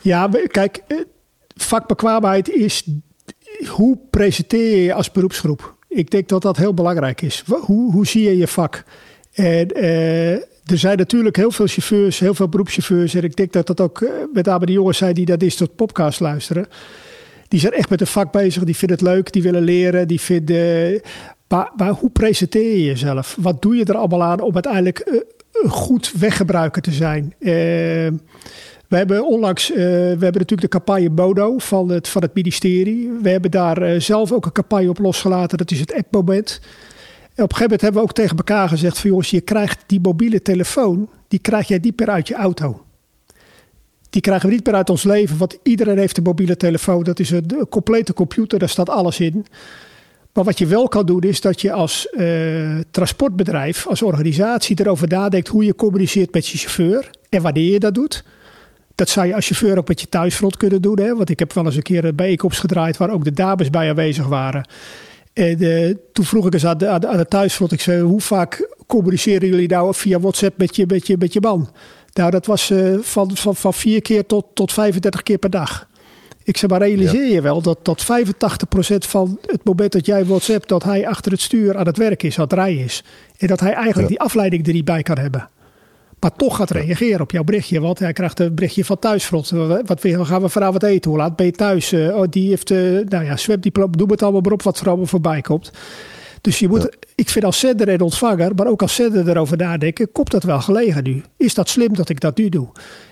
Ja, 0.00 0.28
kijk, 0.46 0.82
vakbekwaamheid 1.54 2.50
is 2.50 2.86
hoe 3.66 3.98
presenteer 4.10 4.76
je 4.76 4.82
je 4.82 4.94
als 4.94 5.10
beroepsgroep? 5.10 5.76
Ik 5.88 6.10
denk 6.10 6.28
dat 6.28 6.42
dat 6.42 6.56
heel 6.56 6.74
belangrijk 6.74 7.22
is. 7.22 7.44
Hoe, 7.46 7.92
hoe 7.92 8.06
zie 8.06 8.22
je 8.22 8.36
je 8.36 8.48
vak? 8.48 8.84
En 9.32 9.68
er 10.64 10.78
zijn 10.78 10.96
natuurlijk 10.96 11.36
heel 11.36 11.50
veel 11.50 11.66
chauffeurs, 11.66 12.18
heel 12.18 12.34
veel 12.34 12.48
beroepschauffeurs. 12.48 13.14
En 13.14 13.22
ik 13.22 13.36
denk 13.36 13.52
dat 13.52 13.66
dat 13.66 13.80
ook 13.80 14.00
eh, 14.00 14.10
met 14.32 14.46
name 14.46 14.66
de 14.66 14.72
jongens 14.72 14.98
zijn 14.98 15.14
die 15.14 15.26
dat 15.26 15.42
is 15.42 15.56
tot 15.56 15.76
podcast 15.76 16.20
luisteren. 16.20 16.66
Die 17.48 17.60
zijn 17.60 17.72
echt 17.72 17.90
met 17.90 18.00
een 18.00 18.06
vak 18.06 18.32
bezig. 18.32 18.64
Die 18.64 18.76
vinden 18.76 18.96
het 18.98 19.06
leuk. 19.06 19.32
Die 19.32 19.42
willen 19.42 19.62
leren. 19.62 20.08
Die 20.08 20.20
vinden. 20.20 21.00
Maar, 21.48 21.72
maar 21.76 21.90
hoe 21.90 22.10
presenteer 22.10 22.72
je 22.72 22.84
jezelf? 22.84 23.36
Wat 23.40 23.62
doe 23.62 23.76
je 23.76 23.84
er 23.84 23.96
allemaal 23.96 24.22
aan 24.22 24.40
om 24.40 24.54
uiteindelijk 24.54 24.98
eh, 24.98 25.20
een 25.52 25.70
goed 25.70 26.12
weggebruiker 26.18 26.82
te 26.82 26.92
zijn? 26.92 27.34
Uh, 27.38 27.50
we 28.88 28.98
hebben 28.98 29.26
onlangs, 29.26 29.70
uh, 29.70 29.76
we 29.76 29.82
hebben 30.08 30.32
natuurlijk 30.32 30.60
de 30.60 30.68
campagne 30.68 31.10
Bodo 31.10 31.58
van 31.58 31.88
het, 31.88 32.08
van 32.08 32.22
het 32.22 32.34
ministerie. 32.34 33.10
We 33.22 33.28
hebben 33.28 33.50
daar 33.50 33.82
uh, 33.82 34.00
zelf 34.00 34.32
ook 34.32 34.46
een 34.46 34.52
campagne 34.52 34.88
op 34.88 34.98
losgelaten. 34.98 35.58
Dat 35.58 35.70
is 35.70 35.80
het 35.80 35.94
app-moment 35.94 36.60
op 37.36 37.52
een 37.52 37.70
hebben 37.70 37.92
we 37.92 38.00
ook 38.00 38.12
tegen 38.12 38.36
elkaar 38.36 38.68
gezegd: 38.68 38.98
van 38.98 39.10
jongens, 39.10 39.30
je 39.30 39.40
krijgt 39.40 39.84
die 39.86 40.00
mobiele 40.00 40.42
telefoon, 40.42 41.08
die 41.28 41.38
krijg 41.38 41.68
jij 41.68 41.78
niet 41.82 41.98
meer 41.98 42.10
uit 42.10 42.28
je 42.28 42.34
auto. 42.34 42.84
Die 44.10 44.22
krijgen 44.22 44.48
we 44.48 44.54
niet 44.54 44.66
meer 44.66 44.74
uit 44.74 44.90
ons 44.90 45.02
leven, 45.02 45.38
want 45.38 45.58
iedereen 45.62 45.98
heeft 45.98 46.16
een 46.16 46.22
mobiele 46.22 46.56
telefoon. 46.56 47.02
Dat 47.02 47.18
is 47.18 47.30
een, 47.30 47.66
complete 47.70 48.14
computer, 48.14 48.58
daar 48.58 48.68
staat 48.68 48.88
alles 48.88 49.20
in. 49.20 49.46
Maar 50.32 50.44
wat 50.44 50.58
je 50.58 50.66
wel 50.66 50.88
kan 50.88 51.06
doen, 51.06 51.20
is 51.20 51.40
dat 51.40 51.60
je 51.60 51.72
als 51.72 52.08
uh, 52.12 52.78
transportbedrijf, 52.90 53.86
als 53.86 54.02
organisatie 54.02 54.80
erover 54.80 55.08
nadenkt 55.08 55.48
hoe 55.48 55.64
je 55.64 55.74
communiceert 55.74 56.32
met 56.34 56.46
je 56.46 56.58
chauffeur 56.58 57.10
en 57.28 57.42
wanneer 57.42 57.72
je 57.72 57.78
dat 57.78 57.94
doet. 57.94 58.24
Dat 58.94 59.08
zou 59.08 59.26
je 59.26 59.34
als 59.34 59.46
chauffeur 59.46 59.78
ook 59.78 59.88
met 59.88 60.00
je 60.00 60.08
thuisfront 60.08 60.56
kunnen 60.56 60.82
doen. 60.82 60.98
Hè? 60.98 61.16
Want 61.16 61.30
ik 61.30 61.38
heb 61.38 61.52
wel 61.52 61.64
eens 61.64 61.76
een 61.76 61.82
keer 61.82 62.04
een 62.04 62.16
bijeenkomst 62.16 62.60
gedraaid 62.60 62.96
waar 62.96 63.10
ook 63.10 63.24
de 63.24 63.32
dames 63.32 63.70
bij 63.70 63.88
aanwezig 63.88 64.26
waren. 64.26 64.66
En 65.32 65.62
uh, 65.62 65.94
toen 66.12 66.24
vroeg 66.24 66.46
ik 66.46 66.52
eens 66.52 66.66
aan 66.66 66.78
de, 66.78 66.88
aan 66.88 67.00
de, 67.00 67.08
aan 67.08 67.16
de 67.16 67.26
thuisfront, 67.26 67.72
ik 67.72 67.80
zei, 67.80 68.02
hoe 68.02 68.20
vaak 68.20 68.68
communiceren 68.86 69.48
jullie 69.48 69.68
nou 69.68 69.94
via 69.94 70.20
WhatsApp 70.20 70.58
met 70.58 70.76
je, 70.76 70.84
met 70.88 71.06
je, 71.06 71.16
met 71.18 71.32
je 71.32 71.40
man? 71.40 71.70
Nou, 72.12 72.30
dat 72.30 72.46
was 72.46 72.70
uh, 72.70 72.98
van, 73.00 73.36
van, 73.36 73.56
van 73.56 73.74
vier 73.74 74.02
keer 74.02 74.26
tot, 74.26 74.46
tot 74.54 74.72
35 74.72 75.22
keer 75.22 75.38
per 75.38 75.50
dag. 75.50 75.88
Ik 76.44 76.56
zei, 76.56 76.72
maar 76.72 76.80
realiseer 76.80 77.26
ja. 77.26 77.34
je 77.34 77.40
wel 77.40 77.62
dat, 77.62 77.78
dat 77.82 78.04
85% 78.04 78.06
van 78.98 79.38
het 79.46 79.64
moment 79.64 79.92
dat 79.92 80.06
jij 80.06 80.24
WhatsApp, 80.24 80.68
dat 80.68 80.82
hij 80.82 81.06
achter 81.06 81.32
het 81.32 81.40
stuur 81.40 81.76
aan 81.76 81.86
het 81.86 81.96
werk 81.96 82.22
is, 82.22 82.36
aan 82.36 82.44
het 82.44 82.52
rijden 82.52 82.84
is. 82.84 83.04
En 83.38 83.46
dat 83.46 83.60
hij 83.60 83.72
eigenlijk 83.72 84.00
ja. 84.00 84.16
die 84.16 84.20
afleiding 84.20 84.66
er 84.66 84.72
niet 84.72 84.84
bij 84.84 85.02
kan 85.02 85.18
hebben 85.18 85.48
maar 86.22 86.36
toch 86.36 86.56
gaat 86.56 86.70
reageren 86.70 87.20
op 87.20 87.30
jouw 87.30 87.44
berichtje. 87.44 87.80
Want 87.80 87.98
hij 87.98 88.12
krijgt 88.12 88.40
een 88.40 88.54
berichtje 88.54 88.84
van 88.84 88.98
thuisfront. 88.98 89.50
Wat 89.84 90.00
gaan 90.02 90.42
we 90.42 90.48
vanavond 90.48 90.82
eten? 90.82 91.10
Hoe 91.10 91.20
laat 91.20 91.36
ben 91.36 91.46
je 91.46 91.52
thuis? 91.52 91.92
Uh, 91.92 92.16
oh, 92.16 92.24
die 92.30 92.48
heeft, 92.48 92.70
uh, 92.70 93.00
nou 93.08 93.24
ja, 93.24 93.36
zwemdiploma, 93.36 93.96
doe 93.96 94.10
het 94.10 94.22
allemaal 94.22 94.40
maar 94.40 94.52
op 94.52 94.62
wat 94.62 94.80
er 94.80 94.86
allemaal 94.86 95.06
voorbij 95.06 95.40
komt. 95.40 95.70
Dus 96.40 96.58
je 96.58 96.68
moet, 96.68 96.82
ja. 96.82 96.88
ik 97.14 97.28
vind 97.28 97.44
als 97.44 97.58
zender 97.58 97.88
en 97.88 98.00
ontvanger, 98.00 98.54
maar 98.54 98.66
ook 98.66 98.82
als 98.82 98.94
zender 98.94 99.28
erover 99.28 99.56
nadenken, 99.56 100.12
komt 100.12 100.30
dat 100.30 100.42
wel 100.42 100.60
gelegen 100.60 101.04
nu? 101.04 101.22
Is 101.36 101.54
dat 101.54 101.68
slim 101.68 101.94
dat 101.94 102.08
ik 102.08 102.20
dat 102.20 102.36
nu 102.36 102.48
doe? 102.48 102.68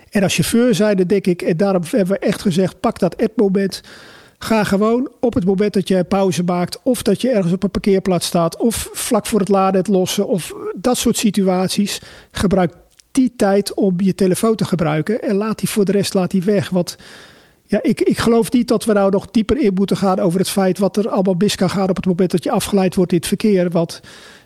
En 0.09 0.23
als 0.23 0.35
chauffeur 0.35 0.75
zijn, 0.75 0.97
dan 0.97 1.07
denk 1.07 1.27
ik, 1.27 1.41
en 1.41 1.57
daarom 1.57 1.81
hebben 1.89 2.19
we 2.19 2.25
echt 2.25 2.41
gezegd, 2.41 2.79
pak 2.79 2.99
dat 2.99 3.21
app-moment. 3.21 3.81
Ga 4.37 4.63
gewoon 4.63 5.11
op 5.19 5.33
het 5.33 5.45
moment 5.45 5.73
dat 5.73 5.87
je 5.87 6.03
pauze 6.03 6.43
maakt, 6.43 6.79
of 6.83 7.01
dat 7.01 7.21
je 7.21 7.29
ergens 7.29 7.53
op 7.53 7.63
een 7.63 7.71
parkeerplaats 7.71 8.27
staat, 8.27 8.57
of 8.57 8.89
vlak 8.93 9.25
voor 9.25 9.39
het 9.39 9.49
laden 9.49 9.79
het 9.79 9.87
lossen, 9.87 10.27
of 10.27 10.53
dat 10.75 10.97
soort 10.97 11.17
situaties. 11.17 12.01
Gebruik 12.31 12.73
die 13.11 13.33
tijd 13.35 13.73
om 13.73 13.93
je 13.97 14.15
telefoon 14.15 14.55
te 14.55 14.65
gebruiken 14.65 15.21
en 15.21 15.35
laat 15.35 15.59
die 15.59 15.69
voor 15.69 15.85
de 15.85 15.91
rest 15.91 16.13
laat 16.13 16.31
die 16.31 16.43
weg. 16.43 16.69
Want 16.69 16.97
ja, 17.63 17.79
ik, 17.81 18.01
ik 18.01 18.17
geloof 18.17 18.51
niet 18.51 18.67
dat 18.67 18.85
we 18.85 18.93
nou 18.93 19.11
nog 19.11 19.31
dieper 19.31 19.57
in 19.57 19.73
moeten 19.73 19.97
gaan 19.97 20.19
over 20.19 20.39
het 20.39 20.49
feit 20.49 20.77
wat 20.77 20.97
er 20.97 21.09
allemaal 21.09 21.35
mis 21.37 21.55
kan 21.55 21.69
gaan 21.69 21.89
op 21.89 21.95
het 21.95 22.05
moment 22.05 22.31
dat 22.31 22.43
je 22.43 22.51
afgeleid 22.51 22.95
wordt 22.95 23.11
in 23.11 23.17
het 23.17 23.27
verkeer. 23.27 23.69
Want 23.69 24.01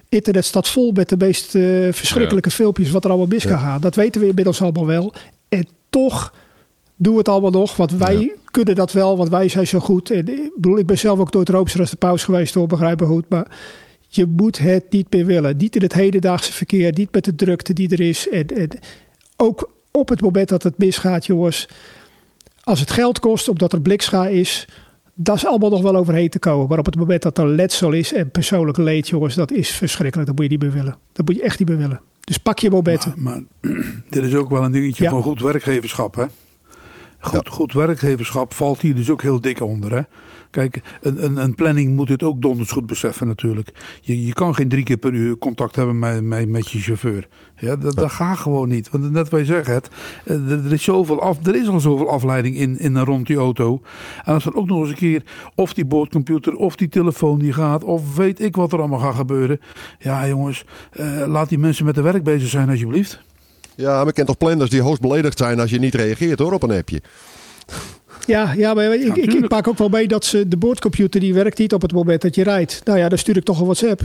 internet 0.10 0.46
staat 0.46 0.68
vol 0.68 0.92
met 0.92 1.10
de 1.10 1.18
meest 1.18 1.56
uh, 1.56 1.94
verschrikkelijke 1.94 2.52
filmpjes 2.52 2.92
wat 2.92 3.04
er 3.04 3.10
allemaal 3.10 3.28
mis 3.28 3.46
kan 3.46 3.60
gaan. 3.60 3.82
Dat 3.82 3.96
weten 3.96 4.22
we 4.22 4.28
inmiddels 4.28 4.62
allemaal 4.62 4.86
wel. 4.86 5.14
En 5.50 5.68
toch 5.90 6.34
doen 6.96 7.14
we 7.14 7.20
het 7.20 7.30
allemaal 7.30 7.52
nog, 7.52 7.76
want 7.76 7.92
wij 7.92 8.36
kunnen 8.52 8.76
dat 8.76 8.92
wel, 8.92 9.18
want 9.18 9.30
wij 9.30 9.48
zijn 9.48 9.68
zo 9.68 9.80
goed. 9.80 10.12
En, 10.12 10.28
ik 10.28 10.52
bedoel, 10.56 10.78
ik 10.78 10.86
ben 10.86 10.98
zelf 10.98 11.20
ook 11.20 11.34
nooit 11.34 11.50
roomser 11.50 11.80
als 11.80 11.90
de 11.90 11.96
paus 11.96 12.24
geweest, 12.24 12.54
hoor, 12.54 12.68
begrijp 12.68 13.00
me 13.00 13.06
goed. 13.06 13.30
Maar 13.30 13.48
je 14.16 14.26
moet 14.26 14.58
het 14.58 14.86
niet 14.90 15.14
meer 15.14 15.26
willen. 15.26 15.58
Niet 15.58 15.76
in 15.76 15.82
het 15.82 15.94
hedendaagse 15.94 16.54
verkeer, 16.54 16.94
niet 16.94 17.12
met 17.12 17.26
de 17.26 17.36
drukte 17.36 17.74
die 17.74 17.90
er 17.90 18.00
is. 18.02 18.30
En, 18.30 18.48
en 18.48 18.70
ook 19.36 19.72
op 19.92 20.10
het 20.10 20.22
moment 20.22 20.50
dat 20.50 20.64
het 20.64 20.78
misgaat, 20.78 21.26
jongens. 21.26 21.68
Als 22.64 22.80
het 22.80 22.92
geld 22.92 23.20
kost, 23.20 23.48
omdat 23.48 23.74
er 23.74 23.82
blikscha 23.82 24.28
is, 24.28 24.68
dat 25.14 25.36
is 25.36 25.46
allemaal 25.46 25.70
nog 25.70 25.82
wel 25.82 25.96
overheen 25.96 26.30
te 26.30 26.40
komen. 26.40 26.68
Maar 26.68 26.80
op 26.80 26.86
het 26.86 26.96
moment 26.96 27.22
dat 27.22 27.38
er 27.38 27.48
letsel 27.48 27.92
is 27.92 28.14
en 28.14 28.32
persoonlijk 28.32 28.78
leed, 28.78 29.08
jongens, 29.08 29.36
dat 29.36 29.52
is 29.52 29.70
verschrikkelijk. 29.70 30.28
Dat 30.28 30.36
moet 30.36 30.46
je 30.46 30.52
niet 30.52 30.62
meer 30.62 30.72
willen. 30.72 30.98
Dat 31.12 31.26
moet 31.26 31.36
je 31.36 31.42
echt 31.42 31.60
niet 31.60 31.68
meer 31.68 31.78
willen. 31.78 32.02
Dus 32.20 32.38
pak 32.38 32.60
je 32.60 32.70
momenten. 32.70 33.14
Maar, 33.18 33.44
maar 33.62 33.72
dit 34.10 34.24
is 34.24 34.36
ook 34.36 34.50
wel 34.50 34.64
een 34.64 34.72
dingetje 34.72 35.10
van 35.10 35.22
goed 35.22 35.42
werkgeverschap, 35.42 36.16
hè? 36.16 36.26
Goed, 37.20 37.50
goed 37.50 37.74
werkgeverschap 37.74 38.54
valt 38.54 38.82
hier 38.82 38.96
dus 38.96 39.10
ook 39.10 39.22
heel 39.22 39.42
dik 39.42 39.62
onder. 39.62 39.92
Hè? 39.92 40.02
Kijk, 40.56 40.82
een, 41.02 41.24
een, 41.24 41.38
een, 41.38 41.56
planning 41.56 41.96
moet 41.96 42.10
het 42.10 42.24
ook 42.24 42.42
donders 42.42 42.72
goed 42.72 42.86
beseffen 42.86 43.28
natuurlijk. 43.28 43.72
Je, 44.02 44.26
je 44.26 44.34
kan 44.34 44.56
geen 44.56 44.70
drie 44.70 44.84
keer 44.84 44.98
per 44.98 45.14
uur 45.14 45.38
contact 45.38 45.76
hebben 45.76 46.00
met, 46.00 46.24
met, 46.24 46.50
met 46.50 46.72
je 46.72 46.80
chauffeur. 46.80 47.28
Ja, 47.60 47.76
dat, 47.76 47.96
dat 47.96 48.12
gaat 48.12 48.38
gewoon 48.38 48.70
niet. 48.70 48.90
Want 48.90 49.12
net 49.12 49.30
wat 49.30 49.40
je 49.40 49.46
zegt, 49.46 49.68
het, 49.68 49.90
eh, 50.26 50.52
er, 50.52 50.74
is 50.74 50.84
zoveel 50.84 51.22
af, 51.22 51.46
er 51.46 51.56
is 51.56 51.68
al 51.68 51.80
zoveel 51.80 52.10
afleiding 52.10 52.56
in, 52.56 52.80
in 52.80 52.96
en 52.96 53.04
rond 53.04 53.28
die 53.28 53.38
auto. 53.38 53.82
En 54.24 54.34
als 54.34 54.46
er 54.46 54.56
ook 54.56 54.68
nog 54.68 54.80
eens 54.80 54.90
een 54.90 54.96
keer 54.96 55.24
of 55.56 55.74
die 55.74 55.86
boordcomputer 55.86 56.56
of 56.56 56.76
die 56.76 56.90
telefoon 56.90 57.40
die 57.40 57.54
gaat... 57.54 57.84
of 57.84 58.16
weet 58.16 58.42
ik 58.42 58.56
wat 58.56 58.74
er 58.74 58.80
allemaal 58.80 59.00
gaat 59.00 59.16
gebeuren. 59.16 59.60
Ja 60.00 60.28
jongens, 60.28 60.66
uh, 61.00 61.24
laat 61.28 61.50
die 61.50 61.60
mensen 61.60 61.86
met 61.86 61.96
de 61.96 62.02
werk 62.02 62.24
bezig 62.24 62.50
zijn 62.50 62.70
alsjeblieft. 62.70 63.22
Ja, 63.76 63.98
maar 63.98 64.08
ik 64.08 64.14
ken 64.14 64.26
toch 64.26 64.38
planners 64.38 64.70
die 64.70 64.82
hoogst 64.82 65.02
beledigd 65.02 65.38
zijn 65.38 65.60
als 65.60 65.70
je 65.70 65.80
niet 65.80 65.96
reageert 65.96 66.40
hoor 66.40 66.54
op 66.54 66.64
een 66.64 66.78
appje. 66.78 67.02
Ja, 68.26 68.54
ja 68.58 68.74
maar 68.74 68.96
ik, 68.96 69.16
ik, 69.16 69.34
ik, 69.34 69.48
pak 69.48 69.68
ook 69.68 69.78
wel 69.78 69.90
mee 69.90 70.08
dat 70.08 70.26
ze, 70.26 70.48
de 70.48 70.58
boordcomputer 70.58 71.20
die 71.20 71.34
werkt 71.34 71.58
niet 71.58 71.74
op 71.74 71.82
het 71.82 71.94
moment 71.94 72.22
dat 72.22 72.36
je 72.36 72.44
rijdt. 72.44 72.82
Nou 72.84 73.00
ja, 73.00 73.10
dan 73.10 73.18
stuur 73.18 73.38
ik 73.38 73.44
toch 73.44 73.60
een 73.60 73.66
WhatsApp. 73.66 74.02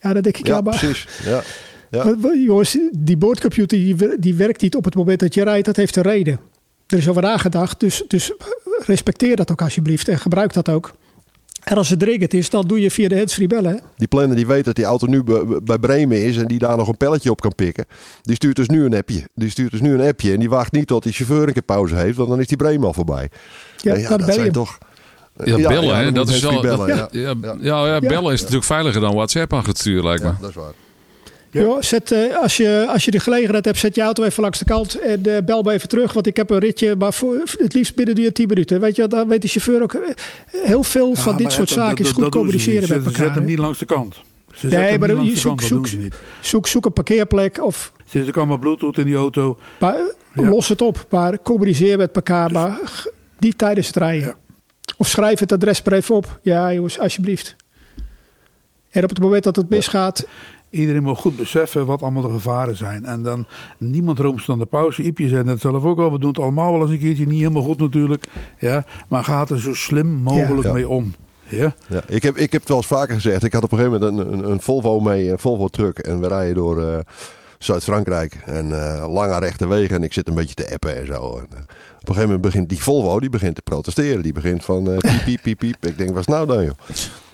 Ja, 0.00 0.12
dan 0.12 0.22
denk 0.22 0.36
ik, 0.36 0.46
ja, 0.46 0.54
ja 0.54 0.60
maar... 0.60 0.78
precies. 0.78 1.06
Ja. 1.24 1.42
Ja. 1.90 2.16
Maar, 2.20 2.36
jongens, 2.36 2.78
die 2.92 3.16
boordcomputer 3.16 3.78
die, 3.78 4.18
die 4.18 4.34
werkt 4.34 4.60
niet 4.60 4.76
op 4.76 4.84
het 4.84 4.94
moment 4.94 5.20
dat 5.20 5.34
je 5.34 5.44
rijdt. 5.44 5.66
Dat 5.66 5.76
heeft 5.76 5.96
een 5.96 6.02
reden. 6.02 6.40
Er 6.86 6.98
is 6.98 7.08
over 7.08 7.22
nagedacht, 7.22 7.80
dus, 7.80 8.04
dus 8.08 8.32
respecteer 8.86 9.36
dat 9.36 9.50
ook 9.50 9.62
alsjeblieft 9.62 10.08
en 10.08 10.18
gebruik 10.18 10.52
dat 10.52 10.68
ook. 10.68 10.92
En 11.62 11.76
als 11.76 11.88
het 11.88 11.98
dringend 11.98 12.34
is, 12.34 12.50
dan 12.50 12.66
doe 12.66 12.80
je 12.80 12.90
via 12.90 13.08
de 13.08 13.16
handsfree 13.16 13.46
bellen. 13.46 13.80
Die 13.96 14.08
planner 14.08 14.36
die 14.36 14.46
weet 14.46 14.64
dat 14.64 14.76
die 14.76 14.84
auto 14.84 15.06
nu 15.06 15.22
bij 15.62 15.78
Bremen 15.78 16.24
is 16.24 16.36
en 16.36 16.46
die 16.46 16.58
daar 16.58 16.76
nog 16.76 16.88
een 16.88 16.96
pelletje 16.96 17.30
op 17.30 17.40
kan 17.40 17.54
pikken. 17.54 17.84
Die 18.22 18.34
stuurt 18.34 18.56
dus 18.56 18.68
nu 18.68 18.84
een 18.84 18.94
appje. 18.94 19.28
Die 19.34 19.50
stuurt 19.50 19.70
dus 19.70 19.80
nu 19.80 19.94
een 19.94 20.08
appje 20.08 20.32
en 20.32 20.38
die 20.38 20.48
wacht 20.50 20.72
niet 20.72 20.86
tot 20.86 21.02
die 21.02 21.12
chauffeur 21.12 21.46
een 21.46 21.52
keer 21.52 21.62
pauze 21.62 21.94
heeft, 21.94 22.16
want 22.16 22.28
dan 22.28 22.40
is 22.40 22.46
die 22.46 22.56
Bremen 22.56 22.86
al 22.86 22.92
voorbij. 22.92 23.28
Ja, 23.76 23.94
ja 23.94 24.16
dat 24.16 24.34
zijn 24.34 24.52
toch... 24.52 24.78
Ja, 25.44 25.56
bellen, 25.68 25.96
hè? 25.96 26.12
Dat 26.12 26.28
is 26.28 26.40
wel. 26.40 26.60
Bellen, 26.60 26.96
ja. 26.96 27.08
Ja, 27.10 27.34
ja, 27.60 27.86
ja, 27.86 28.00
bellen 28.00 28.32
is 28.32 28.40
natuurlijk 28.40 28.66
veiliger 28.66 29.00
dan 29.00 29.14
WhatsApp 29.14 29.52
aan 29.52 29.64
het 29.64 29.78
sturen, 29.78 30.04
lijkt 30.04 30.22
me. 30.22 30.32
dat 30.40 30.48
is 30.48 30.54
waar. 30.54 30.72
Ja. 31.60 31.82
zet, 31.82 32.12
uh, 32.12 32.38
als, 32.38 32.56
je, 32.56 32.86
als 32.88 33.04
je 33.04 33.10
de 33.10 33.20
gelegenheid 33.20 33.64
hebt, 33.64 33.78
zet 33.78 33.94
je 33.94 34.02
auto 34.02 34.24
even 34.24 34.42
langs 34.42 34.58
de 34.58 34.64
kant 34.64 34.98
en 34.98 35.20
uh, 35.26 35.38
bel 35.44 35.62
me 35.62 35.72
even 35.72 35.88
terug. 35.88 36.12
Want 36.12 36.26
ik 36.26 36.36
heb 36.36 36.50
een 36.50 36.58
ritje, 36.58 36.96
maar 36.96 37.12
voor, 37.12 37.42
het 37.58 37.74
liefst 37.74 37.94
binnen 37.94 38.14
die 38.14 38.32
10 38.32 38.48
minuten. 38.48 38.80
Weet 38.80 38.96
je, 38.96 39.08
dan 39.08 39.28
weet 39.28 39.42
de 39.42 39.48
chauffeur 39.48 39.82
ook 39.82 39.94
eh, 39.94 40.10
heel 40.50 40.82
veel 40.82 41.14
van 41.14 41.36
dit 41.36 41.52
soort 41.52 41.68
zaken 41.68 42.04
is 42.04 42.10
goed 42.10 42.28
communiceren 42.28 42.88
met 42.88 43.06
elkaar. 43.06 43.26
Zet 43.26 43.34
hem 43.34 43.44
niet 43.44 43.58
langs 43.58 43.78
de 43.78 43.84
kant. 43.84 44.20
Ze 44.54 44.66
nee, 44.66 44.98
maar 44.98 45.22
je 45.22 45.36
zoek, 45.36 45.60
zoek, 45.60 45.88
zoek, 46.40 46.66
zoek, 46.66 46.84
een 46.84 46.92
parkeerplek 46.92 47.64
of... 47.64 47.92
Zit 48.04 48.28
er 48.28 48.34
allemaal 48.34 48.58
bluetooth 48.58 48.98
in 48.98 49.04
die 49.04 49.14
auto. 49.14 49.58
Maar, 49.78 49.96
Los 50.34 50.68
het 50.68 50.82
op, 50.82 51.06
maar 51.10 51.42
communiceer 51.42 51.98
met 51.98 52.16
elkaar, 52.16 52.52
maar 52.52 53.06
niet 53.38 53.58
tijdens 53.58 53.86
het 53.86 53.96
rijden. 53.96 54.34
Of 54.96 55.08
schrijf 55.08 55.38
het 55.38 55.52
adres 55.52 55.82
maar 55.82 55.94
even 55.94 56.14
op. 56.14 56.38
Ja 56.42 56.72
jongens, 56.72 56.98
alsjeblieft. 56.98 57.56
En 58.90 59.02
op 59.02 59.08
het 59.08 59.18
moment 59.18 59.44
dat 59.44 59.56
het 59.56 59.68
misgaat, 59.68 60.26
Iedereen 60.72 61.02
moet 61.02 61.18
goed 61.18 61.36
beseffen 61.36 61.86
wat 61.86 62.02
allemaal 62.02 62.22
de 62.22 62.30
gevaren 62.30 62.76
zijn. 62.76 63.04
En 63.04 63.22
dan 63.22 63.46
niemand 63.78 64.18
roomt 64.18 64.46
dan 64.46 64.58
de 64.58 64.66
pauze. 64.66 65.02
Iepje 65.02 65.28
zei 65.28 65.48
het 65.48 65.60
zelf 65.60 65.84
ook 65.84 65.98
al. 65.98 66.12
We 66.12 66.18
doen 66.18 66.28
het 66.28 66.38
allemaal 66.38 66.72
wel 66.72 66.80
eens 66.80 66.90
een 66.90 66.98
keertje. 66.98 67.26
Niet 67.26 67.38
helemaal 67.38 67.62
goed 67.62 67.78
natuurlijk. 67.78 68.26
Ja, 68.58 68.84
maar 69.08 69.24
gaat 69.24 69.50
er 69.50 69.60
zo 69.60 69.74
slim 69.74 70.06
mogelijk 70.06 70.72
mee 70.72 70.88
om. 70.88 71.14
Ja. 71.48 71.74
ja. 71.88 72.02
ik, 72.06 72.22
heb, 72.22 72.36
ik 72.36 72.52
heb 72.52 72.60
het 72.60 72.68
wel 72.68 72.78
eens 72.78 72.86
vaker 72.86 73.14
gezegd. 73.14 73.44
Ik 73.44 73.52
had 73.52 73.62
op 73.62 73.72
een 73.72 73.78
gegeven 73.78 74.00
moment 74.00 74.20
een, 74.20 74.32
een, 74.32 74.50
een 74.50 74.60
Volvo 74.60 75.00
mee, 75.00 75.30
een 75.30 75.38
Volvo 75.38 75.68
truck. 75.68 75.98
En 75.98 76.20
we 76.20 76.28
rijden 76.28 76.54
door 76.54 76.80
uh, 76.80 76.98
Zuid-Frankrijk. 77.58 78.34
En 78.44 78.68
uh, 78.68 79.06
lange 79.08 79.38
rechte 79.38 79.66
wegen. 79.68 79.96
En 79.96 80.02
ik 80.02 80.12
zit 80.12 80.28
een 80.28 80.34
beetje 80.34 80.54
te 80.54 80.72
appen 80.72 80.96
en 80.96 81.06
zo. 81.06 81.14
En, 81.14 81.46
uh, 81.52 81.58
op 82.00 82.08
een 82.08 82.14
gegeven 82.14 82.22
moment 82.22 82.40
begint 82.40 82.68
die 82.68 82.82
Volvo 82.82 83.20
die 83.20 83.30
begint 83.30 83.54
te 83.54 83.62
protesteren. 83.62 84.22
Die 84.22 84.32
begint 84.32 84.64
van 84.64 84.84
piep, 84.84 85.22
piep, 85.24 85.42
piep, 85.42 85.58
piep. 85.58 85.86
Ik 85.86 85.98
denk, 85.98 86.10
wat 86.10 86.18
is 86.18 86.26
nou 86.26 86.46
dan 86.46 86.64
joh? 86.64 86.74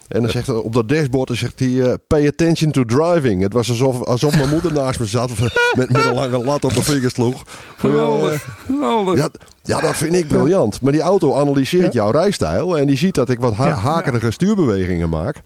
En 0.08 0.20
dan 0.20 0.30
zegt 0.30 0.46
hij 0.46 0.56
op 0.56 0.72
dat 0.72 0.88
dashboard, 0.88 1.28
dan 1.28 1.36
zegt 1.36 1.58
hij, 1.58 1.68
uh, 1.68 1.92
pay 2.06 2.26
attention 2.26 2.70
to 2.70 2.84
driving. 2.84 3.42
Het 3.42 3.52
was 3.52 3.70
alsof, 3.70 4.04
alsof 4.04 4.36
mijn 4.36 4.48
moeder 4.48 4.72
naast 4.72 5.00
me 5.00 5.06
zat, 5.06 5.30
met, 5.38 5.90
met 5.90 6.04
een 6.04 6.14
lange 6.14 6.44
lat 6.44 6.64
op 6.64 6.72
mijn 6.72 6.84
vingers 6.84 7.14
sloeg. 7.14 7.42
Geweldig, 7.76 8.48
geweldig. 8.66 9.16
Ja, 9.16 9.28
ja, 9.62 9.80
dat 9.80 9.96
vind 9.96 10.14
ik 10.14 10.28
briljant. 10.28 10.80
Maar 10.80 10.92
die 10.92 11.00
auto 11.00 11.34
analyseert 11.34 11.92
jouw 11.92 12.10
rijstijl 12.10 12.78
en 12.78 12.86
die 12.86 12.96
ziet 12.96 13.14
dat 13.14 13.28
ik 13.28 13.40
wat 13.40 13.54
ha 13.54 13.70
hakerige 13.70 14.30
stuurbewegingen 14.30 15.08
maak. 15.08 15.42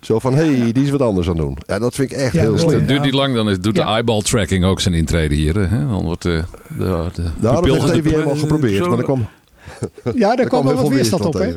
Zo 0.00 0.18
van, 0.18 0.34
hé, 0.34 0.56
hey, 0.56 0.72
die 0.72 0.84
is 0.84 0.90
wat 0.90 1.02
anders 1.02 1.28
aan 1.28 1.36
doen. 1.36 1.58
Ja, 1.66 1.78
dat 1.78 1.94
vind 1.94 2.10
ik 2.12 2.16
echt 2.16 2.32
heel 2.32 2.58
slim. 2.58 2.86
Duurt 2.86 3.02
niet 3.02 3.14
lang, 3.14 3.34
dan 3.34 3.56
doet 3.60 3.74
de 3.74 3.82
eyeball 3.82 4.22
tracking 4.22 4.64
ook 4.64 4.80
zijn 4.80 4.94
intrede 4.94 5.34
hier. 5.34 5.54
Hè? 5.54 5.86
Dan 5.86 6.04
wordt 6.04 6.22
de, 6.22 6.44
de, 6.68 7.08
de, 7.14 7.22
nou, 7.36 7.68
dat 7.68 7.82
heeft 7.82 7.92
even 7.94 8.10
helemaal 8.10 8.36
geprobeerd. 8.36 8.86
Maar 8.86 8.96
dan 8.96 9.04
kwam, 9.04 9.26
ja, 10.14 10.36
daar 10.36 10.46
kwam 10.46 10.64
wel 10.64 10.74
wat 10.74 10.88
weerstand 10.88 11.24
op, 11.24 11.34
hè? 11.34 11.54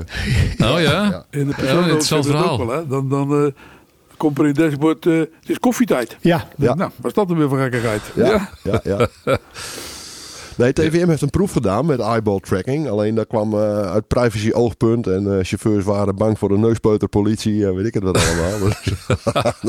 Oh 0.74 0.82
ja? 0.82 1.26
In 1.30 1.48
de 1.48 1.54
persoon 1.54 2.18
ja, 2.18 2.24
verhaal. 2.24 2.68
Wel, 2.68 2.78
hè? 2.78 2.88
Dan, 2.88 3.10
dan 3.10 3.44
uh, 3.44 3.52
komt 4.18 4.38
er 4.38 4.44
in 4.44 4.50
het 4.50 4.58
dashboard, 4.60 5.06
uh, 5.06 5.20
het 5.20 5.30
is 5.46 5.60
koffietijd. 5.60 6.18
Ja. 6.22 6.48
ja. 6.58 6.74
Nou, 6.74 6.92
was 6.96 7.14
dat 7.14 7.28
dan 7.28 7.38
weer 7.38 7.50
voor 7.50 7.58
gekkigheid? 7.58 8.02
Ja, 8.16 8.50
ja, 8.64 8.82
ja. 8.84 9.08
Nee, 10.60 10.74
TVM 10.74 11.08
heeft 11.08 11.22
een 11.22 11.30
proef 11.30 11.52
gedaan 11.52 11.86
met 11.86 12.00
eyeball 12.00 12.40
tracking. 12.40 12.90
Alleen 12.90 13.16
dat 13.16 13.28
kwam 13.28 13.54
uh, 13.54 13.82
uit 13.82 14.08
privacy 14.08 14.52
oogpunt. 14.52 15.08
En 15.08 15.24
uh, 15.24 15.38
chauffeurs 15.42 15.86
waren 15.86 16.16
bang 16.16 16.40
voor 16.40 16.50
de 16.50 16.58
neuspeuterpolitie. 16.58 17.66
En 17.66 17.76
weet 17.76 17.86
ik 17.86 17.94
het 17.94 18.04
wat 18.04 18.18
allemaal. 18.18 18.70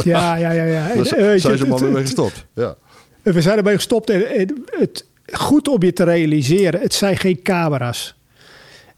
ja, 0.04 0.36
ja, 0.36 0.50
ja. 0.50 0.64
ja. 0.64 0.94
Dus 0.94 1.08
zijn 1.42 1.58
ze 1.58 1.66
maar 1.66 1.84
mee 1.84 2.02
gestopt. 2.02 2.46
Ja. 2.54 2.76
We 3.22 3.42
zijn 3.42 3.56
ermee 3.56 3.74
gestopt. 3.74 4.10
En 4.10 4.64
het, 4.64 5.06
goed 5.32 5.68
om 5.68 5.82
je 5.82 5.92
te 5.92 6.04
realiseren, 6.04 6.80
het 6.80 6.94
zijn 6.94 7.16
geen 7.16 7.42
camera's. 7.42 8.19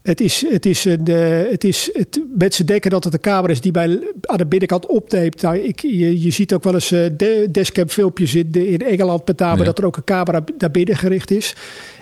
Het 0.03 0.21
is, 0.21 0.45
het 0.49 0.65
is 0.65 0.85
een, 0.85 1.09
uh, 1.09 1.51
het 1.51 1.63
is, 1.63 1.89
het, 1.93 2.21
mensen 2.37 2.65
denken 2.65 2.91
dat 2.91 3.03
het 3.03 3.13
een 3.13 3.19
camera 3.19 3.53
is 3.53 3.61
die 3.61 3.71
bij, 3.71 3.99
aan 4.21 4.37
de 4.37 4.45
binnenkant 4.45 4.85
opneemt. 4.85 5.41
Nou, 5.41 5.57
ik, 5.57 5.79
je, 5.79 6.21
je 6.21 6.31
ziet 6.31 6.53
ook 6.53 6.63
wel 6.63 6.73
eens 6.73 6.91
uh, 6.91 7.05
de, 7.17 7.47
dashcam 7.51 7.89
filmpjes 7.89 8.35
in, 8.35 8.51
in 8.51 8.81
Engeland 8.81 9.27
met 9.27 9.39
name 9.39 9.63
dat 9.63 9.77
er 9.77 9.85
ook 9.85 9.97
een 9.97 10.03
camera 10.03 10.43
naar 10.57 10.71
binnen 10.71 10.97
gericht 10.97 11.31
is. 11.31 11.55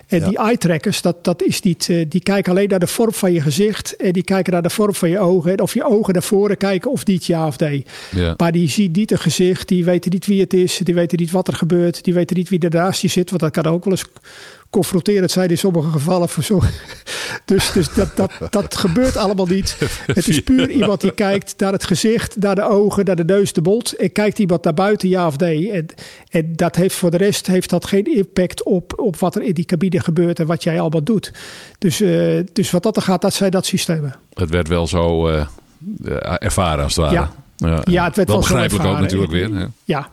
En 0.07 0.23
die 0.23 0.37
eye 0.37 0.57
trackers, 0.57 1.01
dat, 1.01 1.23
dat 1.23 1.43
is 1.43 1.61
niet, 1.61 1.87
uh, 1.87 2.05
die 2.09 2.21
kijken 2.21 2.51
alleen 2.51 2.69
naar 2.69 2.79
de 2.79 2.87
vorm 2.87 3.13
van 3.13 3.33
je 3.33 3.41
gezicht. 3.41 3.95
En 3.95 4.11
die 4.11 4.23
kijken 4.23 4.53
naar 4.53 4.61
de 4.61 4.69
vorm 4.69 4.93
van 4.93 5.09
je 5.09 5.19
ogen. 5.19 5.51
En 5.51 5.61
of 5.61 5.73
je 5.73 5.83
ogen 5.83 6.13
naar 6.13 6.23
voren 6.23 6.57
kijken 6.57 6.91
of 6.91 7.05
niet 7.05 7.25
ja 7.25 7.47
of 7.47 7.59
nee. 7.59 7.85
Ja. 8.15 8.33
Maar 8.37 8.51
die 8.51 8.69
zien 8.69 8.91
niet 8.91 9.09
het 9.09 9.19
gezicht. 9.19 9.67
Die 9.67 9.85
weten 9.85 10.11
niet 10.11 10.25
wie 10.25 10.41
het 10.41 10.53
is. 10.53 10.77
Die 10.77 10.95
weten 10.95 11.17
niet 11.19 11.31
wat 11.31 11.47
er 11.47 11.53
gebeurt. 11.53 12.03
Die 12.03 12.13
weten 12.13 12.37
niet 12.37 12.49
wie 12.49 12.59
er 12.59 12.69
naast 12.69 13.01
je 13.01 13.07
zit. 13.07 13.29
Want 13.29 13.41
dat 13.41 13.51
kan 13.51 13.73
ook 13.73 13.83
wel 13.83 13.93
eens 13.93 14.05
confronterend 14.71 15.31
zijn 15.31 15.49
in 15.49 15.57
sommige 15.57 15.89
gevallen. 15.89 16.29
Voor 16.29 16.43
zo. 16.43 16.61
Dus, 17.45 17.71
dus 17.71 17.93
dat, 17.93 18.15
dat, 18.15 18.31
dat 18.49 18.77
gebeurt 18.77 19.17
allemaal 19.17 19.45
niet. 19.45 19.77
Het 20.05 20.27
is 20.27 20.41
puur 20.41 20.69
iemand 20.69 21.01
die 21.01 21.11
kijkt 21.11 21.53
naar 21.57 21.71
het 21.71 21.85
gezicht, 21.85 22.35
naar 22.39 22.55
de 22.55 22.69
ogen, 22.69 23.05
naar 23.05 23.15
de 23.15 23.23
neus, 23.23 23.53
de 23.53 23.61
mond. 23.61 23.95
En 23.95 24.11
kijkt 24.11 24.39
iemand 24.39 24.63
naar 24.63 24.73
buiten, 24.73 25.09
ja 25.09 25.27
of 25.27 25.37
nee. 25.37 25.71
En, 25.71 25.85
en 26.29 26.55
dat 26.55 26.75
heeft 26.75 26.95
voor 26.95 27.11
de 27.11 27.17
rest 27.17 27.47
heeft 27.47 27.69
dat 27.69 27.85
geen 27.85 28.15
impact 28.15 28.63
op, 28.63 28.93
op 28.99 29.17
wat 29.17 29.35
er 29.35 29.41
in 29.41 29.53
die 29.53 29.65
cabine 29.65 29.99
gebeurt 29.99 30.39
en 30.39 30.45
wat 30.45 30.63
jij 30.63 30.79
allemaal 30.79 31.03
doet. 31.03 31.33
Dus, 31.77 32.01
uh, 32.01 32.39
dus 32.53 32.71
wat 32.71 32.83
dat 32.83 32.95
er 32.95 33.01
gaat, 33.01 33.21
dat 33.21 33.33
zijn 33.33 33.51
dat 33.51 33.65
systemen. 33.65 34.15
Het 34.33 34.49
werd 34.49 34.67
wel 34.67 34.87
zo 34.87 35.29
uh, 35.29 35.45
ervaren 36.39 36.83
als 36.83 36.95
het 36.95 37.05
ware. 37.05 37.15
Ja, 37.15 37.31
ja, 37.55 37.81
ja 37.83 38.03
het 38.03 38.15
werd 38.15 38.27
wel, 38.27 38.37
wel 38.37 38.47
begrijpelijk 38.47 38.85
ook 38.85 38.99
natuurlijk 38.99 39.31
weer. 39.31 39.69
Ja. 39.83 40.09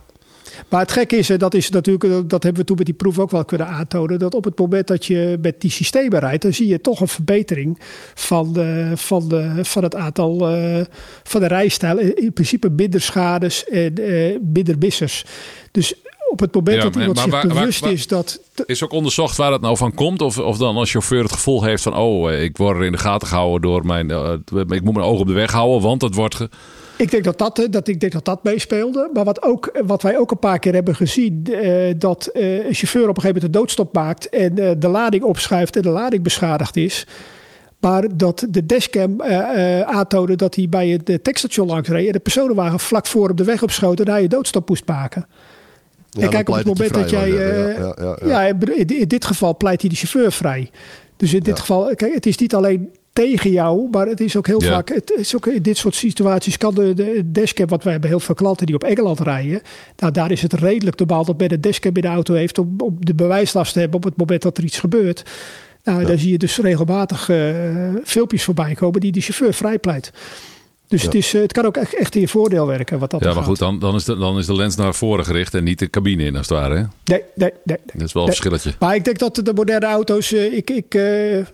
Maar 0.69 0.81
het 0.81 0.91
gekke 0.91 1.15
is, 1.15 1.27
dat 1.27 1.53
is 1.53 1.69
natuurlijk, 1.69 2.29
dat 2.29 2.43
hebben 2.43 2.61
we 2.61 2.67
toen 2.67 2.77
met 2.77 2.85
die 2.85 2.95
proef 2.95 3.19
ook 3.19 3.31
wel 3.31 3.45
kunnen 3.45 3.67
aantonen. 3.67 4.19
Dat 4.19 4.35
op 4.35 4.43
het 4.43 4.59
moment 4.59 4.87
dat 4.87 5.05
je 5.05 5.37
met 5.41 5.61
die 5.61 5.71
systemen 5.71 6.19
rijdt, 6.19 6.41
dan 6.41 6.53
zie 6.53 6.67
je 6.67 6.81
toch 6.81 6.99
een 6.99 7.07
verbetering 7.07 7.79
van, 8.13 8.53
de, 8.53 8.91
van, 8.95 9.27
de, 9.29 9.59
van 9.61 9.83
het 9.83 9.95
aantal 9.95 10.55
uh, 10.55 10.81
van 11.23 11.41
de 11.41 11.47
rijstijl. 11.47 11.97
In 11.97 12.33
principe 12.33 12.69
minder 12.69 13.01
schades 13.01 13.65
en 13.65 13.99
uh, 13.99 14.37
minder 14.53 14.77
missers. 14.77 15.25
Dus 15.71 15.93
op 16.29 16.39
het 16.39 16.53
moment 16.53 16.81
dat 16.81 16.95
iemand 16.95 17.19
zich 17.19 17.41
bewust 17.41 17.85
is 17.85 18.07
dat... 18.07 18.39
Is 18.65 18.83
ook 18.83 18.91
onderzocht 18.91 19.37
waar 19.37 19.51
het 19.51 19.61
nou 19.61 19.77
van 19.77 19.93
komt? 19.93 20.21
Of, 20.21 20.37
of 20.37 20.57
dan 20.57 20.75
als 20.75 20.91
chauffeur 20.91 21.23
het 21.23 21.31
gevoel 21.31 21.63
heeft 21.63 21.83
van... 21.83 21.95
oh, 21.95 22.31
ik 22.31 22.57
word 22.57 22.77
er 22.77 22.83
in 22.83 22.91
de 22.91 22.97
gaten 22.97 23.27
gehouden 23.27 23.61
door 23.61 23.85
mijn... 23.85 24.09
Uh, 24.09 24.31
ik 24.67 24.83
moet 24.83 24.93
mijn 24.93 25.05
oog 25.05 25.19
op 25.19 25.27
de 25.27 25.33
weg 25.33 25.51
houden, 25.51 25.81
want 25.81 26.01
het 26.01 26.15
wordt... 26.15 26.35
Ge... 26.35 26.49
Ik 26.99 27.11
denk 27.11 27.23
dat 27.23 27.37
dat, 27.37 27.67
dat, 27.69 27.87
ik 27.87 27.99
denk 27.99 28.11
dat 28.11 28.25
dat 28.25 28.43
meespeelde. 28.43 29.09
Maar 29.13 29.23
wat, 29.23 29.41
ook, 29.41 29.79
wat 29.85 30.01
wij 30.01 30.17
ook 30.17 30.31
een 30.31 30.39
paar 30.39 30.59
keer 30.59 30.73
hebben 30.73 30.95
gezien... 30.95 31.45
Uh, 31.49 31.93
dat 31.97 32.29
uh, 32.33 32.65
een 32.65 32.73
chauffeur 32.73 33.09
op 33.09 33.15
een 33.15 33.21
gegeven 33.21 33.27
moment 33.27 33.43
een 33.43 33.51
doodstop 33.61 33.93
maakt... 33.93 34.29
en 34.29 34.55
de 34.79 34.87
lading 34.87 35.23
opschuift 35.23 35.75
en 35.75 35.81
de 35.81 35.89
lading 35.89 36.23
beschadigd 36.23 36.77
is... 36.77 37.07
Maar 37.79 38.17
dat 38.17 38.45
de 38.49 38.65
dashcam 38.65 39.21
aantoonde 39.83 40.35
dat 40.35 40.55
hij 40.55 40.69
bij 40.69 40.87
het 40.87 41.23
tankstation 41.23 41.67
langs 41.67 41.89
reed... 41.89 42.05
en 42.05 42.11
de 42.11 42.19
personenwagen 42.19 42.79
vlak 42.79 43.07
voor 43.07 43.29
op 43.29 43.37
de 43.37 43.43
weg 43.43 43.63
opschoot... 43.63 43.99
en 43.99 44.09
hij 44.09 44.21
je 44.21 44.27
doodstop 44.27 44.69
moest 44.69 44.87
maken. 44.87 45.25
Ja, 46.09 46.21
en 46.21 46.29
kijk, 46.29 46.49
op 46.49 46.55
het 46.55 46.65
moment 46.65 46.93
dat 46.93 47.09
jij. 47.09 47.29
Ja, 47.29 47.95
ja, 47.97 48.17
ja, 48.25 48.43
in 48.85 49.07
dit 49.07 49.25
geval 49.25 49.57
pleit 49.57 49.81
hij 49.81 49.89
de 49.89 49.95
chauffeur 49.95 50.31
vrij. 50.31 50.71
Dus 51.17 51.33
in 51.33 51.43
dit 51.43 51.59
geval, 51.59 51.95
kijk, 51.95 52.13
het 52.13 52.25
is 52.25 52.37
niet 52.37 52.55
alleen 52.55 52.89
tegen 53.25 53.51
jou, 53.51 53.87
maar 53.91 54.07
het 54.07 54.19
is 54.19 54.35
ook 54.35 54.47
heel 54.47 54.61
vaak. 54.61 54.89
Het 54.89 55.13
is 55.17 55.35
ook 55.35 55.47
in 55.47 55.61
dit 55.61 55.77
soort 55.77 55.95
situaties 55.95 56.57
kan 56.57 56.73
de, 56.73 56.93
de 56.93 57.21
dashcam, 57.25 57.67
wat 57.67 57.83
wij 57.83 57.91
hebben 57.91 58.09
heel 58.09 58.19
veel 58.19 58.35
klanten 58.35 58.65
die 58.65 58.75
op 58.75 58.83
Engeland 58.83 59.19
rijden. 59.19 59.61
Nou, 59.97 60.13
daar 60.13 60.31
is 60.31 60.41
het 60.41 60.53
redelijk 60.53 60.99
normaal 60.99 61.25
dat 61.25 61.37
bij 61.37 61.47
de 61.47 61.59
dashcam 61.59 61.95
in 61.95 62.01
de 62.01 62.07
auto 62.07 62.33
heeft 62.33 62.57
om, 62.57 62.75
om 62.77 62.97
de 62.99 63.13
bewijslast 63.13 63.73
te 63.73 63.79
hebben 63.79 63.97
op 63.97 64.03
het 64.03 64.17
moment 64.17 64.41
dat 64.41 64.57
er 64.57 64.63
iets 64.63 64.79
gebeurt. 64.79 65.23
Nou, 65.83 66.05
daar 66.05 66.17
zie 66.17 66.31
je 66.31 66.37
dus 66.37 66.57
regelmatig 66.57 67.29
uh, 67.29 67.55
filmpjes 68.03 68.43
voorbij 68.43 68.73
komen 68.73 68.99
die 68.99 69.11
de 69.11 69.21
chauffeur 69.21 69.53
vrijpleit. 69.53 70.11
Dus 70.89 71.03
het, 71.03 71.15
is, 71.15 71.33
eh, 71.33 71.41
het 71.41 71.51
kan 71.51 71.65
ook 71.65 71.77
echt, 71.77 72.15
in 72.15 72.21
je 72.21 72.27
voordeel 72.27 72.67
werken. 72.67 72.99
Wat 72.99 73.11
dat 73.11 73.23
ja, 73.23 73.33
maar 73.33 73.43
goed, 73.43 73.59
dan, 73.59 73.79
dan, 73.79 73.95
is 73.95 74.03
de, 74.03 74.17
dan 74.17 74.37
is 74.37 74.45
de 74.45 74.55
lens 74.55 74.75
naar 74.75 74.95
voren 74.95 75.25
gericht 75.25 75.53
en 75.53 75.63
niet 75.63 75.79
de 75.79 75.89
cabine 75.89 76.23
in, 76.23 76.35
als 76.35 76.49
het 76.49 76.57
ware. 76.57 76.75
Hè? 76.75 76.81
Nee, 76.81 76.89
nee, 77.03 77.23
nee, 77.35 77.51
nee. 77.63 77.77
Dat 77.93 78.07
is 78.07 78.13
wel 78.13 78.23
een 78.23 78.29
verschilletje. 78.29 78.73
Maar 78.79 78.95
ik 78.95 79.03
denk 79.03 79.19
dat 79.19 79.35
de 79.35 79.53
moderne 79.53 79.85
auto's. 79.85 80.33
Eh, 80.33 80.53
ik, 80.53 80.69
ik, 80.69 80.95
uh, 80.95 81.45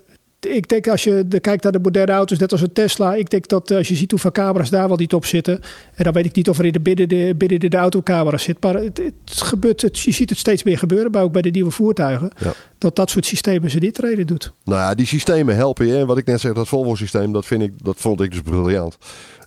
ik 0.48 0.70
denk 0.70 0.88
als 0.88 1.04
je 1.04 1.28
de, 1.28 1.40
kijkt 1.40 1.64
naar 1.64 1.72
de 1.72 1.80
moderne 1.80 2.12
auto's, 2.12 2.38
net 2.38 2.52
als 2.52 2.62
een 2.62 2.74
Tesla. 2.74 3.16
Ik 3.16 3.30
denk 3.30 3.48
dat 3.48 3.72
als 3.72 3.88
je 3.88 3.96
ziet 3.96 4.12
hoeveel 4.12 4.32
camera's 4.32 4.70
daar 4.70 4.88
wel 4.88 4.98
niet 4.98 5.14
op 5.14 5.26
zitten. 5.26 5.62
En 5.96 6.04
dan 6.04 6.14
weet 6.14 6.26
ik 6.26 6.36
niet 6.36 6.50
of 6.50 6.60
er 6.60 6.66
in 6.66 6.72
de 6.72 6.80
binnen 6.80 7.10
de, 7.10 7.34
binnen 7.38 7.60
de, 7.60 7.68
de 7.68 7.78
autocamera 7.78 8.38
zit. 8.38 8.64
Maar 8.64 8.74
het, 8.74 8.98
het 8.98 9.42
gebeurt, 9.42 9.82
het, 9.82 10.00
je 10.00 10.12
ziet 10.12 10.30
het 10.30 10.40
steeds 10.40 10.64
meer 10.64 10.78
gebeuren. 10.78 11.12
Maar 11.12 11.24
ook 11.24 11.32
bij 11.32 11.42
de 11.42 11.50
nieuwe 11.50 11.72
voertuigen. 11.72 12.30
Dat 12.78 12.96
dat 12.96 13.10
soort 13.10 13.26
systemen 13.26 13.70
ze 13.70 13.80
niet 13.80 13.98
reden 13.98 14.28
doet. 14.28 14.54
Nou 14.64 14.80
ja, 14.80 14.96
die 14.96 15.06
systemen 15.06 15.56
helpen 15.56 15.88
je. 15.88 16.06
Wat 16.06 16.18
ik 16.18 16.26
net 16.26 16.40
zeg, 16.40 16.54
dat 16.54 16.68
Volvo-systeem, 16.68 17.32
dat, 17.32 17.46
vind 17.46 17.62
ik, 17.62 17.72
dat 17.84 17.96
vond 17.98 18.22
ik 18.22 18.32
dus 18.32 18.42
briljant. 18.42 18.98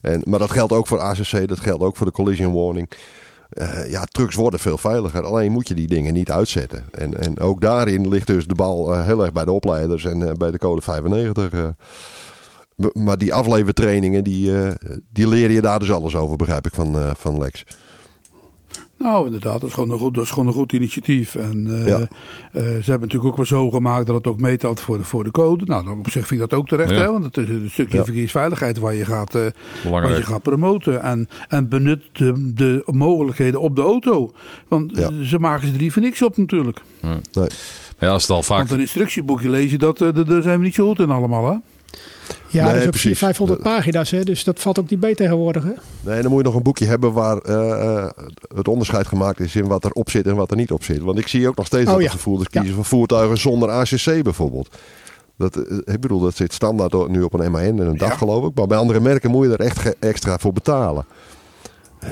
En, 0.01 0.22
maar 0.24 0.38
dat 0.38 0.51
geldt 0.51 0.72
ook 0.72 0.86
voor 0.86 0.99
ACC, 0.99 1.49
dat 1.49 1.61
geldt 1.61 1.82
ook 1.82 1.96
voor 1.96 2.07
de 2.07 2.12
collision 2.12 2.53
warning. 2.53 2.88
Uh, 3.53 3.90
ja, 3.90 4.05
trucks 4.05 4.34
worden 4.34 4.61
veel 4.61 4.78
veiliger. 4.78 5.24
Alleen 5.24 5.53
moet 5.53 5.68
je 5.68 5.74
die 5.74 5.86
dingen 5.86 6.14
niet 6.14 6.30
uitzetten. 6.30 6.84
En, 6.90 7.20
en 7.20 7.40
ook 7.40 7.61
daarin 7.61 8.09
ligt 8.09 8.26
dus 8.26 8.46
de 8.46 8.55
bal 8.55 8.94
uh, 8.94 9.05
heel 9.05 9.22
erg 9.22 9.32
bij 9.32 9.44
de 9.44 9.53
opleiders 9.53 10.05
en 10.05 10.20
uh, 10.20 10.32
bij 10.32 10.51
de 10.51 10.59
code 10.59 10.82
95. 10.82 11.74
maar 12.92 13.18
die 13.18 13.34
aflevertrainingen, 13.34 14.24
die, 14.24 14.53
die 15.12 15.28
leer 15.28 15.51
je 15.51 15.61
daar 15.61 15.78
dus 15.78 15.92
alles 15.92 16.16
over, 16.16 16.36
begrijp 16.36 16.66
ik 16.66 16.74
van, 16.74 17.16
van 17.16 17.38
Lex. 17.38 17.64
Nou, 18.99 19.24
inderdaad, 19.24 19.61
dat 19.61 19.68
is 19.68 19.74
gewoon 19.74 19.90
een 19.90 19.99
goed, 19.99 20.14
dat 20.14 20.24
is 20.24 20.30
gewoon 20.30 20.46
een 20.46 20.53
goed 20.53 20.72
initiatief. 20.72 21.34
En 21.34 21.66
uh, 21.68 21.86
ja. 21.86 21.99
uh, 21.99 22.09
ze 22.53 22.61
hebben 22.62 23.01
natuurlijk 23.01 23.24
ook 23.24 23.36
wel 23.36 23.46
zo 23.46 23.70
gemaakt 23.70 24.07
dat 24.07 24.14
het 24.14 24.26
ook 24.26 24.40
meetelt 24.40 24.80
voor 24.80 24.99
de, 24.99 25.05
voor 25.05 25.24
de 25.24 25.30
code. 25.30 25.64
Nou, 25.64 25.84
dan 25.84 25.99
op 25.99 26.11
zich 26.11 26.26
vind 26.26 26.40
ik 26.42 26.51
dat 26.51 26.59
ook 26.59 26.68
terecht, 26.68 26.90
ja. 26.90 26.96
hè, 26.96 27.12
want 27.12 27.24
het 27.24 27.36
is 27.36 27.49
een 27.49 27.70
stukje 27.70 27.99
ja. 27.99 28.05
verkeersveiligheid 28.05 28.78
waar 28.78 28.94
je 28.94 29.05
gaat, 29.05 29.34
uh, 29.34 29.46
waar 29.90 30.16
je 30.16 30.22
gaat 30.22 30.42
promoten. 30.42 31.03
En, 31.03 31.28
en 31.49 31.68
benut 31.68 32.03
de, 32.12 32.53
de 32.55 32.82
mogelijkheden 32.86 33.61
op 33.61 33.76
de 33.76 33.82
auto. 33.82 34.32
Want 34.68 34.92
ze 35.22 35.38
maken 35.38 35.66
ze 35.66 35.72
er 35.74 35.80
niet 35.80 35.92
voor 35.92 36.03
niks 36.03 36.22
op 36.22 36.36
natuurlijk. 36.36 36.80
Nee. 37.01 37.49
Ja, 37.99 38.09
als 38.09 38.22
het 38.22 38.30
al 38.30 38.42
vaak... 38.42 38.59
Want 38.59 38.70
een 38.70 38.80
instructieboekje 38.80 39.51
lezen, 39.51 39.78
dat, 39.78 39.99
daar 39.99 40.42
zijn 40.42 40.59
we 40.59 40.64
niet 40.64 40.74
zo 40.74 40.86
goed 40.86 40.99
in 40.99 41.11
allemaal, 41.11 41.51
hè? 41.51 41.57
Ja, 42.47 42.64
nee, 42.64 42.85
dat 42.85 42.95
is 42.95 43.07
ook 43.07 43.16
500 43.16 43.62
pagina's, 43.62 44.11
hè? 44.11 44.22
dus 44.22 44.45
dat 44.45 44.61
valt 44.61 44.79
ook 44.79 44.91
niet 44.91 45.01
bij 45.01 45.14
tegenwoordig. 45.14 45.62
Hè? 45.62 45.72
Nee, 46.01 46.22
dan 46.22 46.31
moet 46.31 46.41
je 46.41 46.47
nog 46.47 46.55
een 46.55 46.62
boekje 46.62 46.87
hebben 46.87 47.12
waar 47.12 47.49
uh, 47.49 48.09
het 48.55 48.68
onderscheid 48.68 49.07
gemaakt 49.07 49.41
is 49.41 49.57
in 49.57 49.66
wat 49.66 49.85
er 49.85 49.93
op 49.93 50.11
zit 50.11 50.26
en 50.26 50.37
wat 50.37 50.51
er 50.51 50.57
niet 50.57 50.70
op 50.70 50.85
zit. 50.85 51.01
Want 51.01 51.18
ik 51.18 51.29
zie 51.29 51.49
ook 51.49 51.57
nog 51.57 51.66
steeds 51.66 51.89
oh, 51.89 51.95
dat 51.95 52.03
ja. 52.03 52.11
gevoerders 52.11 52.49
kiezen 52.49 52.70
ja. 52.70 52.74
voor 52.74 52.85
voertuigen 52.85 53.39
zonder 53.39 53.70
ACC 53.70 54.22
bijvoorbeeld. 54.22 54.76
Dat, 55.37 55.57
ik 55.85 56.01
bedoel, 56.01 56.20
dat 56.20 56.37
zit 56.37 56.53
standaard 56.53 57.09
nu 57.09 57.22
op 57.22 57.33
een 57.33 57.51
MAN 57.51 57.62
en 57.62 57.79
een 57.79 57.97
dag 57.97 58.11
ja. 58.11 58.16
geloof 58.16 58.49
ik. 58.49 58.55
Maar 58.55 58.66
bij 58.66 58.79
andere 58.79 59.01
merken 59.01 59.31
moet 59.31 59.47
je 59.47 59.53
er 59.53 59.61
echt 59.61 59.99
extra 59.99 60.39
voor 60.39 60.53
betalen. 60.53 61.07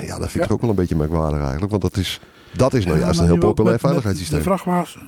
Ja, 0.03 0.19
dat 0.19 0.31
vind 0.31 0.45
ik 0.45 0.53
ook 0.53 0.61
wel 0.61 0.71
een 0.71 0.77
beetje 0.77 0.97
merkwaardig 0.97 1.41
eigenlijk. 1.41 1.71
Want 1.71 1.83
dat 1.83 1.97
is, 1.97 2.21
dat 2.57 2.75
is 2.75 2.87
nou 2.87 2.99
juist 2.99 3.21
een 3.21 3.27
heel 3.27 3.39
populair 3.39 3.79
veiligheidssysteem. 3.79 4.39
De 4.39 4.45
vrachtwagens 4.45 4.99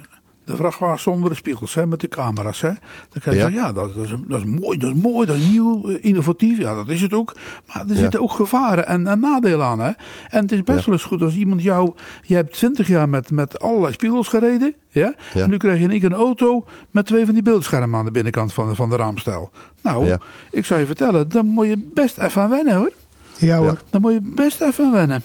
de 0.49 0.57
vrachtwagen 0.57 1.01
zonder 1.01 1.31
de 1.31 1.37
spiegels, 1.37 1.75
hè, 1.75 1.87
met 1.87 2.01
de 2.01 2.09
camera's. 2.09 2.61
Hè. 2.61 2.69
Dan 2.69 3.23
kan 3.23 3.33
je 3.33 3.39
ja. 3.39 3.45
zeggen, 3.45 3.63
ja, 3.63 3.73
dat, 3.73 3.95
dat, 3.95 4.05
is, 4.05 4.15
dat, 4.29 4.41
is, 4.41 4.45
mooi, 4.45 4.79
dat 4.79 4.95
is 4.95 5.03
mooi, 5.03 5.27
dat 5.27 5.37
is 5.37 5.47
nieuw, 5.47 5.89
eh, 5.89 5.97
innovatief. 6.01 6.59
Ja, 6.59 6.75
dat 6.75 6.89
is 6.89 7.01
het 7.01 7.13
ook. 7.13 7.37
Maar 7.67 7.83
er 7.83 7.95
ja. 7.95 8.01
zitten 8.01 8.21
ook 8.21 8.33
gevaren 8.33 8.87
en, 8.87 9.07
en, 9.07 9.21
nadelen 9.21 9.67
aan. 9.67 9.81
Hè. 9.81 9.91
En 10.29 10.43
het 10.43 10.53
is 10.53 10.63
best 10.63 10.79
ja. 10.79 10.85
wel 10.85 10.95
eens 10.95 11.05
goed 11.05 11.23
als 11.23 11.35
iemand 11.35 11.63
jou... 11.63 11.93
Je 12.23 12.35
hebt 12.35 12.53
twintig 12.53 12.89
jaar 12.89 13.09
met, 13.09 13.31
met 13.31 13.61
allerlei 13.61 13.93
spiegels 13.93 14.29
gereden. 14.29 14.75
Ja? 14.89 15.15
En 15.35 15.51
nu 15.51 15.57
krijg 15.57 15.79
je 15.79 15.85
in 15.85 15.91
één 15.91 16.01
keer 16.01 16.13
een 16.13 16.19
auto 16.19 16.65
met 16.91 17.07
twee 17.07 17.25
van 17.25 17.35
die 17.35 17.43
beeldschermen 17.43 17.99
aan 17.99 18.05
de 18.05 18.11
binnenkant 18.11 18.53
van, 18.53 18.77
van 18.77 18.91
de 18.91 18.97
raamstel. 18.97 19.51
Nou, 19.83 20.17
ik 20.51 20.65
zou 20.65 20.81
je 20.81 20.87
vertellen, 20.87 21.29
dan 21.29 21.47
moet 21.47 21.67
je 21.67 21.91
best 21.95 22.19
even 22.19 22.43
aan 22.43 22.51
wennen 22.51 22.77
hoor. 22.77 22.93
Ja 23.39 23.59
hoor. 23.59 23.81
Dan 23.91 24.01
moet 24.01 24.13
je 24.13 24.21
best 24.23 24.61
even 24.61 24.85
aan 24.85 24.93
wennen. 24.93 25.23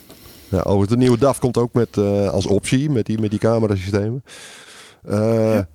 Ja, 0.50 0.62
over 0.62 0.88
de 0.88 0.98
nieuwe 0.98 1.18
DAF 1.18 1.40
komt 1.40 1.58
ook 1.58 1.74
met, 1.74 1.98
uh, 1.98 2.30
als 2.30 2.46
optie 2.46 2.90
met 2.90 3.06
die, 3.06 3.20
met 3.20 3.30
die 3.30 3.40
camerasystemen. 3.40 4.24
Uh, 5.10 5.54
ja. 5.54 5.68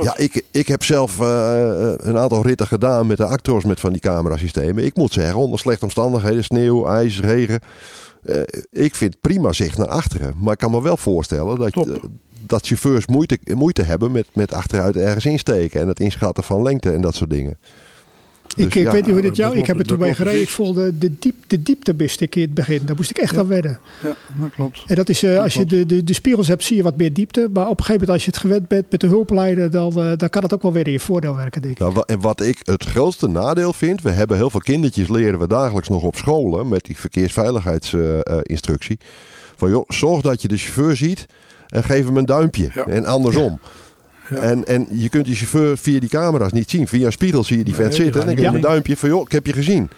Ja, 0.00 0.16
ik, 0.16 0.44
ik 0.50 0.68
heb 0.68 0.84
zelf 0.84 1.20
uh, 1.20 1.92
een 1.96 2.18
aantal 2.18 2.42
ritten 2.42 2.66
gedaan 2.66 3.06
met 3.06 3.16
de 3.16 3.24
actors 3.24 3.64
met 3.64 3.80
van 3.80 3.92
die 3.92 4.00
camerasystemen. 4.00 4.84
Ik 4.84 4.96
moet 4.96 5.12
zeggen, 5.12 5.38
onder 5.38 5.58
slechte 5.58 5.84
omstandigheden, 5.84 6.44
sneeuw, 6.44 6.86
ijs, 6.86 7.20
regen. 7.20 7.60
Uh, 8.24 8.40
ik 8.70 8.94
vind 8.94 9.20
prima 9.20 9.52
zicht 9.52 9.78
naar 9.78 9.88
achteren. 9.88 10.34
Maar 10.38 10.52
ik 10.52 10.58
kan 10.58 10.70
me 10.70 10.82
wel 10.82 10.96
voorstellen 10.96 11.58
dat, 11.58 12.00
dat 12.46 12.66
chauffeurs 12.66 13.06
moeite, 13.06 13.38
moeite 13.54 13.82
hebben 13.82 14.12
met, 14.12 14.26
met 14.32 14.52
achteruit 14.52 14.96
ergens 14.96 15.26
insteken. 15.26 15.80
En 15.80 15.88
het 15.88 16.00
inschatten 16.00 16.44
van 16.44 16.62
lengte 16.62 16.92
en 16.92 17.00
dat 17.00 17.14
soort 17.14 17.30
dingen. 17.30 17.58
Dus 18.56 18.66
ik, 18.66 18.74
ja, 18.74 18.92
weet 18.92 19.04
niet 19.04 19.12
hoe 19.12 19.22
dit 19.22 19.36
jou. 19.36 19.56
Ik 19.56 19.66
heb 19.66 19.78
het 19.78 19.86
toen 19.86 19.98
bij 19.98 20.14
gereden. 20.14 20.40
Ik 20.40 20.48
voelde 20.48 20.98
de, 20.98 21.18
diep, 21.18 21.34
de 21.46 21.62
diepte 21.62 21.94
miste 21.96 22.24
ik 22.24 22.34
in 22.34 22.42
het 22.42 22.54
begin. 22.54 22.80
Daar 22.84 22.96
moest 22.96 23.10
ik 23.10 23.18
echt 23.18 23.34
ja. 23.34 23.38
aan 23.38 23.48
wedden. 23.48 23.78
Ja, 24.02 24.16
dat 24.40 24.50
klopt. 24.54 24.82
En 24.86 24.94
dat 24.94 25.08
is 25.08 25.22
uh, 25.22 25.34
dat 25.34 25.42
als 25.42 25.52
klopt. 25.52 25.70
je 25.70 25.76
de, 25.76 25.94
de, 25.94 26.04
de 26.04 26.12
spiegels 26.12 26.48
hebt, 26.48 26.64
zie 26.64 26.76
je 26.76 26.82
wat 26.82 26.96
meer 26.96 27.12
diepte. 27.12 27.48
Maar 27.52 27.68
op 27.68 27.78
een 27.78 27.84
gegeven 27.84 27.92
moment, 27.92 28.10
als 28.10 28.24
je 28.24 28.30
het 28.30 28.40
gewend 28.40 28.68
bent 28.68 28.90
met 28.90 29.00
de 29.00 29.06
hulplijnen, 29.06 29.70
dan, 29.70 29.92
uh, 29.96 30.12
dan 30.16 30.28
kan 30.28 30.42
het 30.42 30.54
ook 30.54 30.62
wel 30.62 30.72
weer 30.72 30.86
in 30.86 30.92
je 30.92 31.00
voordeel 31.00 31.36
werken, 31.36 31.62
denk 31.62 31.74
ik. 31.74 31.80
Nou, 31.80 32.02
en 32.06 32.20
wat 32.20 32.40
ik 32.40 32.58
het 32.62 32.84
grootste 32.84 33.28
nadeel 33.28 33.72
vind, 33.72 34.02
we 34.02 34.10
hebben 34.10 34.36
heel 34.36 34.50
veel 34.50 34.60
kindertjes 34.60 35.08
leren 35.08 35.38
we 35.38 35.46
dagelijks 35.46 35.88
nog 35.88 36.02
op 36.02 36.16
scholen 36.16 36.68
met 36.68 36.84
die 36.84 36.96
verkeersveiligheidsinstructie. 36.96 38.98
Uh, 39.00 39.06
van 39.56 39.70
joh, 39.70 39.84
zorg 39.88 40.20
dat 40.20 40.42
je 40.42 40.48
de 40.48 40.56
chauffeur 40.56 40.96
ziet 40.96 41.26
en 41.68 41.84
geef 41.84 42.04
hem 42.04 42.16
een 42.16 42.26
duimpje. 42.26 42.70
Ja. 42.74 42.86
En 42.86 43.04
andersom. 43.04 43.58
Ja. 43.62 43.68
En, 44.28 44.66
en 44.66 44.86
je 44.90 45.08
kunt 45.08 45.24
die 45.24 45.34
chauffeur 45.34 45.78
via 45.78 46.00
die 46.00 46.08
camera's 46.08 46.52
niet 46.52 46.70
zien. 46.70 46.88
Via 46.88 47.06
een 47.06 47.12
spiegel 47.12 47.44
zie 47.44 47.58
je 47.58 47.64
die 47.64 47.74
vet 47.74 47.94
zitten. 47.94 48.20
En 48.20 48.26
dan 48.26 48.36
je 48.36 48.42
ja. 48.42 48.54
een 48.54 48.60
duimpje 48.60 48.96
van, 48.96 49.08
joh, 49.08 49.22
ik 49.22 49.32
heb 49.32 49.46
je 49.46 49.52
gezien. 49.52 49.90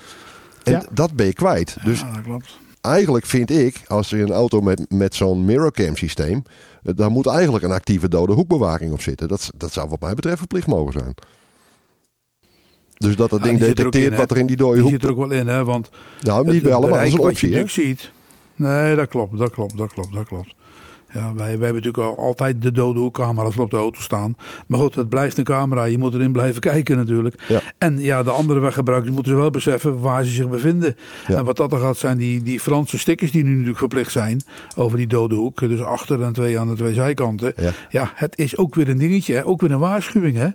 En 0.62 0.82
dat 0.90 1.12
ben 1.12 1.26
je 1.26 1.32
kwijt. 1.32 1.76
Dus 1.84 2.00
ja, 2.00 2.12
dat 2.12 2.22
klopt. 2.22 2.58
eigenlijk 2.80 3.26
vind 3.26 3.50
ik, 3.50 3.82
als 3.86 4.12
er 4.12 4.20
een 4.20 4.32
auto 4.32 4.60
met, 4.60 4.84
met 4.88 5.14
zo'n 5.14 5.44
mirrorcam 5.44 5.96
systeem... 5.96 6.42
daar 6.82 7.10
moet 7.10 7.26
eigenlijk 7.26 7.64
een 7.64 7.72
actieve 7.72 8.08
dode 8.08 8.32
hoekbewaking 8.32 8.92
op 8.92 9.00
zitten. 9.00 9.28
Dat, 9.28 9.50
dat 9.56 9.72
zou 9.72 9.88
wat 9.88 10.00
mij 10.00 10.14
betreft 10.14 10.38
verplicht 10.38 10.66
mogen 10.66 10.92
zijn. 10.92 11.14
Dus 12.96 13.16
dat 13.16 13.30
dat 13.30 13.42
ding 13.42 13.58
detecteert 13.58 14.12
in, 14.12 14.18
wat 14.18 14.30
er 14.30 14.36
in 14.36 14.46
die 14.46 14.56
dode 14.56 14.74
die 14.74 14.82
hoek... 14.82 14.90
zit 14.90 15.02
er 15.04 15.10
ook 15.10 15.16
wel 15.16 15.30
in, 15.30 15.46
hè? 15.46 15.64
Want 15.64 15.90
nou, 16.20 16.50
niet 16.50 16.62
bij 16.62 16.72
allemaal, 16.72 16.98
dat 16.98 17.06
is 17.06 17.12
een 17.12 17.18
optie, 17.18 17.68
ziet. 17.68 18.10
Nee, 18.56 18.96
dat 18.96 19.08
klopt, 19.08 19.38
dat 19.38 19.50
klopt, 19.50 19.76
dat 19.76 19.92
klopt, 19.92 20.12
dat 20.12 20.26
klopt. 20.26 20.54
Ja, 21.12 21.34
wij, 21.34 21.34
wij 21.34 21.46
hebben 21.46 21.82
natuurlijk 21.82 22.18
al, 22.18 22.24
altijd 22.24 22.62
de 22.62 22.72
dode 22.72 22.98
hoekcamera's 22.98 23.56
op 23.56 23.70
de 23.70 23.76
auto 23.76 24.00
staan. 24.00 24.36
Maar 24.66 24.78
goed, 24.78 24.94
het 24.94 25.08
blijft 25.08 25.38
een 25.38 25.44
camera. 25.44 25.84
Je 25.84 25.98
moet 25.98 26.14
erin 26.14 26.32
blijven 26.32 26.61
kijken 26.61 26.96
natuurlijk. 26.96 27.42
Ja. 27.48 27.61
En 27.78 27.98
ja, 27.98 28.22
de 28.22 28.30
andere 28.30 28.61
weggebruikers 28.61 29.14
moeten 29.14 29.36
wel 29.36 29.50
beseffen 29.50 30.00
waar 30.00 30.24
ze 30.24 30.30
zich 30.30 30.48
bevinden. 30.48 30.96
En 31.26 31.44
wat 31.44 31.56
dat 31.56 31.72
er 31.72 31.78
gaat 31.78 31.96
zijn 31.96 32.18
die, 32.18 32.42
die 32.42 32.61
Franse 32.61 32.98
stickers 32.98 33.30
die 33.30 33.44
nu 33.44 33.50
natuurlijk 33.50 33.78
verplicht 33.78 34.12
zijn 34.12 34.42
over 34.76 34.96
die 34.96 35.06
dode 35.06 35.34
hoek. 35.34 35.61
Dus 35.61 35.82
achter 35.82 36.22
en 36.22 36.32
twee 36.32 36.58
aan 36.58 36.68
de 36.68 36.74
twee 36.74 36.94
zijkanten. 36.94 37.52
Ja. 37.56 37.72
ja 37.90 38.12
het 38.14 38.38
is 38.38 38.56
ook 38.56 38.74
weer 38.74 38.88
een 38.88 38.98
dingetje. 38.98 39.34
Hè? 39.34 39.46
Ook 39.46 39.61
weer 39.61 39.70
een 39.70 39.78
waarschuwing. 39.78 40.36
Hè? 40.36 40.48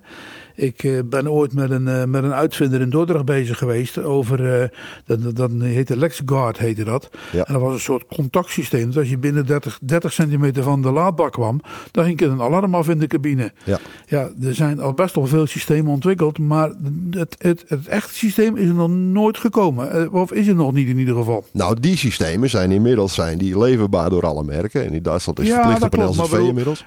Ik 0.55 0.83
uh, 0.83 0.99
ben 1.05 1.31
ooit 1.31 1.53
met 1.53 1.71
een, 1.71 1.87
uh, 1.87 2.03
met 2.03 2.23
een 2.23 2.33
uitvinder 2.33 2.81
in 2.81 2.89
Dordrecht 2.89 3.25
bezig 3.25 3.57
geweest 3.57 3.97
over, 4.03 4.61
uh, 4.61 4.67
dat, 5.05 5.35
dat 5.35 5.51
heette 5.59 5.97
LexGuard 5.97 6.57
heette 6.57 6.83
dat. 6.83 7.09
Ja. 7.31 7.43
En 7.45 7.53
dat 7.53 7.61
was 7.61 7.73
een 7.73 7.79
soort 7.79 8.05
contactsysteem. 8.05 8.85
Dus 8.85 8.97
als 8.97 9.09
je 9.09 9.17
binnen 9.17 9.45
30, 9.45 9.79
30 9.81 10.13
centimeter 10.13 10.63
van 10.63 10.81
de 10.81 10.91
laadbak 10.91 11.31
kwam, 11.31 11.61
dan 11.91 12.05
ging 12.05 12.21
er 12.21 12.29
een 12.29 12.41
alarm 12.41 12.75
af 12.75 12.89
in 12.89 12.99
de 12.99 13.07
cabine. 13.07 13.51
Ja. 13.63 13.79
ja, 14.07 14.29
er 14.41 14.55
zijn 14.55 14.79
al 14.79 14.93
best 14.93 15.15
wel 15.15 15.25
veel 15.25 15.45
systemen 15.47 15.91
ontwikkeld, 15.91 16.39
maar 16.39 16.71
het, 17.09 17.35
het, 17.37 17.63
het 17.67 17.87
echte 17.87 18.13
systeem 18.13 18.55
is 18.57 18.67
er 18.67 18.73
nog 18.73 18.89
nooit 18.89 19.37
gekomen. 19.37 20.11
Of 20.13 20.31
is 20.31 20.47
er 20.47 20.55
nog 20.55 20.73
niet 20.73 20.87
in 20.87 20.97
ieder 20.97 21.15
geval. 21.15 21.45
Nou, 21.51 21.79
die 21.79 21.97
systemen 21.97 22.49
zijn 22.49 22.71
inmiddels 22.71 23.13
zijn 23.13 23.37
die 23.37 23.59
leverbaar 23.59 24.09
door 24.09 24.25
alle 24.25 24.43
merken. 24.43 24.85
En 24.85 24.93
in 24.93 25.03
Duitsland 25.03 25.39
is 25.39 25.47
Ja, 25.47 25.53
verplicht 25.53 25.79
dat 25.81 25.93
op 26.09 26.17
een 26.23 26.29
bedoel- 26.29 26.47
inmiddels. 26.47 26.83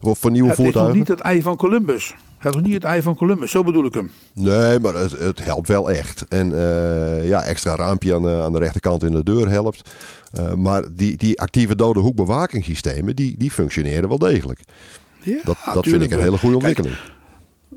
Of 0.00 0.18
voor 0.18 0.30
nieuwe 0.30 0.48
Het 0.48 0.56
voertuigen. 0.56 0.96
niet 0.96 1.08
het 1.08 1.20
ei 1.20 1.42
van 1.42 1.56
Columbus. 1.56 2.14
Het 2.38 2.54
is 2.54 2.60
niet 2.62 2.74
het 2.74 2.84
ei 2.84 3.02
van 3.02 3.16
Columbus, 3.16 3.50
zo 3.50 3.64
bedoel 3.64 3.84
ik 3.84 3.94
hem. 3.94 4.10
Nee, 4.32 4.78
maar 4.80 4.94
het, 4.94 5.18
het 5.18 5.44
helpt 5.44 5.68
wel 5.68 5.90
echt. 5.90 6.24
En 6.28 6.52
eh, 6.52 7.28
ja, 7.28 7.42
extra 7.42 7.74
raampje 7.76 8.14
aan 8.14 8.22
de, 8.22 8.40
aan 8.42 8.52
de 8.52 8.58
rechterkant 8.58 9.02
in 9.04 9.12
de 9.12 9.22
deur 9.22 9.48
helpt. 9.48 9.90
Eh, 10.32 10.52
maar 10.54 10.82
die, 10.92 11.16
die 11.16 11.40
actieve 11.40 11.76
dode 11.76 12.00
hoekbewakingssystemen, 12.00 13.16
die, 13.16 13.34
die 13.38 13.50
functioneren 13.50 14.08
wel 14.08 14.18
degelijk. 14.18 14.60
Ja, 15.20 15.40
Dat, 15.44 15.56
dat 15.74 15.86
vind 15.86 16.02
ik 16.02 16.10
een 16.10 16.20
hele 16.20 16.38
goede 16.38 16.58
Kijk, 16.58 16.78
ontwikkeling. 16.78 16.96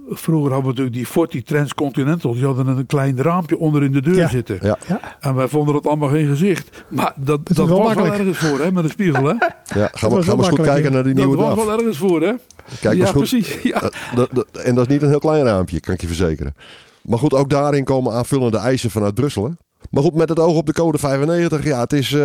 Vroeger 0.10 0.52
hadden 0.52 0.62
we 0.62 0.68
natuurlijk 0.70 0.96
die 0.96 1.06
Forti 1.06 1.44
Transcontinental. 1.44 2.34
Die 2.34 2.46
hadden 2.46 2.68
een 2.68 2.86
klein 2.86 3.22
raampje 3.22 3.58
onder 3.58 3.84
in 3.84 3.92
de 3.92 4.02
deur 4.02 4.16
Ja. 4.16 4.28
zitten. 4.30 4.58
Ja. 4.62 4.78
Ja. 4.88 5.00
En 5.20 5.36
wij 5.36 5.48
vonden 5.48 5.76
het 5.76 5.88
allemaal 5.88 6.10
geen 6.10 6.28
gezicht. 6.28 6.84
Maar 6.90 7.14
dat, 7.16 7.48
dat 7.48 7.56
wel 7.58 7.68
was 7.68 7.78
makkelijk. 7.78 8.10
wel 8.18 8.20
ergens 8.28 8.38
voor, 8.38 8.60
hè, 8.60 8.72
met 8.72 8.84
een 8.84 8.90
spiegel. 8.90 9.24
Hè? 9.26 9.34
Ja, 9.80 9.90
gaan 9.94 10.10
was 10.10 10.20
we, 10.26 10.30
gaan 10.30 10.38
we 10.38 10.44
eens 10.46 10.48
goed 10.56 10.62
kijken 10.66 10.92
naar 10.92 11.04
die 11.04 11.14
Dat 11.14 11.26
nieuwe 11.26 11.42
was 11.42 11.56
DAF. 11.56 11.66
wel 11.66 11.78
ergens 11.78 11.98
voor, 11.98 12.22
hè? 12.22 12.34
Kijk 12.82 12.96
ja, 12.96 13.02
eens 13.02 13.10
goed. 13.10 13.18
precies. 13.30 13.62
Ja. 13.62 13.80
Dat- 13.80 13.94
dat- 14.16 14.30
dat- 14.34 14.48
en 14.64 14.76
dat 14.76 14.88
is 14.88 14.94
niet 14.94 15.02
een 15.02 15.10
heel 15.10 15.20
klein 15.20 15.44
raampje, 15.44 15.80
kan 15.80 15.94
ik 15.94 16.02
je 16.02 16.08
verzekeren. 16.08 16.56
Maar 17.02 17.20
goed, 17.20 17.34
ook 17.34 17.50
daarin 17.50 17.84
komen 17.84 18.14
aanvullende 18.14 18.58
eisen 18.58 18.90
vanuit 18.92 19.14
Brussel. 19.14 19.44
Hè? 19.44 19.52
Maar 19.92 20.04
goed, 20.04 20.14
met 20.16 20.30
het 20.30 20.40
oog 20.40 20.56
op 20.58 20.66
de 20.66 20.74
code 20.74 20.98
95, 20.98 21.64
ja, 21.64 21.80
het 21.80 21.94
is, 21.94 22.14
eh, 22.14 22.20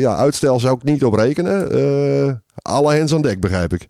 ja, 0.00 0.16
uitstel 0.16 0.60
zou 0.60 0.76
ik 0.76 0.82
niet 0.82 1.04
op 1.04 1.14
rekenen. 1.14 1.70
Eh, 2.26 2.32
alle 2.62 2.92
hens 2.94 3.14
aan 3.14 3.22
dek, 3.22 3.40
begrijp 3.40 3.72
ik. 3.72 3.88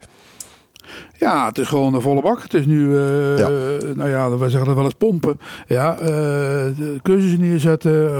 Ja, 1.20 1.46
het 1.46 1.58
is 1.58 1.68
gewoon 1.68 1.94
een 1.94 2.00
volle 2.00 2.20
bak. 2.22 2.42
Het 2.42 2.54
is 2.54 2.66
nu, 2.66 2.96
eh, 2.98 3.38
Ja. 3.38 3.48
nou 3.94 4.08
ja, 4.10 4.38
wij 4.38 4.48
zeggen 4.48 4.66
dat 4.66 4.74
wel 4.76 4.84
eens 4.84 4.94
pompen. 4.94 5.40
Ja, 5.66 5.98
eh, 5.98 6.06
de 6.76 6.98
cursussen 7.02 7.40
neerzetten, 7.40 8.10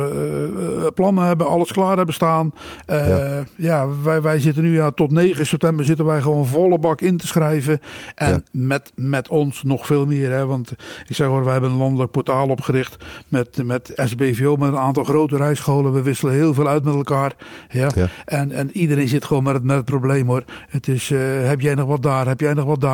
eh, 0.83 0.87
plannen 0.95 1.25
hebben, 1.25 1.47
alles 1.47 1.73
klaar 1.73 1.97
hebben 1.97 2.15
staan. 2.15 2.53
Ja. 2.87 3.45
ja, 3.57 3.87
wij, 4.03 4.23
wij 4.23 4.41
zitten 4.41 4.63
nu 4.63 4.75
ja, 4.75 4.91
tot 4.91 5.11
9 5.11 5.47
september 5.47 5.85
zitten 5.85 6.05
wij 6.05 6.21
gewoon 6.21 6.47
volle 6.47 6.79
bak 6.79 7.01
in 7.01 7.17
te 7.17 7.27
schrijven. 7.27 7.81
En 8.15 8.29
Ja. 8.31 8.41
met, 8.53 8.93
met 8.95 9.29
ons 9.29 9.63
nog 9.63 9.87
veel 9.87 10.07
meer. 10.07 10.31
Hè, 10.31 10.47
want 10.47 10.71
ik 11.09 11.15
zeg 11.17 11.27
hoor, 11.27 11.43
wij 11.45 11.53
hebben 11.53 11.71
een 11.71 11.77
landelijk 11.77 12.11
portaal 12.11 12.49
opgericht 12.49 13.05
met, 13.29 13.65
met 13.65 13.93
SBVO, 13.97 14.57
met 14.57 14.69
een 14.69 14.79
aantal 14.79 15.05
grote 15.05 15.37
rijscholen. 15.37 15.93
We 15.93 16.03
wisselen 16.03 16.35
heel 16.35 16.55
veel 16.55 16.69
uit 16.69 16.85
met 16.85 16.95
elkaar. 16.95 17.33
Ja. 17.71 17.89
Ja. 17.95 18.07
En, 18.25 18.53
en 18.53 18.71
iedereen 18.77 19.09
zit 19.09 19.25
gewoon 19.25 19.43
met 19.43 19.55
het, 19.55 19.65
met 19.65 19.77
het 19.77 19.85
probleem 19.85 20.27
hoor. 20.27 20.43
Het 20.69 20.89
is, 20.89 21.13
heb 21.43 21.61
jij 21.61 21.75
nog 21.75 21.87
wat 21.89 22.03
daar? 22.03 22.27
Heb 22.27 22.41
jij 22.41 22.55
nog 22.55 22.65
wat 22.65 22.81
daar? 22.81 22.89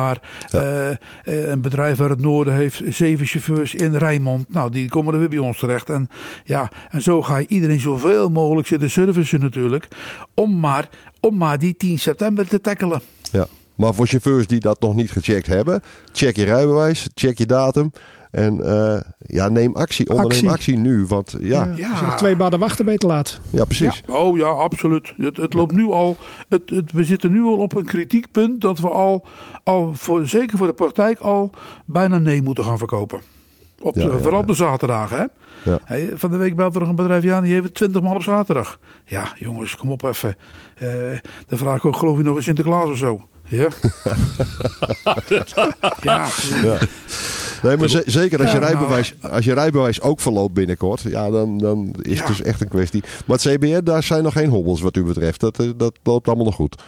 Eh, 0.49 0.89
eh, 0.89 0.97
een 1.23 1.61
bedrijf 1.61 1.99
uit 1.99 2.09
het 2.09 2.21
noorden 2.21 2.53
heeft 2.53 2.81
zeven 2.89 3.25
chauffeurs 3.25 3.75
in 3.75 3.95
Rijnmond. 3.95 4.53
Nou, 4.53 4.71
die 4.71 4.89
komen 4.89 5.13
er 5.13 5.19
weer 5.19 5.29
bij 5.29 5.37
ons 5.37 5.59
terecht. 5.59 5.89
En 5.89 6.09
ja, 6.43 6.71
en 6.89 7.01
zo 7.01 7.21
ga 7.21 7.37
je 7.37 7.47
iedereen 7.47 7.79
zoveel 7.79 8.29
mogelijk 8.29 8.67
zitten 8.67 8.89
servicen 8.89 9.39
natuurlijk. 9.39 9.87
Om 10.33 10.59
maar, 10.59 10.89
om 11.19 11.37
maar 11.37 11.59
die 11.59 11.77
10 11.77 11.99
september 11.99 12.47
te 12.47 12.61
tackelen. 12.61 13.01
Ja. 13.31 13.47
Maar 13.75 13.93
voor 13.93 14.07
chauffeurs 14.07 14.47
die 14.47 14.59
dat 14.59 14.81
nog 14.81 14.95
niet 14.95 15.11
gecheckt 15.11 15.47
hebben, 15.47 15.83
check 16.11 16.35
je 16.35 16.43
rijbewijs, 16.43 17.07
check 17.13 17.37
je 17.37 17.45
datum. 17.45 17.91
En 18.31 18.63
eh, 18.63 19.01
ja, 19.19 19.49
neem 19.49 19.75
actie, 19.75 20.09
onderneem 20.09 20.31
actie, 20.31 20.49
Actie. 20.49 20.77
nu. 20.77 21.05
Want 21.05 21.35
ja, 21.39 21.63
ja, 21.65 21.73
Ja. 21.75 21.89
Als 21.89 21.99
je 21.99 22.05
nog 22.05 22.17
twee 22.17 22.35
baden 22.35 22.59
wachten, 22.59 22.97
te 22.97 23.07
laat. 23.07 23.39
precies. 23.51 24.03
Ja, 24.07 24.13
oh 24.13 24.37
ja, 24.37 24.45
absoluut. 24.47 25.13
Het, 25.17 25.37
het 25.37 25.53
loopt 25.53 25.71
nu 25.71 25.85
al. 25.85 26.17
Het, 26.49 26.69
het, 26.69 26.91
we 26.91 27.03
zitten 27.03 27.31
nu 27.31 27.43
al 27.43 27.57
op 27.57 27.75
een 27.75 27.85
kritiekpunt 27.85 28.61
dat 28.61 28.79
we 28.79 28.89
al, 28.89 29.25
al 29.63 29.93
voor, 29.93 30.27
zeker 30.27 30.57
voor 30.57 30.67
de 30.67 30.73
praktijk, 30.73 31.19
al 31.19 31.49
bijna 31.85 32.17
nee 32.17 32.41
moeten 32.41 32.63
gaan 32.63 32.77
verkopen. 32.77 33.19
Op 33.81 33.93
de, 33.93 34.01
ja, 34.01 34.09
vooral 34.09 34.31
ja. 34.31 34.37
op 34.37 34.47
de 34.47 34.53
zaterdagen. 34.53 35.17
Hè? 35.17 35.25
Ja. 35.71 35.79
Hey, 35.83 36.11
van 36.13 36.31
de 36.31 36.37
week 36.37 36.55
belt 36.55 36.73
er 36.73 36.79
nog 36.79 36.89
een 36.89 36.95
bedrijf 36.95 37.27
aan, 37.27 37.43
die 37.43 37.53
heeft 37.53 37.73
20 37.73 38.01
man 38.01 38.15
op 38.15 38.23
zaterdag. 38.23 38.79
Ja, 39.05 39.33
jongens, 39.35 39.75
kom 39.75 39.91
op 39.91 40.03
even. 40.03 40.35
Eh, 40.75 40.87
dan 41.47 41.57
vraag 41.57 41.77
ik 41.77 41.85
ook, 41.85 41.95
geloof 41.95 42.17
je 42.17 42.23
nog 42.23 42.35
in 42.35 42.43
Sinterklaas 42.43 42.89
of 42.89 42.97
zo? 42.97 43.27
Ja. 43.43 43.67
ja. 46.01 46.27
Nee, 47.63 47.77
maar 47.77 47.89
ze- 47.89 48.03
zeker 48.05 48.39
als 48.41 48.51
je, 48.51 48.59
nou, 48.59 48.71
rijbewijs, 48.71 49.13
als 49.21 49.45
je 49.45 49.53
rijbewijs 49.53 50.01
ook 50.01 50.19
verloopt 50.19 50.53
binnenkort, 50.53 51.01
ja, 51.01 51.29
dan, 51.29 51.57
dan 51.57 51.95
is 52.01 52.17
het 52.17 52.27
dus 52.27 52.41
echt 52.41 52.61
een 52.61 52.67
kwestie. 52.67 53.03
Maar 53.25 53.37
het 53.37 53.55
CBR, 53.55 53.83
daar 53.83 54.03
zijn 54.03 54.23
nog 54.23 54.33
geen 54.33 54.49
hobbels 54.49 54.81
wat 54.81 54.95
u 54.97 55.03
betreft. 55.03 55.39
Dat, 55.39 55.59
eh, 55.59 55.69
dat 55.77 55.93
loopt 56.03 56.27
allemaal 56.27 56.45
nog 56.45 56.55
goed. 56.55 56.81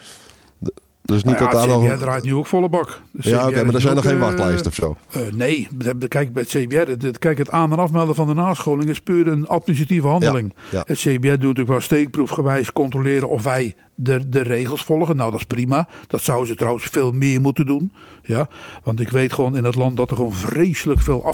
Dus 1.10 1.24
niet 1.24 1.40
Nou 1.40 1.52
dat 1.52 1.62
ja, 1.62 1.68
daar 1.68 1.76
het 1.76 1.84
nog... 1.84 1.94
CBR 1.94 2.04
draait 2.04 2.24
nu 2.24 2.36
ook 2.36 2.46
volle 2.48 2.70
bak. 2.70 3.02
Ja, 3.12 3.48
oké, 3.48 3.64
maar 3.64 3.74
er 3.74 3.82
zijn 3.82 3.96
nog 3.96 4.04
geen 4.04 4.14
eh, 4.14 4.20
wachtlijsten 4.20 4.68
of 4.68 4.74
zo. 4.74 4.96
Eh, 5.12 5.22
nee, 5.34 5.68
kijk, 6.08 6.34
bij 6.34 6.44
het 6.48 6.52
CBR, 6.52 7.08
kijk, 7.20 7.38
het 7.38 7.50
aan- 7.52 7.72
en 7.72 7.80
afmelden 7.80 8.16
van 8.16 8.28
de 8.28 8.34
nascholing 8.34 8.90
is 8.90 9.00
puur 9.00 9.28
een 9.28 9.48
administratieve 9.48 10.08
handeling. 10.08 10.54
ja. 10.72 10.84
Het 10.86 10.98
CBR 10.98 11.28
doet 11.28 11.40
natuurlijk 11.40 11.68
wel 11.70 11.82
steekproefgewijs 11.82 12.74
controleren 12.74 13.30
of 13.30 13.44
wij 13.44 13.76
de, 13.96 14.30
de 14.30 14.42
regels 14.42 14.84
volgen. 14.84 15.16
Nou, 15.16 15.32
dat 15.32 15.40
is 15.40 15.46
prima. 15.46 15.88
Dat 16.08 16.22
zouden 16.22 16.48
ze 16.48 16.56
trouwens 16.56 16.86
veel 16.86 17.12
meer 17.12 17.42
moeten 17.42 17.66
doen. 17.66 17.94
Ja, 18.24 18.48
want 18.84 19.00
ik 19.00 19.10
weet 19.10 19.34
gewoon 19.34 19.58
in 19.58 19.64
het 19.64 19.76
land 19.76 19.98
dat 19.98 20.10
er 20.10 20.16
gewoon 20.16 20.34
vreselijk 20.34 21.00
veel 21.02 21.26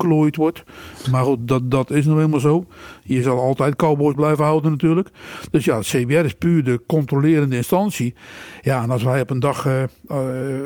afgeklooid 0.00 0.36
wordt. 0.36 0.62
Maar 1.10 1.24
goed, 1.24 1.38
dat, 1.48 1.70
dat 1.70 1.90
is 1.90 2.04
nou 2.04 2.16
helemaal 2.16 2.40
zo. 2.40 2.66
Je 3.02 3.22
zal 3.22 3.40
altijd 3.40 3.76
cowboys 3.76 4.14
blijven 4.14 4.44
houden 4.44 4.70
natuurlijk. 4.70 5.08
Dus 5.50 5.64
ja, 5.64 5.76
het 5.76 5.86
CBR 5.86 6.24
is 6.24 6.34
puur 6.34 6.64
de 6.64 6.80
controlerende 6.86 7.56
instantie. 7.56 8.14
Ja, 8.60 8.82
en 8.82 8.90
als 8.90 9.02
wij 9.02 9.20
op 9.20 9.30
een 9.30 9.40
dag 9.40 9.66
eh, 9.66 9.82
eh, 9.82 9.88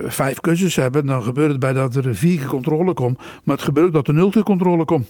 vijf 0.07 0.41
kussens 0.41 0.77
hebben, 0.77 1.07
dan 1.07 1.23
gebeurt 1.23 1.51
het 1.51 1.61
bij 1.61 1.73
dat 1.73 1.95
er 1.97 2.15
vier 2.15 2.39
keer 2.39 2.47
controle 2.47 2.93
komt. 2.95 3.19
Maar 3.45 3.57
het 3.57 3.65
gebeurt 3.65 3.87
ook 3.87 3.93
dat 3.93 4.09
er 4.09 4.15
nul 4.15 4.31
keer 4.31 4.43
controle 4.43 4.85
komt. 4.85 5.09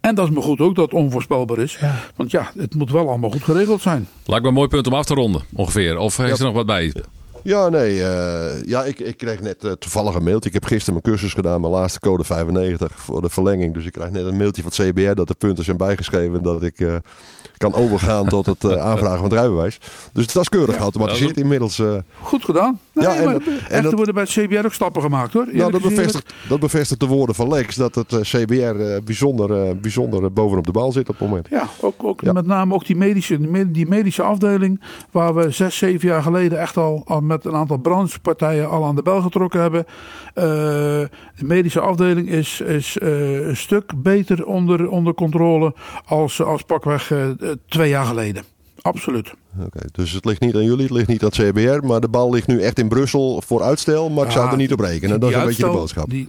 En 0.00 0.14
dat 0.14 0.28
is 0.28 0.34
me 0.34 0.40
goed 0.40 0.60
ook 0.60 0.74
dat 0.74 0.84
het 0.84 0.94
onvoorspelbaar 0.94 1.58
is. 1.58 1.76
Ja. 1.80 1.94
Want 2.16 2.30
ja, 2.30 2.50
het 2.56 2.74
moet 2.74 2.90
wel 2.90 3.08
allemaal 3.08 3.30
goed 3.30 3.42
geregeld 3.42 3.80
zijn. 3.82 4.08
Lijkt 4.24 4.42
me 4.42 4.48
een 4.48 4.54
mooi 4.54 4.68
punt 4.68 4.86
om 4.86 4.94
af 4.94 5.04
te 5.04 5.14
ronden, 5.14 5.42
ongeveer. 5.52 5.98
Of 5.98 6.18
is 6.18 6.38
er 6.38 6.44
nog 6.44 6.54
wat 6.54 6.66
bij? 6.66 6.92
Ja, 7.42 7.68
nee. 7.68 8.02
eh, 8.04 8.62
ja, 8.64 8.84
ik, 8.84 8.98
ik 8.98 9.16
kreeg 9.16 9.40
net 9.40 9.64
eh, 9.64 9.72
toevallig 9.72 10.14
een 10.14 10.22
mailtje. 10.22 10.48
Ik 10.48 10.54
heb 10.54 10.64
gisteren 10.64 11.00
mijn 11.02 11.14
cursus 11.14 11.34
gedaan, 11.34 11.60
mijn 11.60 11.72
laatste 11.72 12.00
code 12.00 12.24
95 12.24 12.92
voor 12.98 13.22
de 13.22 13.28
verlenging. 13.28 13.74
Dus 13.74 13.84
ik 13.84 13.92
krijg 13.92 14.10
net 14.10 14.24
een 14.26 14.36
mailtje 14.36 14.62
van 14.62 14.72
het 14.76 14.90
CBR 14.90 15.14
dat 15.14 15.28
de 15.28 15.34
punten 15.34 15.64
zijn 15.64 15.76
bijgeschreven. 15.76 16.42
Dat 16.42 16.62
ik 16.62 16.80
eh, 16.80 16.94
kan 17.56 17.74
overgaan 17.74 18.26
tot 18.28 18.46
het 18.46 18.64
aanvragen 18.64 19.18
van 19.18 19.24
het 19.24 19.32
rijbewijs. 19.32 19.78
Dus 20.12 20.26
dat 20.32 20.42
is 20.42 20.48
keurig 20.48 20.76
geautomatiseerd 20.76 21.36
inmiddels. 21.36 21.78
eh. 21.78 21.94
Goed 22.22 22.44
gedaan. 22.44 22.80
Nee, 23.00 23.08
Ja, 23.08 23.16
en 23.16 23.24
maar 23.24 23.34
en 23.34 23.42
echt, 23.68 23.82
dat- 23.82 23.90
er 23.90 23.96
worden 23.96 24.14
bij 24.14 24.22
het 24.22 24.32
CBR 24.32 24.64
ook 24.64 24.72
stappen 24.72 25.02
gemaakt 25.02 25.32
hoor. 25.32 25.46
nou, 25.52 25.72
dat 25.72 25.82
bevestigt, 25.82 26.34
dat 26.48 26.60
bevestigt 26.60 27.00
de 27.00 27.06
woorden 27.06 27.34
van 27.34 27.48
Lex. 27.48 27.74
Dat 27.76 27.94
het 27.94 28.12
eh, 28.12 28.20
CBR 28.20 28.54
eh, 28.80 29.00
bijzonder, 29.04 29.62
eh, 29.68 29.74
bijzonder 29.80 30.32
bovenop 30.32 30.66
de 30.66 30.72
bal 30.72 30.92
zit 30.92 31.08
op 31.08 31.18
het 31.18 31.28
moment. 31.28 31.46
Ja, 31.50 31.66
ook, 31.80 32.04
ook 32.04 32.20
Ja. 32.20 32.32
met 32.32 32.46
name 32.46 32.74
ook 32.74 32.86
die 32.86 32.96
medische, 32.96 33.70
die 33.70 33.88
medische 33.88 34.22
afdeling. 34.22 34.80
Waar 35.10 35.34
we 35.34 35.50
zes, 35.50 35.76
zeven 35.76 36.08
jaar 36.08 36.22
geleden 36.22 36.58
echt 36.60 36.76
al, 36.76 37.02
al 37.06 37.20
met 37.20 37.44
een 37.44 37.54
aantal 37.54 37.76
branchepartijen 37.76 38.68
al 38.70 38.84
aan 38.84 38.94
de 38.94 39.02
bel 39.02 39.20
getrokken 39.20 39.60
hebben. 39.60 39.84
De 40.34 41.08
medische 41.44 41.80
afdeling 41.80 42.28
is, 42.30 42.60
is 42.60 42.96
een 43.00 43.56
stuk 43.56 43.92
beter 44.02 44.46
onder, 44.46 44.88
onder 44.88 45.14
controle 45.14 45.74
als, 46.06 46.42
als 46.42 46.62
pakweg 46.62 47.12
twee 47.68 47.88
jaar 47.88 48.04
geleden. 48.04 48.42
Absoluut. 48.82 49.32
Oké, 49.64 49.80
dus 49.92 50.12
het 50.12 50.24
ligt 50.24 50.40
niet 50.40 50.54
aan 50.54 50.64
jullie, 50.64 50.82
het 50.82 50.90
ligt 50.90 51.08
niet 51.08 51.22
aan 51.22 51.30
het 51.32 51.50
CBR. 51.50 51.86
Maar 51.86 52.00
de 52.00 52.08
bal 52.08 52.30
ligt 52.30 52.46
nu 52.46 52.62
echt 52.62 52.78
in 52.78 52.88
Brussel 52.88 53.42
voor 53.46 53.62
uitstel. 53.62 54.10
Maar 54.10 54.24
ik 54.24 54.30
zou 54.30 54.50
er 54.50 54.56
niet 54.56 54.72
op 54.72 54.80
rekenen. 54.80 55.20
Dat 55.20 55.30
is 55.30 55.36
een 55.36 55.46
beetje 55.46 55.64
de 55.64 55.70
boodschap. 55.70 56.10
Die, 56.10 56.28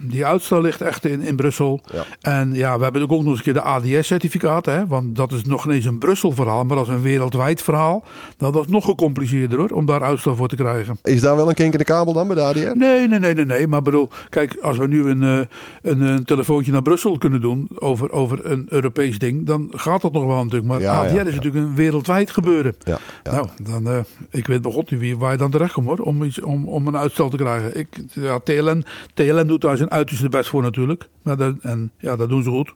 Die 0.00 0.26
uitstel 0.26 0.60
ligt 0.60 0.80
echt 0.80 1.04
in, 1.04 1.20
in 1.20 1.36
Brussel. 1.36 1.80
Ja. 1.92 2.04
En 2.20 2.54
ja, 2.54 2.76
we 2.76 2.82
hebben 2.82 3.02
ook 3.02 3.10
nog 3.10 3.24
eens 3.24 3.36
een 3.36 3.42
keer 3.42 3.52
de 3.52 3.62
ADS-certificaat. 3.62 4.66
Hè, 4.66 4.86
want 4.86 5.16
dat 5.16 5.32
is 5.32 5.44
nog 5.44 5.64
ineens 5.64 5.84
een 5.84 5.98
Brussel-verhaal. 5.98 6.64
Maar 6.64 6.76
dat 6.76 6.86
is 6.86 6.92
een 6.92 7.02
wereldwijd 7.02 7.62
verhaal. 7.62 8.04
Nou, 8.38 8.52
dat 8.52 8.64
is 8.64 8.70
nog 8.70 8.84
gecompliceerder 8.84 9.58
hoor, 9.58 9.70
om 9.70 9.86
daar 9.86 10.02
uitstel 10.02 10.36
voor 10.36 10.48
te 10.48 10.56
krijgen. 10.56 10.98
Is 11.02 11.20
daar 11.20 11.36
wel 11.36 11.48
een 11.48 11.54
kink 11.54 11.72
in 11.72 11.78
de 11.78 11.84
kabel 11.84 12.12
dan 12.12 12.26
bij 12.26 12.36
de 12.36 12.42
ADR? 12.42 12.58
Nee, 12.76 13.08
nee, 13.08 13.18
nee, 13.18 13.34
nee, 13.34 13.44
nee. 13.44 13.66
Maar 13.66 13.82
bedoel, 13.82 14.08
kijk, 14.28 14.56
als 14.62 14.78
we 14.78 14.86
nu 14.86 15.08
een, 15.08 15.22
eh, 15.22 15.40
een, 15.82 16.00
een 16.00 16.24
telefoontje 16.24 16.72
naar 16.72 16.82
Brussel 16.82 17.18
kunnen 17.18 17.40
doen 17.40 17.68
over, 17.74 18.10
over 18.10 18.50
een 18.50 18.66
Europees 18.68 19.18
ding, 19.18 19.46
dan 19.46 19.72
gaat 19.74 20.00
dat 20.00 20.12
nog 20.12 20.24
wel 20.24 20.36
natuurlijk. 20.36 20.66
Maar 20.66 20.80
Ja, 20.80 21.00
ADR 21.00 21.14
ja, 21.14 21.24
is 21.24 21.34
natuurlijk 21.34 21.64
een 21.64 21.74
wereldwijd 21.74 22.30
gebeuren. 22.30 22.76
Nou, 23.22 23.46
dan, 23.62 23.88
eh, 23.88 23.98
ik 24.30 24.46
weet 24.46 24.62
nog 24.62 24.74
god 24.74 24.90
niet 24.90 25.00
wie, 25.00 25.16
waar 25.16 25.32
je 25.32 25.38
dan 25.38 25.50
terecht 25.50 25.72
komt 25.72 25.86
hoor, 25.86 25.98
om, 25.98 26.22
iets, 26.22 26.40
om, 26.40 26.68
om 26.68 26.86
een 26.86 26.96
uitstel 26.96 27.28
te 27.28 27.36
krijgen. 27.36 27.78
Ik, 27.78 27.88
ja, 28.12 28.38
TLN, 28.38 28.84
TLN 29.14 29.46
doet 29.46 29.60
daar 29.60 29.76
zijn 29.76 29.87
uiterste 29.90 30.28
best 30.28 30.48
voor 30.48 30.62
natuurlijk. 30.62 31.08
Maar 31.22 31.36
dat, 31.36 31.54
en 31.62 31.90
ja, 31.98 32.16
dat 32.16 32.28
doen 32.28 32.42
ze 32.42 32.50
goed. 32.50 32.72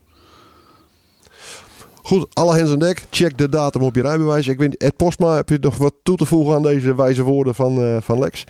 Goed, 2.03 2.27
alle 2.33 2.57
hens 2.57 2.71
aan 2.71 2.79
dek. 2.79 3.03
Check 3.11 3.39
de 3.39 3.49
datum 3.49 3.83
op 3.83 3.95
je 3.95 4.03
rijbewijs. 4.03 4.47
Ik 4.49 4.59
weet, 4.59 4.77
Ed 4.77 4.97
Postma, 4.97 5.35
heb 5.35 5.49
je 5.49 5.59
nog 5.61 5.77
wat 5.77 5.95
toe 6.03 6.17
te 6.17 6.27
voegen 6.27 6.55
aan 6.55 6.63
deze 6.63 6.95
wijze 6.95 7.23
woorden 7.23 7.55
van, 7.55 7.79
eh, 7.83 7.97
van 8.01 8.19
Lex? 8.19 8.45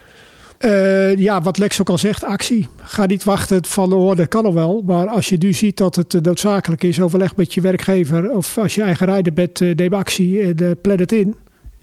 Eh, 0.58 1.16
ja, 1.16 1.42
wat 1.42 1.58
Lex 1.58 1.80
ook 1.80 1.88
al 1.90 1.98
zegt, 1.98 2.24
actie. 2.24 2.68
Ga 2.82 3.06
niet 3.06 3.24
wachten 3.24 3.64
van, 3.64 3.92
oh, 3.92 4.16
dat 4.16 4.28
kan 4.28 4.44
al 4.44 4.54
wel. 4.54 4.82
Maar 4.86 5.06
als 5.08 5.28
je 5.28 5.36
nu 5.38 5.52
ziet 5.52 5.76
dat 5.76 5.94
het 5.94 6.14
eh, 6.14 6.20
noodzakelijk 6.20 6.82
is, 6.82 7.00
overleg 7.00 7.36
met 7.36 7.54
je 7.54 7.60
werkgever. 7.60 8.30
Of 8.30 8.58
als 8.58 8.74
je 8.74 8.82
eigen 8.82 9.06
rijder 9.06 9.32
bent, 9.32 9.60
eh, 9.60 9.74
neem 9.74 9.94
actie 9.94 10.40
en 10.42 10.78
plan 10.80 10.98
het 10.98 11.12
in. 11.12 11.34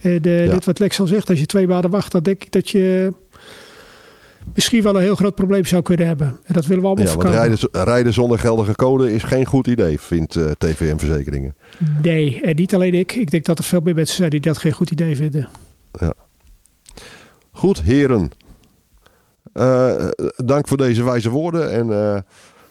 En 0.01 0.21
eh, 0.21 0.45
Ja. 0.45 0.51
dit 0.53 0.65
wat 0.65 0.79
Lex 0.79 0.99
al 0.99 1.07
zegt, 1.07 1.29
als 1.29 1.39
je 1.39 1.45
twee 1.45 1.67
maanden 1.67 1.91
wacht, 1.91 2.11
dan 2.11 2.23
denk 2.23 2.43
ik 2.43 2.51
dat 2.51 2.69
je 2.69 3.13
misschien 4.53 4.83
wel 4.83 4.95
een 4.95 5.01
heel 5.01 5.15
groot 5.15 5.35
probleem 5.35 5.65
zou 5.65 5.81
kunnen 5.81 6.07
hebben. 6.07 6.27
En 6.43 6.53
dat 6.53 6.65
willen 6.65 6.81
we 6.83 6.87
allemaal 6.87 7.05
Ja, 7.05 7.11
voorkomen. 7.11 7.37
rijden, 7.39 7.69
rijden 7.71 8.13
zonder 8.13 8.39
geldige 8.39 8.75
code 8.75 9.13
is 9.13 9.23
geen 9.23 9.45
goed 9.45 9.67
idee, 9.67 9.99
vindt 9.99 10.35
eh, 10.35 10.51
TVM 10.57 10.97
Verzekeringen. 10.97 11.55
Nee, 12.01 12.41
en 12.41 12.55
niet 12.55 12.73
alleen 12.75 12.93
ik. 12.93 13.15
Ik 13.15 13.31
denk 13.31 13.45
dat 13.45 13.57
er 13.57 13.63
veel 13.63 13.81
meer 13.83 13.95
mensen 13.95 14.15
zijn 14.15 14.29
die 14.29 14.39
dat 14.39 14.57
geen 14.57 14.71
goed 14.71 14.91
idee 14.91 15.15
vinden. 15.15 15.49
Goed, 17.51 17.81
heren. 17.81 18.31
Eh, 19.53 20.07
dank 20.35 20.67
voor 20.67 20.77
deze 20.77 21.03
wijze 21.03 21.29
woorden 21.29 21.71
en 21.71 21.91
eh, 22.15 22.21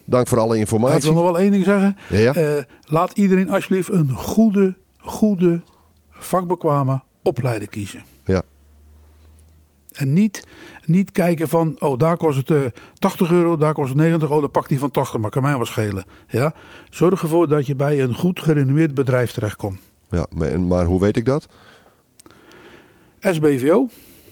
dank 0.05 0.27
voor 0.27 0.37
alle 0.37 0.47
Maar 0.47 0.55
ik 0.55 0.61
informatie. 0.61 1.01
wil 1.13 1.13
nog 1.23 1.31
wel 1.31 1.39
één 1.39 1.51
ding 1.51 1.63
zeggen. 1.63 1.97
Ja, 2.09 2.17
ja? 2.17 2.33
Eh, 2.33 2.63
laat 2.85 3.11
iedereen 3.17 3.49
alsjeblieft 3.49 3.89
een 3.91 4.09
goede, 4.11 4.75
goede, 4.97 5.61
vakbekwame 6.09 7.01
opleider 7.23 7.67
kiezen. 7.67 8.03
Ja. 8.25 8.41
En 9.91 10.13
niet, 10.13 10.47
niet 10.89 11.11
kijken 11.11 11.47
van, 11.47 11.75
oh 11.79 11.97
daar 11.97 12.17
kost 12.17 12.37
het 12.37 12.51
eh, 12.51 12.61
80 12.93 13.31
euro, 13.31 13.57
daar 13.57 13.73
kost 13.73 13.89
het 13.89 13.97
90 13.97 14.29
euro, 14.29 14.41
dan 14.41 14.51
pakt 14.51 14.69
die 14.69 14.79
van 14.79 14.91
80, 14.91 15.19
maar 15.19 15.29
kan 15.29 15.41
mij 15.41 15.57
wat 15.57 15.67
schelen. 15.67 16.05
Ja? 16.27 16.53
Zorg 16.89 17.21
ervoor 17.21 17.47
dat 17.47 17.65
je 17.65 17.75
bij 17.75 18.01
een 18.01 18.15
goed 18.15 18.39
gerenommeerd 18.39 18.93
bedrijf 18.93 19.31
terechtkomt. 19.31 19.79
ja 20.09 20.25
maar, 20.35 20.59
maar 20.59 20.85
hoe 20.85 20.99
weet 20.99 21.17
ik 21.17 21.25
dat? 21.25 21.47
SBVO, 23.19 23.87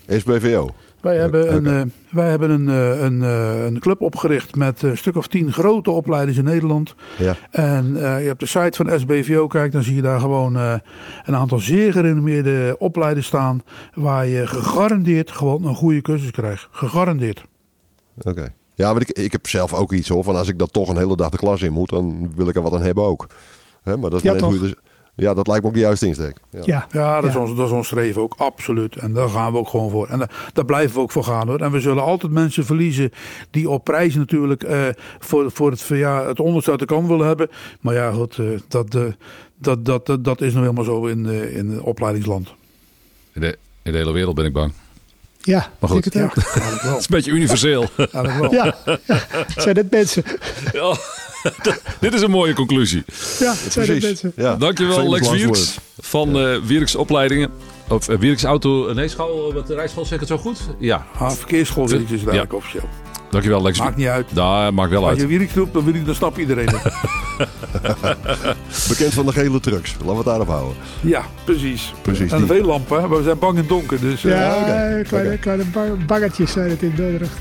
SBVO. 0.08 0.70
Wij 1.08 1.18
hebben, 1.18 1.54
een, 1.54 1.68
oké. 1.68 1.78
eh, 1.80 2.16
wij 2.16 2.30
hebben 2.30 2.50
een, 2.50 2.70
eh, 2.70 3.02
een, 3.02 3.24
eh, 3.24 3.66
een 3.66 3.80
club 3.80 4.02
opgericht 4.02 4.56
met 4.56 4.82
een 4.82 4.98
stuk 4.98 5.16
of 5.16 5.28
tien 5.28 5.52
grote 5.54 5.92
opleiders 5.92 6.38
in 6.38 6.44
Nederland. 6.44 6.96
Ja, 7.18 7.36
En 7.52 7.96
eh, 7.96 8.22
je 8.22 8.28
hebt 8.28 8.40
de 8.40 8.46
site 8.46 8.84
van 8.84 9.00
SBVO, 9.00 9.48
kijk, 9.48 9.72
dan 9.72 9.84
zie 9.84 9.96
je 9.96 10.02
daar 10.02 10.20
gewoon 10.20 10.56
eh, 10.56 10.74
een 11.26 11.36
aantal 11.36 11.60
zeer 11.60 11.92
gerenommeerde 11.92 12.76
opleiders 12.80 13.28
staan. 13.28 13.62
Waar 13.94 14.28
je 14.28 14.48
gegarandeerd 14.48 15.32
gewoon 15.32 15.66
een 15.66 15.76
goede 15.76 16.02
cursus 16.02 16.32
krijgt. 16.32 16.68
Gegarandeerd. 16.72 17.44
oké. 18.22 18.54
Ja, 18.76 18.94
maar 18.94 19.02
ik, 19.02 19.10
ik 19.12 19.32
heb 19.32 19.48
zelf 19.48 19.74
ook 19.74 19.94
iets 19.94 20.10
hoor. 20.10 20.24
Van 20.24 20.36
als 20.36 20.48
ik 20.48 20.60
dan 20.60 20.68
toch 20.72 20.90
een 20.90 20.98
hele 20.98 21.16
dag 21.16 21.30
de 21.30 21.38
klas 21.38 21.62
in 21.62 21.72
moet, 21.74 21.90
dan 21.90 22.32
wil 22.36 22.48
ik 22.48 22.56
er 22.56 22.62
wat 22.62 22.74
aan 22.74 22.82
hebben 22.82 23.04
ook. 23.04 23.28
Hè, 23.84 23.98
maar 23.98 24.10
dat 24.10 24.20
is 24.20 24.26
Ja, 24.26 24.32
net 24.34 24.42
hoe 24.42 24.54
je 24.54 24.60
dus- 24.60 24.74
ja, 25.18 25.34
dat 25.34 25.48
lijkt 25.48 25.64
me 25.64 25.70
ook 25.70 25.76
de 25.76 25.82
juiste 25.82 26.08
insteek. 26.08 26.38
Ja. 26.50 26.62
Ja, 26.66 26.88
Ja, 26.92 27.16
dat, 27.22 27.24
Ja. 27.24 27.30
Is 27.30 27.36
ons, 27.36 27.56
dat 27.58 27.66
is 27.66 27.72
ons 27.74 27.88
streven 27.88 28.22
ook, 28.22 28.34
absoluut. 28.38 28.96
En 28.96 29.14
daar 29.14 29.30
gaan 29.30 29.52
we 29.52 29.58
ook 29.58 29.70
gewoon 29.70 29.90
voor. 29.90 30.08
En 30.08 30.20
daar, 30.20 30.50
daar 30.54 30.66
blijven 30.66 30.96
we 30.96 31.02
ook 31.02 31.12
voor 31.12 31.24
gaan 31.24 31.48
hoor. 31.48 31.60
En 31.60 31.72
we 31.72 31.80
zullen 31.80 32.04
altijd 32.04 32.32
mensen 32.32 32.66
verliezen 32.66 33.12
die 33.50 33.70
op 33.70 33.84
prijs 33.84 34.16
natuurlijk 34.16 34.64
eh, 34.64 34.86
voor, 35.20 35.52
voor 35.52 35.72
het, 35.72 35.86
ja, 35.88 36.28
het 36.28 36.40
onderste 36.40 36.72
uit 36.72 36.80
de 36.80 36.86
kant 36.86 37.08
willen 37.08 37.28
hebben. 37.28 37.50
Maar 37.82 37.94
ja, 37.94 38.12
goed, 38.12 38.38
eh, 38.38 38.46
dat, 38.68 38.96
eh, 38.96 39.04
dat, 39.58 39.86
dat, 39.86 40.06
dat, 40.06 40.24
dat 40.24 40.42
is 40.42 40.54
nou 40.54 40.66
helemaal 40.66 40.84
zo 40.84 41.06
in, 41.06 41.26
eh, 41.26 41.58
in 41.58 41.70
het 41.70 41.82
opleidingsland. 41.82 42.54
In 43.34 43.42
de, 43.42 43.58
in 43.84 43.92
de 43.92 43.98
hele 43.98 44.12
wereld 44.12 44.36
ben 44.36 44.46
ik 44.46 44.54
bang. 44.54 44.74
ja 45.42 45.72
Maar 45.80 45.90
goed. 45.90 46.06
ik 46.06 46.14
het 46.14 46.24
ook. 46.24 46.36
Het 46.36 46.46
is 47.00 47.06
een 47.06 47.06
beetje 47.08 47.32
universeel. 47.32 47.86
Wel. 47.96 48.52
Ja, 48.54 48.76
ja, 48.86 49.00
het 49.30 49.62
zijn 49.62 49.76
net 49.76 49.92
mensen. 49.92 50.24
Ja, 50.74 50.96
dit 52.00 52.14
is 52.14 52.22
een 52.22 52.32
mooie 52.32 52.54
conclusie. 52.54 53.04
Ja, 53.40 53.54
Precies. 53.74 54.04
mensen. 54.04 54.32
Ja. 54.36 54.56
Dankjewel 54.56 54.94
Famous 54.96 55.20
Lex 55.20 55.30
Wierks 55.32 55.78
van 56.00 56.40
eh 56.40 56.58
Wierks 56.64 56.96
Opleidingen. 56.96 57.50
Of 57.90 58.10
uh, 58.10 58.18
Wierks 58.18 58.44
Auto... 58.44 58.94
Nee, 58.94 59.08
school, 59.08 59.54
wat 59.54 59.68
de 59.68 59.76
rijschool 59.76 60.06
zegt 60.06 60.20
het 60.20 60.30
zo 60.30 60.38
goed? 60.38 60.60
Ja, 60.80 61.06
Ah, 61.20 61.32
verkeersschool 61.32 61.86
is 61.86 61.92
het 61.92 62.10
eigenlijk 62.10 62.52
Ja. 62.52 62.58
officieel. 62.58 62.90
dankjewel 63.30 63.62
Lex. 63.62 63.80
Maakt 63.80 63.96
niet 63.98 64.08
uit. 64.08 64.26
Ja, 64.34 64.72
maakt 64.72 64.90
wel 64.90 65.02
Als 65.02 65.10
uit. 65.10 65.20
je 65.20 65.28
Wierik 65.28 65.52
roept, 65.56 65.74
dan, 65.74 65.84
wil 65.86 65.94
ik, 65.94 66.06
dan 66.06 66.16
snapt 66.16 66.38
iedereen 66.38 66.68
het. 66.70 66.82
Bekend 68.90 69.14
van 69.14 69.26
de 69.26 69.32
gele 69.32 69.60
trucks. 69.60 69.92
Laten 69.92 70.08
we 70.10 70.16
het 70.16 70.26
daarop 70.26 70.48
houden. 70.48 70.76
ja, 71.02 71.24
precies. 71.46 71.94
Precies, 72.02 72.32
En 72.32 72.48
veel 72.48 72.66
lampen, 72.66 73.10
we 73.10 73.24
zijn 73.24 73.40
bang 73.40 73.52
in 73.54 73.60
het 73.60 73.70
donker. 73.70 74.00
Dus, 74.00 74.24
eh, 74.26 74.32
Ja, 74.32 74.54
kleine, 75.04 75.30
Oké. 75.30 75.38
kleine 75.38 75.64
baggertjes 76.08 76.52
zijn 76.52 76.70
het 76.70 76.82
in 76.82 76.94
Dordrecht. 76.96 77.32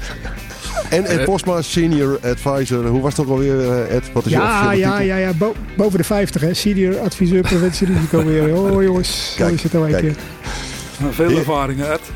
En 0.90 1.04
Ed 1.04 1.24
Postma, 1.24 1.62
senior 1.62 2.18
advisor. 2.24 2.86
Hoe 2.86 3.00
was 3.00 3.16
het 3.16 3.26
ook 3.26 3.32
alweer, 3.32 3.60
eh, 3.70 3.96
Ed? 3.96 4.12
Wat 4.12 4.26
is 4.26 4.32
Ja, 4.32 4.72
ja, 4.72 4.98
ja, 5.00 5.16
ja. 5.16 5.32
Bo- 5.32 5.54
boven 5.76 5.98
de 5.98 6.04
50, 6.04 6.40
hè. 6.40 6.54
Senior 6.54 6.98
adviseur 6.98 7.40
preventie 7.42 7.86
risico 7.86 8.24
weer. 8.24 8.54
Oh 8.56 8.82
jongens, 8.82 9.34
zo 9.36 9.44
Kijk, 9.44 9.54
is 9.54 9.62
het 9.62 9.72
nou 9.72 9.84
een 9.84 9.90
kijk. 9.90 10.02
keer. 10.02 11.12
veel 11.12 11.38
ervaringen, 11.38 11.92
Ed. 11.92 12.00
Laten 12.00 12.10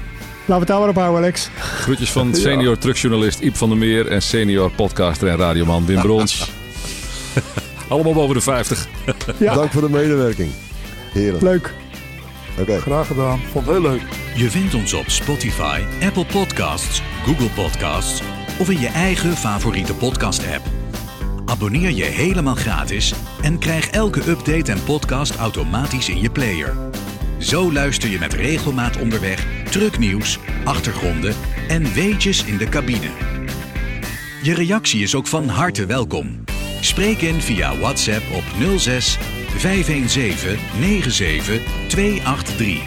we 0.46 0.54
het 0.58 0.66
daar 0.66 0.78
maar 0.78 0.88
op 0.88 0.94
houden, 0.94 1.20
Alex. 1.22 1.48
Groetjes 1.80 2.10
van 2.12 2.34
senior 2.34 2.78
truckjournalist 2.78 3.40
Iep 3.40 3.56
van 3.56 3.68
der 3.68 3.78
Meer 3.78 4.06
en 4.06 4.22
senior 4.22 4.70
podcaster 4.70 5.28
en 5.28 5.36
radioman 5.36 5.86
Wim 5.86 6.00
Brons. 6.00 6.50
Allemaal 7.88 8.12
boven 8.12 8.34
de 8.34 8.40
50. 8.40 8.88
Ja, 9.38 9.54
Dank 9.54 9.70
voor 9.72 9.80
de 9.82 9.90
medewerking. 9.90 10.50
Heren. 11.12 11.42
leuk. 11.42 11.72
Oké. 12.58 12.78
Graag 12.80 13.06
gedaan. 13.06 13.40
Vond 13.52 13.66
het 13.66 13.74
heel 13.74 13.90
leuk. 13.90 14.00
Je 14.34 14.50
vindt 14.50 14.74
ons 14.74 14.92
op 14.94 15.04
Spotify, 15.10 15.80
Apple 16.04 16.24
Podcasts, 16.24 17.02
Google 17.24 17.48
Podcasts 17.54 18.22
of 18.60 18.70
in 18.70 18.80
je 18.80 18.88
eigen 18.88 19.36
favoriete 19.36 19.94
podcast-app. 19.94 20.64
Abonneer 21.44 21.90
je 21.90 22.04
helemaal 22.04 22.54
gratis 22.54 23.14
en 23.42 23.58
krijg 23.58 23.90
elke 23.90 24.30
update 24.30 24.72
en 24.72 24.84
podcast 24.84 25.36
automatisch 25.36 26.08
in 26.08 26.20
je 26.20 26.30
player. 26.30 26.76
Zo 27.38 27.72
luister 27.72 28.10
je 28.10 28.18
met 28.18 28.32
regelmaat 28.32 28.98
onderweg 28.98 29.46
trucknieuws, 29.70 30.38
achtergronden 30.64 31.34
en 31.68 31.92
weetjes 31.92 32.44
in 32.44 32.56
de 32.56 32.68
cabine. 32.68 33.10
Je 34.42 34.54
reactie 34.54 35.02
is 35.02 35.14
ook 35.14 35.26
van 35.26 35.48
harte 35.48 35.86
welkom. 35.86 36.44
Spreek 36.80 37.20
in 37.20 37.40
via 37.40 37.76
WhatsApp 37.76 38.22
op 38.32 38.44
06 38.78 39.18
517 39.56 40.08
97 40.80 41.60
283. 41.88 42.82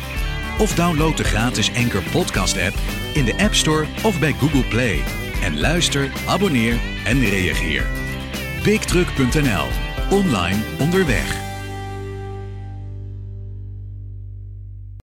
Of 0.60 0.76
download 0.76 1.18
de 1.18 1.24
gratis 1.24 1.76
Anchor 1.76 2.04
Podcast 2.12 2.58
app 2.58 2.76
in 3.14 3.26
de 3.26 3.38
App 3.38 3.54
Store 3.54 3.86
of 4.04 4.20
bij 4.20 4.34
Google 4.34 4.64
Play. 4.64 5.23
En 5.44 5.60
luister, 5.60 6.12
abonneer 6.28 6.80
en 7.06 7.20
reageer. 7.20 7.86
BigTruck.nl. 8.64 9.68
Online 10.10 10.58
onderweg. 10.80 11.53